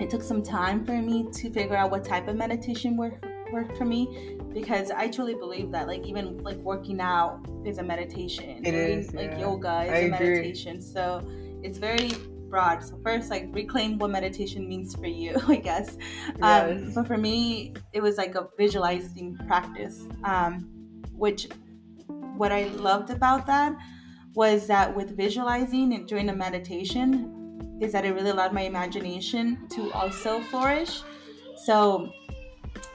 it 0.00 0.10
took 0.10 0.22
some 0.22 0.42
time 0.42 0.84
for 0.84 1.00
me 1.00 1.28
to 1.32 1.50
figure 1.50 1.76
out 1.76 1.90
what 1.90 2.04
type 2.04 2.26
of 2.28 2.36
meditation 2.36 2.96
worked 2.96 3.24
worked 3.52 3.76
for 3.76 3.84
me. 3.84 4.38
because 4.52 4.90
I 4.90 5.08
truly 5.08 5.34
believe 5.34 5.70
that 5.72 5.86
like 5.88 6.06
even 6.06 6.38
like 6.42 6.56
working 6.58 7.00
out 7.00 7.44
is 7.64 7.78
a 7.78 7.82
meditation. 7.82 8.64
It 8.64 8.74
is, 8.74 9.12
like 9.12 9.32
yeah. 9.32 9.40
yoga 9.40 9.82
is 9.82 9.90
I 9.90 9.96
a 9.96 10.04
agree. 10.06 10.10
meditation. 10.10 10.80
So 10.80 11.22
it's 11.62 11.78
very 11.78 12.10
broad. 12.48 12.84
So 12.84 12.98
first 13.02 13.30
like 13.30 13.48
reclaim 13.52 13.98
what 13.98 14.10
meditation 14.10 14.68
means 14.68 14.94
for 14.94 15.06
you, 15.06 15.36
I 15.48 15.56
guess. 15.56 15.96
Um, 16.40 16.92
but 16.94 17.06
for 17.06 17.16
me, 17.16 17.74
it 17.92 18.00
was 18.00 18.16
like 18.16 18.36
a 18.36 18.48
visualizing 18.56 19.36
practice, 19.48 20.04
um, 20.22 20.70
which 21.12 21.48
what 22.36 22.52
I 22.52 22.64
loved 22.68 23.10
about 23.10 23.46
that 23.46 23.76
was 24.34 24.66
that 24.66 24.94
with 24.94 25.16
visualizing 25.16 25.94
and 25.94 26.06
during 26.08 26.28
a 26.28 26.34
meditation, 26.34 27.78
is 27.80 27.92
that 27.92 28.04
it 28.04 28.12
really 28.12 28.30
allowed 28.30 28.52
my 28.52 28.62
imagination 28.62 29.66
to 29.68 29.92
also 29.92 30.40
flourish. 30.42 31.02
So 31.64 32.12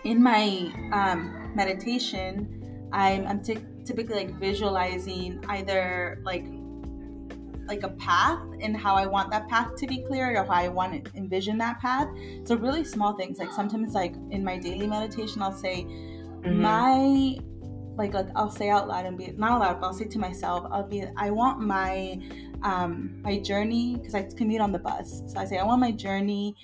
in 0.03 0.21
my 0.21 0.71
um, 0.93 1.51
meditation, 1.55 2.89
I'm, 2.91 3.27
I'm 3.27 3.43
ty- 3.43 3.63
typically 3.85 4.15
like 4.15 4.39
visualizing 4.39 5.43
either 5.47 6.21
like 6.23 6.45
like 7.67 7.83
a 7.83 7.89
path 7.89 8.41
and 8.61 8.75
how 8.75 8.95
I 8.95 9.05
want 9.05 9.29
that 9.29 9.47
path 9.47 9.75
to 9.75 9.85
be 9.85 10.03
cleared 10.07 10.35
or 10.35 10.43
how 10.43 10.53
I 10.53 10.69
want 10.69 11.05
to 11.05 11.11
envision 11.15 11.59
that 11.59 11.79
path. 11.79 12.07
So 12.45 12.55
really 12.55 12.83
small 12.83 13.13
things 13.13 13.37
like 13.37 13.51
sometimes 13.51 13.93
like 13.93 14.15
in 14.31 14.43
my 14.43 14.57
daily 14.57 14.87
meditation 14.87 15.43
I'll 15.43 15.53
say 15.53 15.85
Mhm. 16.41 16.55
my 16.61 17.37
like, 17.99 18.13
like 18.13 18.27
I'll 18.35 18.49
say 18.49 18.69
out 18.69 18.87
loud 18.87 19.05
and 19.05 19.17
be 19.17 19.31
not 19.37 19.57
aloud, 19.57 19.81
but 19.81 19.87
I'll 19.87 19.93
say 19.93 20.05
to 20.05 20.17
myself 20.17 20.65
I'll 20.71 20.87
be 20.87 21.03
I 21.17 21.29
want 21.29 21.59
my 21.59 22.19
um 22.63 23.21
my 23.21 23.39
journey 23.39 23.97
because 23.97 24.15
I 24.15 24.23
commute 24.23 24.61
on 24.61 24.71
the 24.71 24.79
bus. 24.79 25.21
So 25.27 25.37
I 25.37 25.45
say 25.45 25.57
I 25.57 25.63
want 25.63 25.81
my 25.81 25.91
journey 25.91 26.55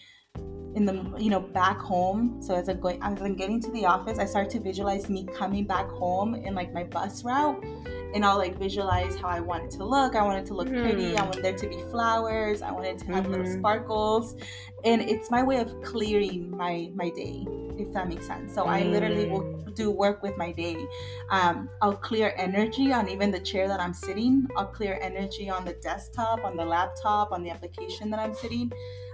in 0.76 0.86
the 0.86 0.94
you 1.18 1.30
know 1.30 1.40
back 1.40 1.80
home 1.80 2.42
so 2.42 2.54
as 2.54 2.68
I'm 2.68 2.80
going 2.82 3.02
as 3.02 3.22
I'm 3.22 3.36
getting 3.36 3.62
to 3.62 3.72
the 3.72 3.86
office 3.86 4.20
I 4.20 4.26
start 4.26 4.50
to 4.52 4.60
visualize 4.60 5.08
me 5.10 5.26
coming 5.34 5.66
back 5.66 5.88
home 5.90 6.36
in 6.36 6.54
like 6.54 6.74
my 6.74 6.84
bus 6.84 7.24
route 7.24 7.64
and 8.14 8.26
I'll 8.26 8.38
like 8.38 8.58
visualize 8.58 9.16
how 9.16 9.30
I 9.30 9.40
want 9.40 9.64
it 9.66 9.72
to 9.78 9.86
look 9.86 10.16
I 10.16 10.24
want 10.24 10.38
it 10.40 10.46
to 10.48 10.54
look 10.54 10.68
pretty 10.68 11.16
I 11.18 11.22
Hmm. 11.22 11.30
want 11.30 11.42
there 11.42 11.56
to 11.56 11.68
be 11.70 11.80
flowers 11.92 12.62
I 12.62 12.72
want 12.72 12.86
it 12.88 12.98
to 13.00 13.06
have 13.06 13.28
little 13.28 13.46
Mhm. 13.46 13.58
sparkles 13.60 14.36
and 14.84 15.02
it's 15.02 15.32
my 15.32 15.44
way 15.44 15.58
of 15.62 15.82
clearing 15.82 16.52
my 16.52 16.92
my 16.94 17.10
day 17.10 17.48
if 17.78 17.92
that 17.94 18.10
makes 18.10 18.28
sense 18.28 18.54
so 18.54 18.66
I 18.66 18.84
literally 18.84 19.30
will 19.30 19.44
Mm. 19.44 19.76
do 19.76 19.92
work 19.92 20.22
with 20.24 20.36
my 20.38 20.52
day 20.52 20.78
um, 21.30 21.70
I'll 21.82 21.96
clear 21.96 22.34
energy 22.38 22.92
on 22.94 23.08
even 23.10 23.32
the 23.32 23.40
chair 23.40 23.68
that 23.68 23.80
I'm 23.82 23.94
sitting. 23.94 24.48
I'll 24.56 24.68
clear 24.68 24.98
energy 25.02 25.50
on 25.50 25.66
the 25.66 25.74
desktop, 25.74 26.46
on 26.46 26.56
the 26.56 26.64
laptop, 26.64 27.32
on 27.34 27.44
the 27.44 27.50
application 27.50 28.10
that 28.12 28.20
I'm 28.20 28.34
sitting. 28.34 28.72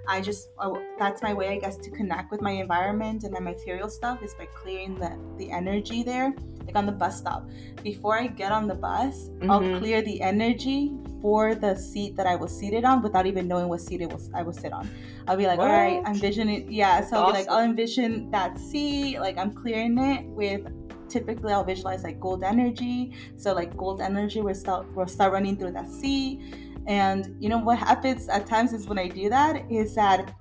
I 0.08 0.22
just 0.22 0.49
oh, 0.60 0.82
that's 0.97 1.22
my 1.22 1.34
way, 1.34 1.49
I 1.49 1.60
guess, 1.60 1.78
to 1.78 1.91
connect 1.91 2.32
with 2.32 2.41
my 2.41 2.52
environment 2.52 3.24
and 3.24 3.34
my 3.34 3.39
material 3.39 3.89
stuff 3.89 4.22
is 4.24 4.34
by 4.34 4.45
clearing 4.45 4.95
the 4.95 5.18
the 5.38 5.52
energy 5.52 6.04
there, 6.04 6.34
like 6.66 6.76
on 6.76 6.86
the 6.86 6.91
bus 6.91 7.18
stop. 7.20 7.49
Before 7.84 8.18
I 8.18 8.28
get 8.28 8.52
on 8.52 8.68
the 8.68 8.76
bus, 8.76 9.30
I'll 9.49 9.62
Mhm. 9.62 9.80
clear 9.80 10.02
the 10.02 10.22
energy 10.22 10.93
for 11.22 11.54
the 11.54 11.76
seat 11.76 12.16
that 12.16 12.26
I 12.26 12.36
was 12.36 12.52
seated 12.52 12.84
on 12.84 13.02
without 13.04 13.28
even 13.28 13.47
knowing 13.47 13.70
what 13.70 13.82
seat 13.82 14.02
it 14.02 14.12
was 14.12 14.30
I 14.34 14.41
will 14.41 14.54
sit 14.54 14.74
on. 14.74 14.89
I'll 15.28 15.38
be 15.38 15.45
like, 15.45 15.60
all 15.60 15.68
right, 15.68 16.02
I'm 16.04 16.16
envisioning, 16.16 16.72
yeah. 16.72 17.02
So 17.06 17.18
I'll 17.18 17.28
be 17.28 17.38
like, 17.38 17.47
I'll 17.49 17.64
envision 17.64 18.32
that 18.32 18.58
seat, 18.60 19.20
like 19.20 19.38
I'm 19.38 19.54
clearing 19.54 19.97
it 19.99 20.26
with 20.26 20.68
typically 21.10 21.52
I'll 21.52 21.64
visualize 21.66 22.04
like 22.04 22.20
gold 22.20 22.41
energy. 22.43 23.14
So 23.38 23.54
like 23.54 23.76
gold 23.78 24.02
energy 24.02 24.41
will 24.41 24.56
start 24.56 24.88
will 24.95 25.08
start 25.08 25.34
running 25.34 25.58
through 25.58 25.74
that 25.74 25.89
sea. 25.89 26.39
And 26.88 27.36
you 27.40 27.50
know 27.50 27.58
what 27.58 27.78
happens 27.78 28.30
at 28.30 28.48
times 28.48 28.74
is 28.74 28.88
when 28.88 29.00
I 29.00 29.08
do 29.08 29.30
that 29.30 29.70
is 29.72 29.96
that 29.96 30.34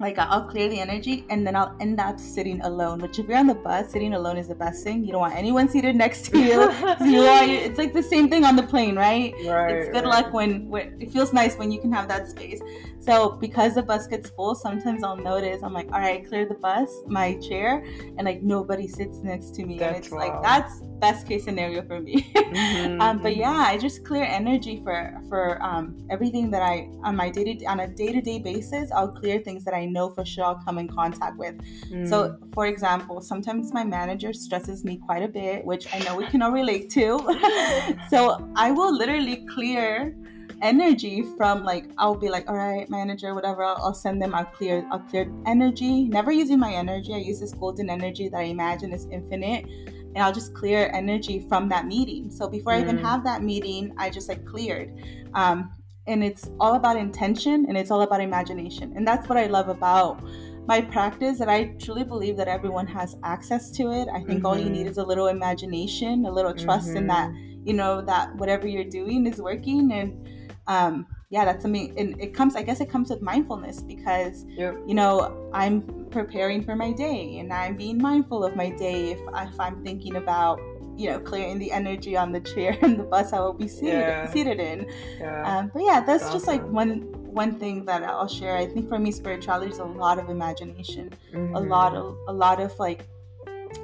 like 0.00 0.16
I'll 0.16 0.44
clear 0.44 0.68
the 0.68 0.78
energy 0.78 1.24
and 1.28 1.44
then 1.44 1.56
I'll 1.56 1.76
end 1.80 1.98
up 1.98 2.20
sitting 2.20 2.60
alone. 2.60 3.00
Which 3.00 3.18
if 3.18 3.26
you're 3.26 3.36
on 3.36 3.48
the 3.48 3.54
bus, 3.54 3.90
sitting 3.90 4.14
alone 4.14 4.36
is 4.36 4.46
the 4.46 4.54
best 4.54 4.84
thing. 4.84 5.04
You 5.04 5.12
don't 5.12 5.20
want 5.20 5.34
anyone 5.34 5.68
seated 5.68 5.96
next 5.96 6.30
to 6.30 6.38
you. 6.38 6.60
you 7.04 7.22
want 7.22 7.50
it's 7.50 7.78
like 7.78 7.92
the 7.92 8.02
same 8.02 8.28
thing 8.28 8.44
on 8.44 8.54
the 8.54 8.62
plane, 8.62 8.94
right? 8.94 9.34
right, 9.44 9.74
it's 9.74 9.88
good 9.88 10.04
right. 10.04 10.24
luck 10.24 10.32
when, 10.32 10.68
when 10.68 11.00
it 11.00 11.10
feels 11.10 11.32
nice 11.32 11.56
when 11.56 11.72
you 11.72 11.80
can 11.80 11.90
have 11.92 12.06
that 12.08 12.28
space. 12.28 12.60
So 13.08 13.30
because 13.30 13.74
the 13.74 13.82
bus 13.82 14.06
gets 14.06 14.28
full, 14.28 14.54
sometimes 14.54 15.02
I'll 15.02 15.16
notice 15.16 15.62
I'm 15.62 15.72
like, 15.72 15.86
all 15.94 16.00
right, 16.00 16.28
clear 16.28 16.44
the 16.46 16.56
bus, 16.56 16.90
my 17.06 17.38
chair, 17.38 17.82
and 18.18 18.26
like 18.26 18.42
nobody 18.42 18.86
sits 18.86 19.22
next 19.22 19.54
to 19.54 19.64
me, 19.64 19.80
and 19.80 19.94
That's 19.94 20.08
it's 20.08 20.12
like 20.12 20.42
that's 20.42 20.82
best 21.00 21.26
case 21.26 21.44
scenario 21.44 21.80
for 21.86 22.00
me. 22.00 22.30
Mhm, 22.36 23.00
um, 23.00 23.22
but 23.22 23.32
mhm. 23.32 23.38
yeah, 23.38 23.64
I 23.66 23.78
just 23.78 24.04
clear 24.04 24.24
energy 24.24 24.82
for 24.84 25.22
for 25.30 25.62
um, 25.62 25.96
everything 26.10 26.50
that 26.50 26.60
I 26.60 26.86
on 27.02 27.16
my 27.16 27.30
day 27.30 27.44
to 27.44 27.64
on 27.64 27.80
a 27.80 27.88
day 27.88 28.12
to 28.12 28.20
day 28.20 28.40
basis. 28.40 28.92
I'll 28.92 29.12
clear 29.12 29.38
things 29.40 29.64
that 29.64 29.72
I 29.72 29.86
know 29.86 30.10
for 30.10 30.26
sure 30.26 30.44
I'll 30.44 30.62
come 30.62 30.76
in 30.76 30.88
contact 30.88 31.38
with. 31.38 31.54
So, 32.04 32.16
Mm. 32.28 32.52
for 32.52 32.66
example, 32.66 33.22
sometimes 33.22 33.72
my 33.72 33.84
manager 33.84 34.34
stresses 34.34 34.84
me 34.84 34.98
quite 34.98 35.22
a 35.22 35.28
bit, 35.28 35.64
which 35.64 35.86
I 35.94 35.98
know 36.00 36.14
we 36.14 36.26
can 36.26 36.42
all 36.42 36.52
relate 36.52 36.90
to. 36.90 37.18
so, 38.10 38.50
I 38.54 38.70
will 38.70 38.94
literally 38.94 39.46
clear 39.54 40.14
energy 40.62 41.22
from 41.36 41.64
like 41.64 41.86
I'll 41.98 42.14
be 42.16 42.28
like, 42.28 42.48
all 42.48 42.56
right, 42.56 42.88
manager, 42.90 43.34
whatever. 43.34 43.64
I'll, 43.64 43.76
I'll 43.82 43.94
send 43.94 44.20
them. 44.22 44.34
I'll 44.34 44.44
clear. 44.44 44.86
I'll 44.90 44.98
clear 44.98 45.32
energy. 45.46 46.04
Never 46.04 46.32
using 46.32 46.58
my 46.58 46.72
energy. 46.72 47.14
I 47.14 47.18
use 47.18 47.40
this 47.40 47.52
golden 47.52 47.90
energy 47.90 48.28
that 48.28 48.38
I 48.38 48.44
imagine 48.44 48.92
is 48.92 49.06
infinite, 49.10 49.64
and 49.64 50.18
I'll 50.18 50.32
just 50.32 50.54
clear 50.54 50.90
energy 50.92 51.44
from 51.48 51.68
that 51.70 51.86
meeting. 51.86 52.30
So 52.30 52.48
before 52.48 52.72
I 52.72 52.80
even 52.80 52.98
Mm. 52.98 53.02
have 53.02 53.24
that 53.24 53.42
meeting, 53.42 53.92
I 53.98 54.10
just 54.10 54.28
like 54.28 54.44
cleared. 54.44 54.92
Um, 55.34 55.70
and 56.06 56.24
it's 56.24 56.48
all 56.58 56.74
about 56.74 56.96
intention 56.96 57.66
and 57.68 57.76
it's 57.76 57.90
all 57.90 58.00
about 58.00 58.20
imagination, 58.20 58.92
and 58.96 59.06
that's 59.06 59.28
what 59.28 59.38
I 59.38 59.46
love 59.46 59.68
about 59.68 60.22
my 60.66 60.82
practice 60.82 61.38
that 61.38 61.48
I 61.48 61.74
truly 61.78 62.04
believe 62.04 62.36
that 62.36 62.46
everyone 62.46 62.86
has 62.88 63.16
access 63.24 63.70
to 63.70 63.90
it. 63.90 64.06
I 64.12 64.20
think 64.20 64.44
all 64.44 64.58
you 64.58 64.68
need 64.68 64.86
is 64.86 64.98
a 64.98 65.02
little 65.02 65.28
imagination, 65.28 66.26
a 66.26 66.30
little 66.30 66.52
trust 66.52 66.94
in 66.94 67.06
that, 67.06 67.30
you 67.64 67.72
know, 67.72 68.02
that 68.02 68.36
whatever 68.36 68.66
you're 68.68 68.84
doing 68.84 69.26
is 69.26 69.40
working. 69.40 69.92
And 69.92 70.28
um, 70.68 71.06
yeah, 71.30 71.44
that's 71.44 71.62
something, 71.62 71.98
and 71.98 72.18
it 72.20 72.32
comes, 72.34 72.56
I 72.56 72.62
guess 72.62 72.80
it 72.80 72.88
comes 72.90 73.10
with 73.10 73.20
mindfulness 73.20 73.82
because, 73.82 74.44
Yep. 74.56 74.78
you 74.86 74.94
know, 74.94 75.50
I'm 75.52 75.82
preparing 76.10 76.62
for 76.62 76.74
my 76.76 76.92
day 76.92 77.38
and 77.38 77.52
I'm 77.52 77.76
being 77.76 77.98
mindful 78.00 78.44
of 78.44 78.56
my 78.56 78.70
day 78.70 79.10
if, 79.10 79.18
if 79.34 79.60
I'm 79.60 79.82
thinking 79.84 80.16
about, 80.16 80.58
you 80.96 81.10
know, 81.10 81.20
clearing 81.20 81.58
the 81.58 81.70
energy 81.70 82.16
on 82.16 82.32
the 82.32 82.40
chair 82.40 82.76
and 82.82 82.98
the 82.98 83.04
bus 83.04 83.32
I 83.34 83.40
will 83.40 83.52
be 83.52 83.68
seated, 83.68 84.06
Yeah. 84.08 84.26
seated 84.32 84.58
in. 84.58 84.86
Yeah. 85.20 85.42
Um, 85.58 85.70
but 85.74 85.82
yeah, 85.84 86.00
that's 86.00 86.32
just 86.32 86.46
like 86.46 86.62
one 86.68 87.02
one 87.28 87.58
thing 87.58 87.84
that 87.84 88.02
I'll 88.02 88.26
share. 88.26 88.56
I 88.56 88.66
think 88.66 88.88
for 88.88 88.98
me, 88.98 89.12
spirituality 89.12 89.70
is 89.70 89.78
a 89.78 89.84
lot 89.84 90.18
of 90.18 90.28
imagination, 90.30 91.10
a 91.34 91.36
Mhm. 91.36 91.68
lot 91.68 91.94
of 91.94 92.16
a 92.26 92.32
lot 92.32 92.58
of 92.58 92.76
like 92.78 93.06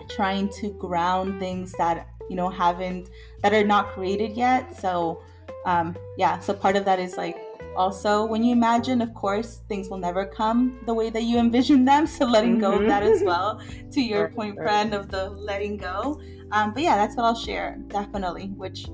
trying 0.08 0.48
to 0.60 0.70
ground 0.72 1.38
things 1.40 1.72
that 1.78 2.08
you 2.30 2.36
know 2.36 2.48
haven't 2.48 3.10
that 3.42 3.52
are 3.52 3.64
not 3.64 3.88
created 3.94 4.32
yet. 4.32 4.76
So 4.80 5.22
um, 5.64 5.96
yeah, 6.16 6.38
so 6.40 6.52
part 6.54 6.76
of 6.76 6.84
that 6.84 6.98
is 6.98 7.16
like 7.16 7.36
also 7.76 8.24
when 8.24 8.44
you 8.44 8.52
imagine, 8.52 9.00
of 9.02 9.12
course, 9.14 9.62
things 9.68 9.88
will 9.88 9.98
never 9.98 10.26
come 10.26 10.78
the 10.86 10.94
way 10.94 11.10
that 11.10 11.22
you 11.24 11.38
envision 11.38 11.84
them. 11.84 12.06
So 12.16 12.26
letting 12.26 12.58
go 12.58 12.74
of 12.76 12.86
that 12.86 13.02
as 13.02 13.22
well. 13.24 13.60
To 13.92 14.00
your 14.00 14.24
Right, 14.24 14.34
point, 14.34 14.56
right. 14.58 14.64
friend, 14.64 14.94
of 14.94 15.10
the 15.10 15.30
letting 15.30 15.76
go. 15.76 16.20
Um, 16.52 16.72
but 16.74 16.82
yeah, 16.82 16.96
that's 16.96 17.16
what 17.16 17.24
I'll 17.24 17.34
share 17.34 17.78
definitely. 17.88 18.48
Which 18.56 18.86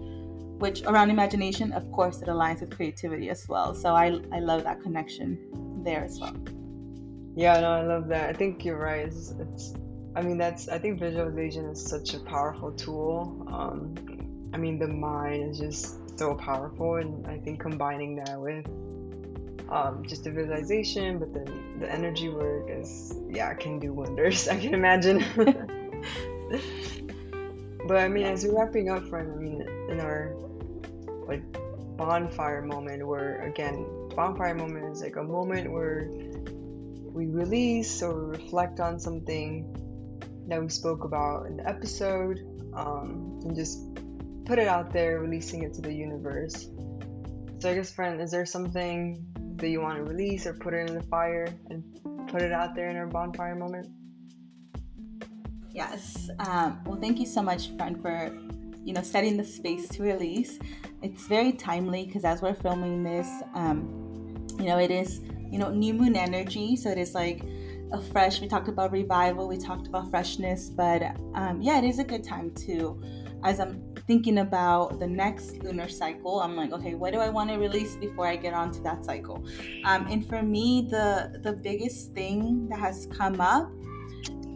which 0.58 0.82
around 0.82 1.10
imagination, 1.10 1.72
of 1.72 1.90
course, 1.92 2.20
it 2.22 2.28
aligns 2.28 2.60
with 2.60 2.70
creativity 2.70 3.30
as 3.30 3.46
well. 3.48 3.74
So 3.74 3.94
I 3.94 4.20
I 4.32 4.40
love 4.40 4.64
that 4.64 4.80
connection 4.82 5.38
there 5.84 6.04
as 6.04 6.18
well. 6.20 6.36
Yeah, 7.36 7.60
no, 7.60 7.70
I 7.72 7.82
love 7.82 8.08
that. 8.08 8.30
I 8.30 8.32
think 8.32 8.64
you're 8.64 8.78
right. 8.78 9.06
It's, 9.06 9.30
it's 9.38 9.74
I 10.16 10.22
mean, 10.22 10.38
that's, 10.38 10.68
I 10.68 10.78
think 10.78 10.98
visualization 10.98 11.66
is 11.66 11.84
such 11.88 12.14
a 12.14 12.20
powerful 12.20 12.72
tool. 12.72 13.46
Um, 13.48 13.94
I 14.52 14.56
mean, 14.58 14.78
the 14.78 14.88
mind 14.88 15.50
is 15.52 15.58
just 15.60 15.99
so 16.20 16.34
powerful, 16.34 16.96
and 16.96 17.26
I 17.26 17.38
think 17.38 17.60
combining 17.60 18.16
that 18.16 18.38
with 18.38 18.66
um, 19.70 20.04
just 20.06 20.24
the 20.24 20.30
visualization, 20.30 21.18
but 21.18 21.32
then 21.32 21.80
the 21.80 21.90
energy 21.90 22.28
work 22.28 22.68
is, 22.68 23.16
yeah, 23.30 23.54
can 23.54 23.78
do 23.78 23.94
wonders. 23.94 24.46
I 24.54 24.56
can 24.60 24.74
imagine. 24.74 25.24
But 27.86 27.96
I 27.96 28.08
mean, 28.08 28.24
as 28.24 28.44
we're 28.44 28.56
wrapping 28.56 28.88
up, 28.88 29.08
friend, 29.08 29.32
I 29.34 29.36
mean, 29.36 29.62
in 29.88 30.00
our 30.00 30.36
like 31.26 31.42
bonfire 31.96 32.62
moment, 32.62 33.04
where 33.04 33.40
again, 33.42 33.84
bonfire 34.14 34.54
moment 34.54 34.92
is 34.92 35.02
like 35.02 35.16
a 35.16 35.24
moment 35.24 35.72
where 35.72 36.08
we 37.12 37.26
release 37.26 38.00
or 38.00 38.26
reflect 38.26 38.78
on 38.78 39.00
something 39.00 39.66
that 40.46 40.62
we 40.62 40.68
spoke 40.68 41.02
about 41.02 41.46
in 41.46 41.56
the 41.56 41.68
episode, 41.68 42.38
um, 42.74 43.40
and 43.44 43.56
just 43.56 43.89
put 44.51 44.59
it 44.59 44.66
out 44.66 44.92
there, 44.92 45.20
releasing 45.20 45.62
it 45.62 45.72
to 45.72 45.80
the 45.80 45.92
universe. 45.92 46.70
So 47.61 47.70
I 47.70 47.74
guess, 47.76 47.92
friend, 47.92 48.20
is 48.20 48.32
there 48.32 48.44
something 48.44 49.24
that 49.55 49.68
you 49.68 49.80
want 49.80 49.98
to 49.98 50.03
release 50.03 50.44
or 50.44 50.55
put 50.55 50.74
it 50.74 50.90
in 50.90 50.96
the 50.96 51.05
fire 51.05 51.46
and 51.68 51.84
put 52.26 52.42
it 52.42 52.51
out 52.51 52.74
there 52.74 52.88
in 52.88 52.96
our 52.96 53.07
bonfire 53.07 53.55
moment? 53.55 53.86
Yes. 55.70 56.30
Um, 56.40 56.80
well, 56.84 56.98
thank 57.01 57.20
you 57.20 57.26
so 57.26 57.42
much, 57.42 57.76
friend, 57.76 58.03
for 58.03 58.36
you 58.82 58.92
know 58.92 59.03
setting 59.03 59.36
the 59.36 59.44
space 59.44 59.88
to 59.90 60.03
release. 60.03 60.59
It's 61.01 61.28
very 61.28 61.53
timely 61.53 62.07
because 62.07 62.24
as 62.24 62.42
we're 62.42 62.55
filming 62.55 63.05
this, 63.05 63.28
um, 63.55 64.48
you 64.59 64.64
know, 64.64 64.78
it 64.80 64.90
is 64.90 65.20
you 65.48 65.61
know 65.61 65.70
new 65.70 65.94
moon 65.94 66.16
energy, 66.16 66.74
so 66.74 66.90
it 66.90 66.98
is 66.98 67.14
like 67.14 67.44
a 67.92 68.01
fresh. 68.01 68.40
We 68.40 68.48
talked 68.48 68.68
about 68.68 68.90
revival. 68.90 69.46
We 69.46 69.59
talked 69.59 69.86
about 69.86 70.11
freshness, 70.11 70.68
but 70.68 71.03
um, 71.34 71.61
yeah, 71.62 71.78
it 71.78 71.84
is 71.84 72.01
a 72.01 72.05
good 72.05 72.24
time 72.24 72.53
to, 72.66 73.01
as 73.43 73.61
I'm 73.61 73.95
thinking 74.07 74.38
about 74.38 74.99
the 74.99 75.07
next 75.07 75.62
lunar 75.62 75.88
cycle. 75.88 76.41
I'm 76.41 76.57
like, 76.57 76.72
okay, 76.72 76.95
what 76.95 77.12
do 77.12 77.20
I 77.20 77.28
want 77.28 77.51
to 77.51 77.57
release 77.57 77.97
before 77.97 78.26
I 78.26 78.36
get 78.36 78.55
onto 78.55 78.82
that 78.82 79.05
cycle? 79.05 79.45
Um, 79.84 80.07
and 80.09 80.26
for 80.28 80.43
me, 80.43 80.88
the 80.91 81.41
the 81.43 81.53
biggest 81.53 82.12
thing 82.12 82.68
that 82.68 82.78
has 82.78 83.07
come 83.07 83.41
up 83.41 83.70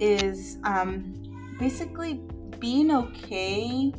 is 0.00 0.58
um, 0.64 1.22
basically 1.58 2.20
being 2.58 2.90
okay 2.90 3.92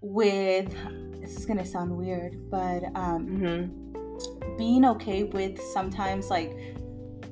with. 0.00 0.74
This 1.20 1.36
is 1.36 1.44
gonna 1.44 1.66
sound 1.66 1.90
weird, 1.90 2.48
but 2.50 2.84
um, 2.94 3.26
mm-hmm. 3.26 4.56
being 4.56 4.84
okay 4.84 5.24
with 5.24 5.60
sometimes 5.74 6.30
like 6.30 6.76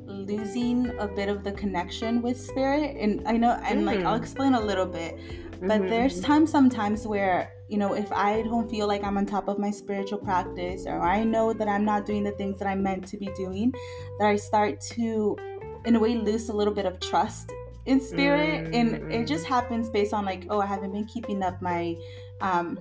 losing 0.07 0.97
a 0.99 1.09
bit 1.09 1.28
of 1.28 1.45
the 1.45 1.53
connection 1.53 2.22
with 2.22 2.41
spirit 2.41 2.97
and 2.99 3.26
i 3.26 3.37
know 3.37 3.59
and 3.64 3.80
mm. 3.80 3.87
like 3.87 4.01
i'll 4.05 4.18
mm. 4.18 4.22
explain 4.22 4.55
a 4.55 4.61
little 4.61 4.87
bit 4.87 5.18
but 5.66 5.80
mm-hmm. 5.80 5.90
there's 5.90 6.20
times 6.20 6.50
sometimes 6.50 7.06
where 7.06 7.52
you 7.68 7.78
know 7.78 7.94
if 7.94 8.10
i 8.12 8.42
don't 8.42 8.70
feel 8.70 8.86
like 8.86 9.02
i'm 9.02 9.16
on 9.16 9.26
top 9.26 9.48
of 9.48 9.58
my 9.58 9.70
spiritual 9.70 10.18
practice 10.18 10.86
or 10.86 11.00
i 11.00 11.22
know 11.24 11.52
that 11.52 11.68
i'm 11.68 11.84
not 11.84 12.04
doing 12.06 12.22
the 12.22 12.32
things 12.32 12.58
that 12.58 12.68
i'm 12.68 12.82
meant 12.82 13.06
to 13.06 13.16
be 13.16 13.28
doing 13.36 13.72
that 14.18 14.28
i 14.28 14.36
start 14.36 14.80
to 14.80 15.36
in 15.84 15.96
a 15.96 16.00
way 16.00 16.16
lose 16.16 16.48
a 16.48 16.52
little 16.52 16.74
bit 16.74 16.86
of 16.86 17.00
trust 17.00 17.52
in 17.86 18.00
spirit 18.00 18.64
mm-hmm. 18.64 18.74
and 18.74 19.12
it 19.12 19.24
mm. 19.24 19.26
just 19.26 19.44
happens 19.44 19.90
based 19.90 20.12
on 20.12 20.24
like 20.24 20.46
oh 20.50 20.60
i 20.60 20.66
haven't 20.66 20.92
been 20.92 21.04
keeping 21.06 21.42
up 21.42 21.60
my 21.60 21.96
um 22.40 22.78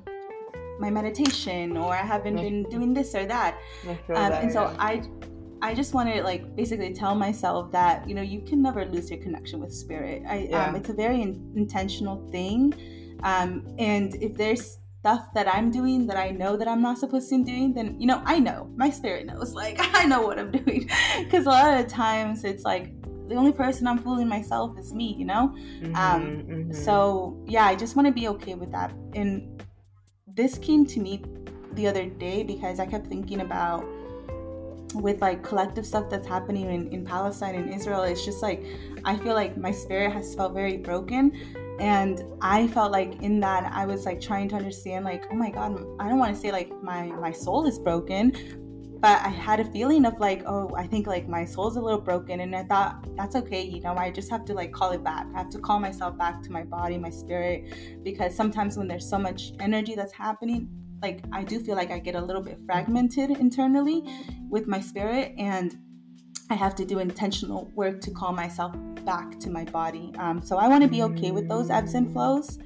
my 0.79 0.89
meditation 0.89 1.77
or 1.77 1.93
i 1.93 1.97
haven't 1.97 2.35
been 2.35 2.63
doing 2.63 2.93
this 2.93 3.13
or 3.15 3.25
that, 3.25 3.57
um, 3.87 3.97
that 4.07 4.43
and 4.43 4.51
so 4.51 4.63
yeah. 4.63 4.75
i 4.79 5.01
I 5.63 5.73
just 5.73 5.93
want 5.93 6.13
to 6.13 6.21
like 6.23 6.55
basically 6.57 6.93
tell 6.93 7.15
myself 7.15 7.71
that 7.71 8.07
you 8.07 8.13
know 8.13 8.21
you 8.21 8.41
can 8.41 8.61
never 8.61 8.83
lose 8.85 9.09
your 9.09 9.21
connection 9.21 9.61
with 9.61 9.73
spirit. 9.73 10.21
I, 10.27 10.39
um, 10.39 10.47
yeah. 10.49 10.65
um, 10.67 10.75
it's 10.75 10.89
a 10.89 10.93
very 10.93 11.21
in- 11.21 11.53
intentional 11.55 12.29
thing, 12.31 12.73
um, 13.23 13.65
and 13.79 14.13
if 14.15 14.35
there's 14.35 14.79
stuff 14.99 15.33
that 15.33 15.47
I'm 15.47 15.71
doing 15.71 16.05
that 16.07 16.17
I 16.17 16.31
know 16.31 16.57
that 16.57 16.67
I'm 16.67 16.81
not 16.81 16.97
supposed 16.97 17.29
to 17.29 17.37
be 17.37 17.45
doing, 17.45 17.73
then 17.73 17.97
you 17.97 18.07
know 18.07 18.21
I 18.25 18.39
know 18.39 18.69
my 18.75 18.89
spirit 18.89 19.25
knows. 19.25 19.53
Like 19.63 19.77
I 19.79 20.03
know 20.05 20.21
what 20.27 20.37
I'm 20.37 20.51
doing, 20.51 20.89
because 21.19 21.45
a 21.45 21.49
lot 21.49 21.79
of 21.79 21.87
times 21.87 22.43
it's 22.43 22.65
like 22.65 22.91
the 23.29 23.35
only 23.35 23.53
person 23.53 23.87
I'm 23.87 23.99
fooling 23.99 24.27
myself 24.27 24.77
is 24.77 24.93
me. 24.93 25.15
You 25.17 25.25
know, 25.25 25.55
mm-hmm, 25.55 25.95
um, 25.95 26.23
mm-hmm. 26.23 26.73
so 26.73 27.41
yeah, 27.47 27.65
I 27.65 27.75
just 27.75 27.95
want 27.95 28.07
to 28.09 28.13
be 28.13 28.27
okay 28.35 28.55
with 28.55 28.71
that. 28.73 28.91
And 29.13 29.63
this 30.27 30.57
came 30.57 30.85
to 30.87 30.99
me 30.99 31.23
the 31.71 31.87
other 31.87 32.05
day 32.05 32.43
because 32.43 32.81
I 32.81 32.85
kept 32.85 33.07
thinking 33.07 33.39
about 33.39 33.85
with 34.93 35.21
like 35.21 35.43
collective 35.43 35.85
stuff 35.85 36.09
that's 36.09 36.27
happening 36.27 36.69
in, 36.69 36.91
in 36.91 37.05
Palestine 37.05 37.55
and 37.55 37.73
Israel, 37.73 38.03
it's 38.03 38.25
just 38.25 38.41
like 38.41 38.65
I 39.05 39.17
feel 39.17 39.33
like 39.33 39.57
my 39.57 39.71
spirit 39.71 40.13
has 40.13 40.35
felt 40.35 40.53
very 40.53 40.77
broken. 40.77 41.31
And 41.79 42.23
I 42.41 42.67
felt 42.67 42.91
like 42.91 43.21
in 43.21 43.39
that 43.39 43.71
I 43.73 43.85
was 43.85 44.05
like 44.05 44.21
trying 44.21 44.47
to 44.49 44.55
understand, 44.55 45.05
like, 45.05 45.25
oh 45.31 45.35
my 45.35 45.49
God, 45.49 45.83
I 45.99 46.07
don't 46.07 46.19
want 46.19 46.33
to 46.35 46.39
say 46.39 46.51
like 46.51 46.71
my 46.83 47.07
my 47.07 47.31
soul 47.31 47.65
is 47.65 47.79
broken, 47.79 48.31
but 48.99 49.19
I 49.21 49.29
had 49.29 49.59
a 49.59 49.65
feeling 49.65 50.05
of 50.05 50.19
like, 50.19 50.43
oh, 50.45 50.71
I 50.77 50.85
think 50.87 51.07
like 51.07 51.27
my 51.27 51.43
soul's 51.43 51.75
a 51.75 51.81
little 51.81 51.99
broken, 51.99 52.41
and 52.41 52.55
I 52.55 52.63
thought 52.63 53.05
that's 53.17 53.35
okay, 53.35 53.61
you 53.61 53.81
know, 53.81 53.95
I 53.95 54.11
just 54.11 54.29
have 54.29 54.45
to 54.45 54.53
like 54.53 54.71
call 54.71 54.91
it 54.91 55.03
back. 55.03 55.25
I 55.33 55.39
have 55.39 55.49
to 55.49 55.59
call 55.59 55.79
myself 55.79 56.17
back 56.17 56.43
to 56.43 56.51
my 56.51 56.63
body, 56.63 56.97
my 56.97 57.09
spirit, 57.09 58.03
because 58.03 58.35
sometimes 58.35 58.77
when 58.77 58.87
there's 58.87 59.09
so 59.09 59.17
much 59.17 59.51
energy 59.59 59.95
that's 59.95 60.13
happening, 60.13 60.69
like 61.03 61.23
I 61.31 61.43
do 61.43 61.59
feel 61.59 61.75
like 61.75 61.91
I 61.91 61.99
get 61.99 62.15
a 62.15 62.21
little 62.21 62.41
bit 62.41 62.57
fragmented 62.65 63.29
internally 63.31 64.03
with 64.49 64.65
my 64.65 64.79
spirit 64.79 65.33
and 65.37 65.77
I 66.49 66.55
have 66.55 66.75
to 66.75 66.85
do 66.85 66.99
intentional 66.99 67.71
work 67.75 68.01
to 68.01 68.11
call 68.11 68.31
myself 68.31 68.73
back 69.05 69.39
to 69.41 69.49
my 69.49 69.65
body. 69.65 70.13
Um, 70.17 70.41
so 70.41 70.57
I 70.57 70.67
want 70.67 70.81
to 70.83 70.89
be 70.89 71.03
okay 71.03 71.31
with 71.31 71.47
those 71.47 71.69
ebbs 71.69 71.93
and 71.93 72.11
flows. 72.11 72.57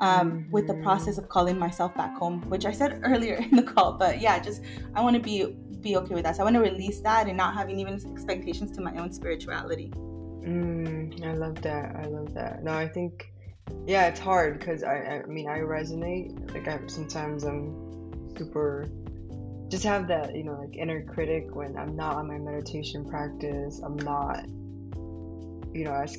Um, 0.00 0.48
with 0.50 0.66
the 0.66 0.74
process 0.82 1.16
of 1.16 1.28
calling 1.28 1.56
myself 1.56 1.94
back 1.94 2.16
home, 2.16 2.42
which 2.50 2.66
I 2.66 2.72
said 2.72 2.98
earlier 3.04 3.34
in 3.34 3.54
the 3.54 3.62
call, 3.62 3.92
but 3.92 4.20
yeah, 4.20 4.36
just 4.40 4.60
I 4.96 5.00
want 5.00 5.14
to 5.14 5.22
be 5.22 5.54
be 5.80 5.96
okay 5.96 6.14
with 6.14 6.24
that. 6.24 6.34
So 6.34 6.42
I 6.42 6.44
want 6.44 6.56
to 6.56 6.60
release 6.60 6.98
that 7.00 7.28
and 7.28 7.36
not 7.36 7.54
having 7.54 7.78
even 7.78 7.94
expectations 8.10 8.72
to 8.72 8.80
my 8.80 8.92
own 8.96 9.12
spirituality. 9.12 9.92
Mm, 10.44 11.24
I 11.24 11.34
love 11.34 11.62
that. 11.62 11.94
I 11.94 12.06
love 12.06 12.34
that. 12.34 12.64
No, 12.64 12.72
I 12.72 12.88
think 12.88 13.32
yeah 13.86 14.06
it's 14.06 14.20
hard 14.20 14.58
because 14.58 14.82
I, 14.82 15.22
I 15.24 15.26
mean 15.26 15.48
i 15.48 15.58
resonate 15.58 16.52
like 16.54 16.68
i 16.68 16.78
sometimes 16.86 17.44
i'm 17.44 17.81
super 18.42 18.88
just 19.68 19.84
have 19.84 20.06
that 20.08 20.34
you 20.34 20.44
know 20.44 20.52
like 20.52 20.76
inner 20.76 21.02
critic 21.02 21.54
when 21.54 21.76
i'm 21.76 21.96
not 21.96 22.16
on 22.16 22.28
my 22.28 22.38
meditation 22.38 23.04
practice 23.08 23.80
i'm 23.84 23.96
not 23.96 24.44
you 25.74 25.84
know 25.84 25.92
as 25.92 26.16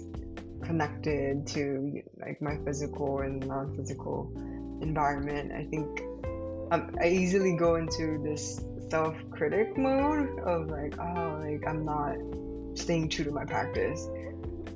connected 0.63 1.45
to 1.45 2.01
like 2.19 2.41
my 2.41 2.57
physical 2.65 3.19
and 3.19 3.45
non-physical 3.45 4.31
environment. 4.81 5.51
I 5.51 5.65
think 5.65 6.01
um, 6.71 6.95
i 7.01 7.07
easily 7.07 7.55
go 7.55 7.75
into 7.75 8.21
this 8.23 8.61
self-critic 8.89 9.77
mode 9.77 10.39
of 10.39 10.67
like 10.69 10.97
oh 10.99 11.39
like 11.41 11.65
i'm 11.67 11.83
not 11.85 12.15
staying 12.75 13.09
true 13.09 13.25
to 13.25 13.31
my 13.31 13.45
practice. 13.45 14.07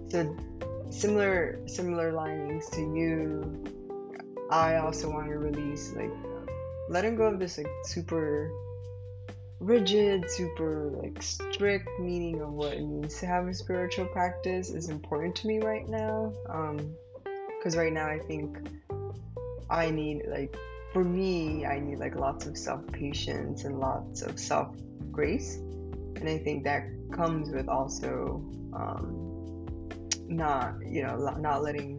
So 0.10 0.36
similar 0.90 1.60
similar 1.68 2.12
linings 2.14 2.70
to 2.72 2.82
you. 2.82 3.64
I 4.50 4.78
also 4.78 5.10
want 5.10 5.28
to 5.28 5.38
release 5.38 5.94
like 5.96 6.14
letting 6.90 7.16
go 7.16 7.24
of 7.26 7.40
this 7.40 7.58
like 7.58 7.68
super 7.84 8.52
rigid 9.60 10.30
super 10.30 10.92
like 11.02 11.22
strict 11.22 11.88
meaning 12.00 12.42
of 12.42 12.52
what 12.52 12.74
it 12.74 12.82
means 12.82 13.20
to 13.20 13.26
have 13.26 13.48
a 13.48 13.54
spiritual 13.54 14.06
practice 14.08 14.70
is 14.70 14.90
important 14.90 15.36
to 15.36 15.48
me 15.48 15.60
right 15.60 15.90
now 15.90 16.32
um 16.50 16.96
because 17.58 17.76
right 17.76 17.92
now 17.92 18.06
i 18.08 18.20
think 18.20 18.70
i 19.70 19.90
need 19.90 20.22
like 20.28 20.56
for 20.94 21.04
me 21.04 21.66
i 21.66 21.80
need 21.80 21.98
like 21.98 22.16
lots 22.16 22.46
of 22.46 22.56
self 22.56 22.86
patience 22.92 23.64
and 23.64 23.80
lots 23.80 24.22
of 24.22 24.40
self 24.40 24.76
grace 25.12 25.56
and 25.56 26.30
i 26.30 26.38
think 26.38 26.64
that 26.64 26.84
comes 27.12 27.50
with 27.50 27.68
also 27.68 28.44
um 28.74 29.24
not 30.28 30.76
you 30.86 31.02
know 31.02 31.16
not 31.40 31.64
letting 31.64 31.97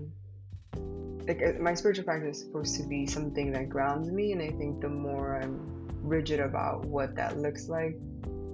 like 1.29 1.43
uh, 1.43 1.53
my 1.61 1.74
spiritual 1.74 2.05
practice 2.05 2.39
is 2.39 2.43
supposed 2.45 2.76
to 2.76 2.83
be 2.85 3.07
something 3.07 3.53
that 3.53 3.68
grounds 3.68 4.11
me 4.11 4.33
and 4.33 4.43
i 4.43 4.51
think 4.51 4.81
the 4.81 4.89
more 4.89 5.41
i'm 5.41 5.61
rigid 6.03 6.41
about 6.41 6.85
what 6.87 7.14
that 7.14 7.37
looks 7.39 7.68
like 7.68 7.97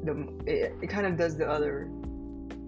the 0.05 0.29
it, 0.47 0.75
it 0.83 0.89
kind 0.89 1.07
of 1.07 1.17
does 1.17 1.37
the 1.37 1.47
other 1.47 1.89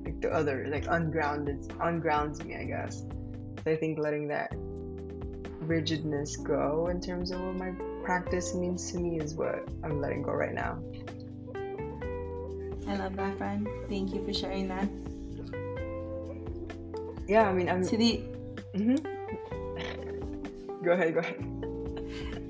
like 0.05 0.21
the 0.21 0.31
other 0.33 0.69
like 0.71 0.87
ungrounded 0.89 1.71
ungrounds 1.81 2.43
me 2.45 2.57
i 2.57 2.65
guess 2.65 3.05
so 3.65 3.71
i 3.71 3.77
think 3.77 3.99
letting 3.99 4.29
that 4.29 4.53
rigidness 5.61 6.37
go 6.37 6.87
in 6.89 7.01
terms 7.01 7.33
of 7.33 7.41
what 7.41 7.57
my 7.57 7.73
practice 8.05 8.55
means 8.55 8.93
to 8.93 8.99
me 8.99 9.19
is 9.19 9.35
what 9.35 9.69
i'm 9.83 10.01
letting 10.01 10.23
go 10.23 10.31
right 10.31 10.55
now 10.55 10.79
i 12.87 12.95
love 12.95 13.17
that 13.17 13.37
friend 13.37 13.69
thank 13.89 14.15
you 14.15 14.25
for 14.25 14.33
sharing 14.33 14.69
that 14.69 14.89
yeah, 17.29 17.49
I 17.49 17.53
mean, 17.53 17.69
I'm 17.69 17.85
to 17.87 17.97
the. 17.97 18.23
Mm-hmm. 18.75 19.16
Go 20.87 20.93
ahead. 20.93 21.15
Go 21.15 21.21
ahead. 21.21 21.37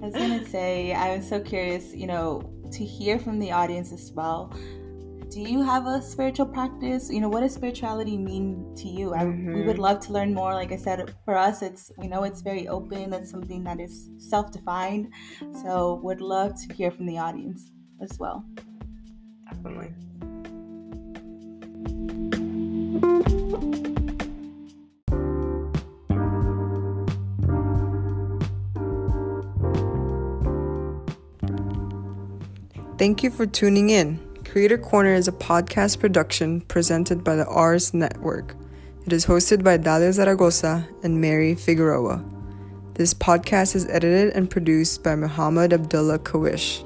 I 0.02 0.06
was 0.06 0.14
gonna 0.14 0.46
say, 0.46 0.92
I 0.92 1.16
was 1.16 1.26
so 1.26 1.40
curious, 1.40 1.94
you 1.94 2.06
know, 2.06 2.52
to 2.70 2.84
hear 2.84 3.18
from 3.18 3.38
the 3.38 3.50
audience 3.50 3.92
as 3.92 4.12
well. 4.12 4.52
Do 5.30 5.40
you 5.40 5.62
have 5.62 5.86
a 5.86 6.00
spiritual 6.02 6.46
practice? 6.46 7.10
You 7.10 7.20
know, 7.20 7.28
what 7.28 7.40
does 7.40 7.54
spirituality 7.54 8.16
mean 8.16 8.74
to 8.76 8.88
you? 8.88 9.10
Mm-hmm. 9.10 9.54
We 9.54 9.62
would 9.62 9.76
mm-hmm. 9.76 9.82
love 9.82 10.00
to 10.00 10.12
learn 10.12 10.34
more. 10.34 10.54
Like 10.54 10.70
I 10.70 10.76
said, 10.76 11.14
for 11.24 11.34
us, 11.36 11.62
it's 11.62 11.90
we 11.96 12.06
know 12.06 12.24
it's 12.24 12.42
very 12.42 12.68
open. 12.68 13.12
It's 13.12 13.30
something 13.30 13.64
that 13.64 13.80
is 13.80 14.10
self-defined. 14.18 15.12
So, 15.62 16.00
would 16.04 16.20
love 16.20 16.52
to 16.62 16.74
hear 16.74 16.90
from 16.90 17.06
the 17.06 17.18
audience 17.18 17.70
as 18.00 18.18
well. 18.18 18.44
Definitely. 19.50 19.94
Thank 32.98 33.22
you 33.22 33.30
for 33.30 33.44
tuning 33.44 33.90
in. 33.90 34.18
Creator 34.46 34.78
Corner 34.78 35.12
is 35.12 35.28
a 35.28 35.32
podcast 35.32 36.00
production 36.00 36.62
presented 36.62 37.22
by 37.22 37.36
the 37.36 37.46
Ars 37.46 37.92
Network. 37.92 38.56
It 39.04 39.12
is 39.12 39.26
hosted 39.26 39.62
by 39.62 39.76
Dalia 39.76 40.14
Zaragoza 40.14 40.88
and 41.02 41.20
Mary 41.20 41.54
Figueroa. 41.54 42.24
This 42.94 43.12
podcast 43.12 43.76
is 43.76 43.86
edited 43.90 44.32
and 44.32 44.48
produced 44.48 45.02
by 45.02 45.14
Muhammad 45.14 45.74
Abdullah 45.74 46.20
Kawish. 46.20 46.82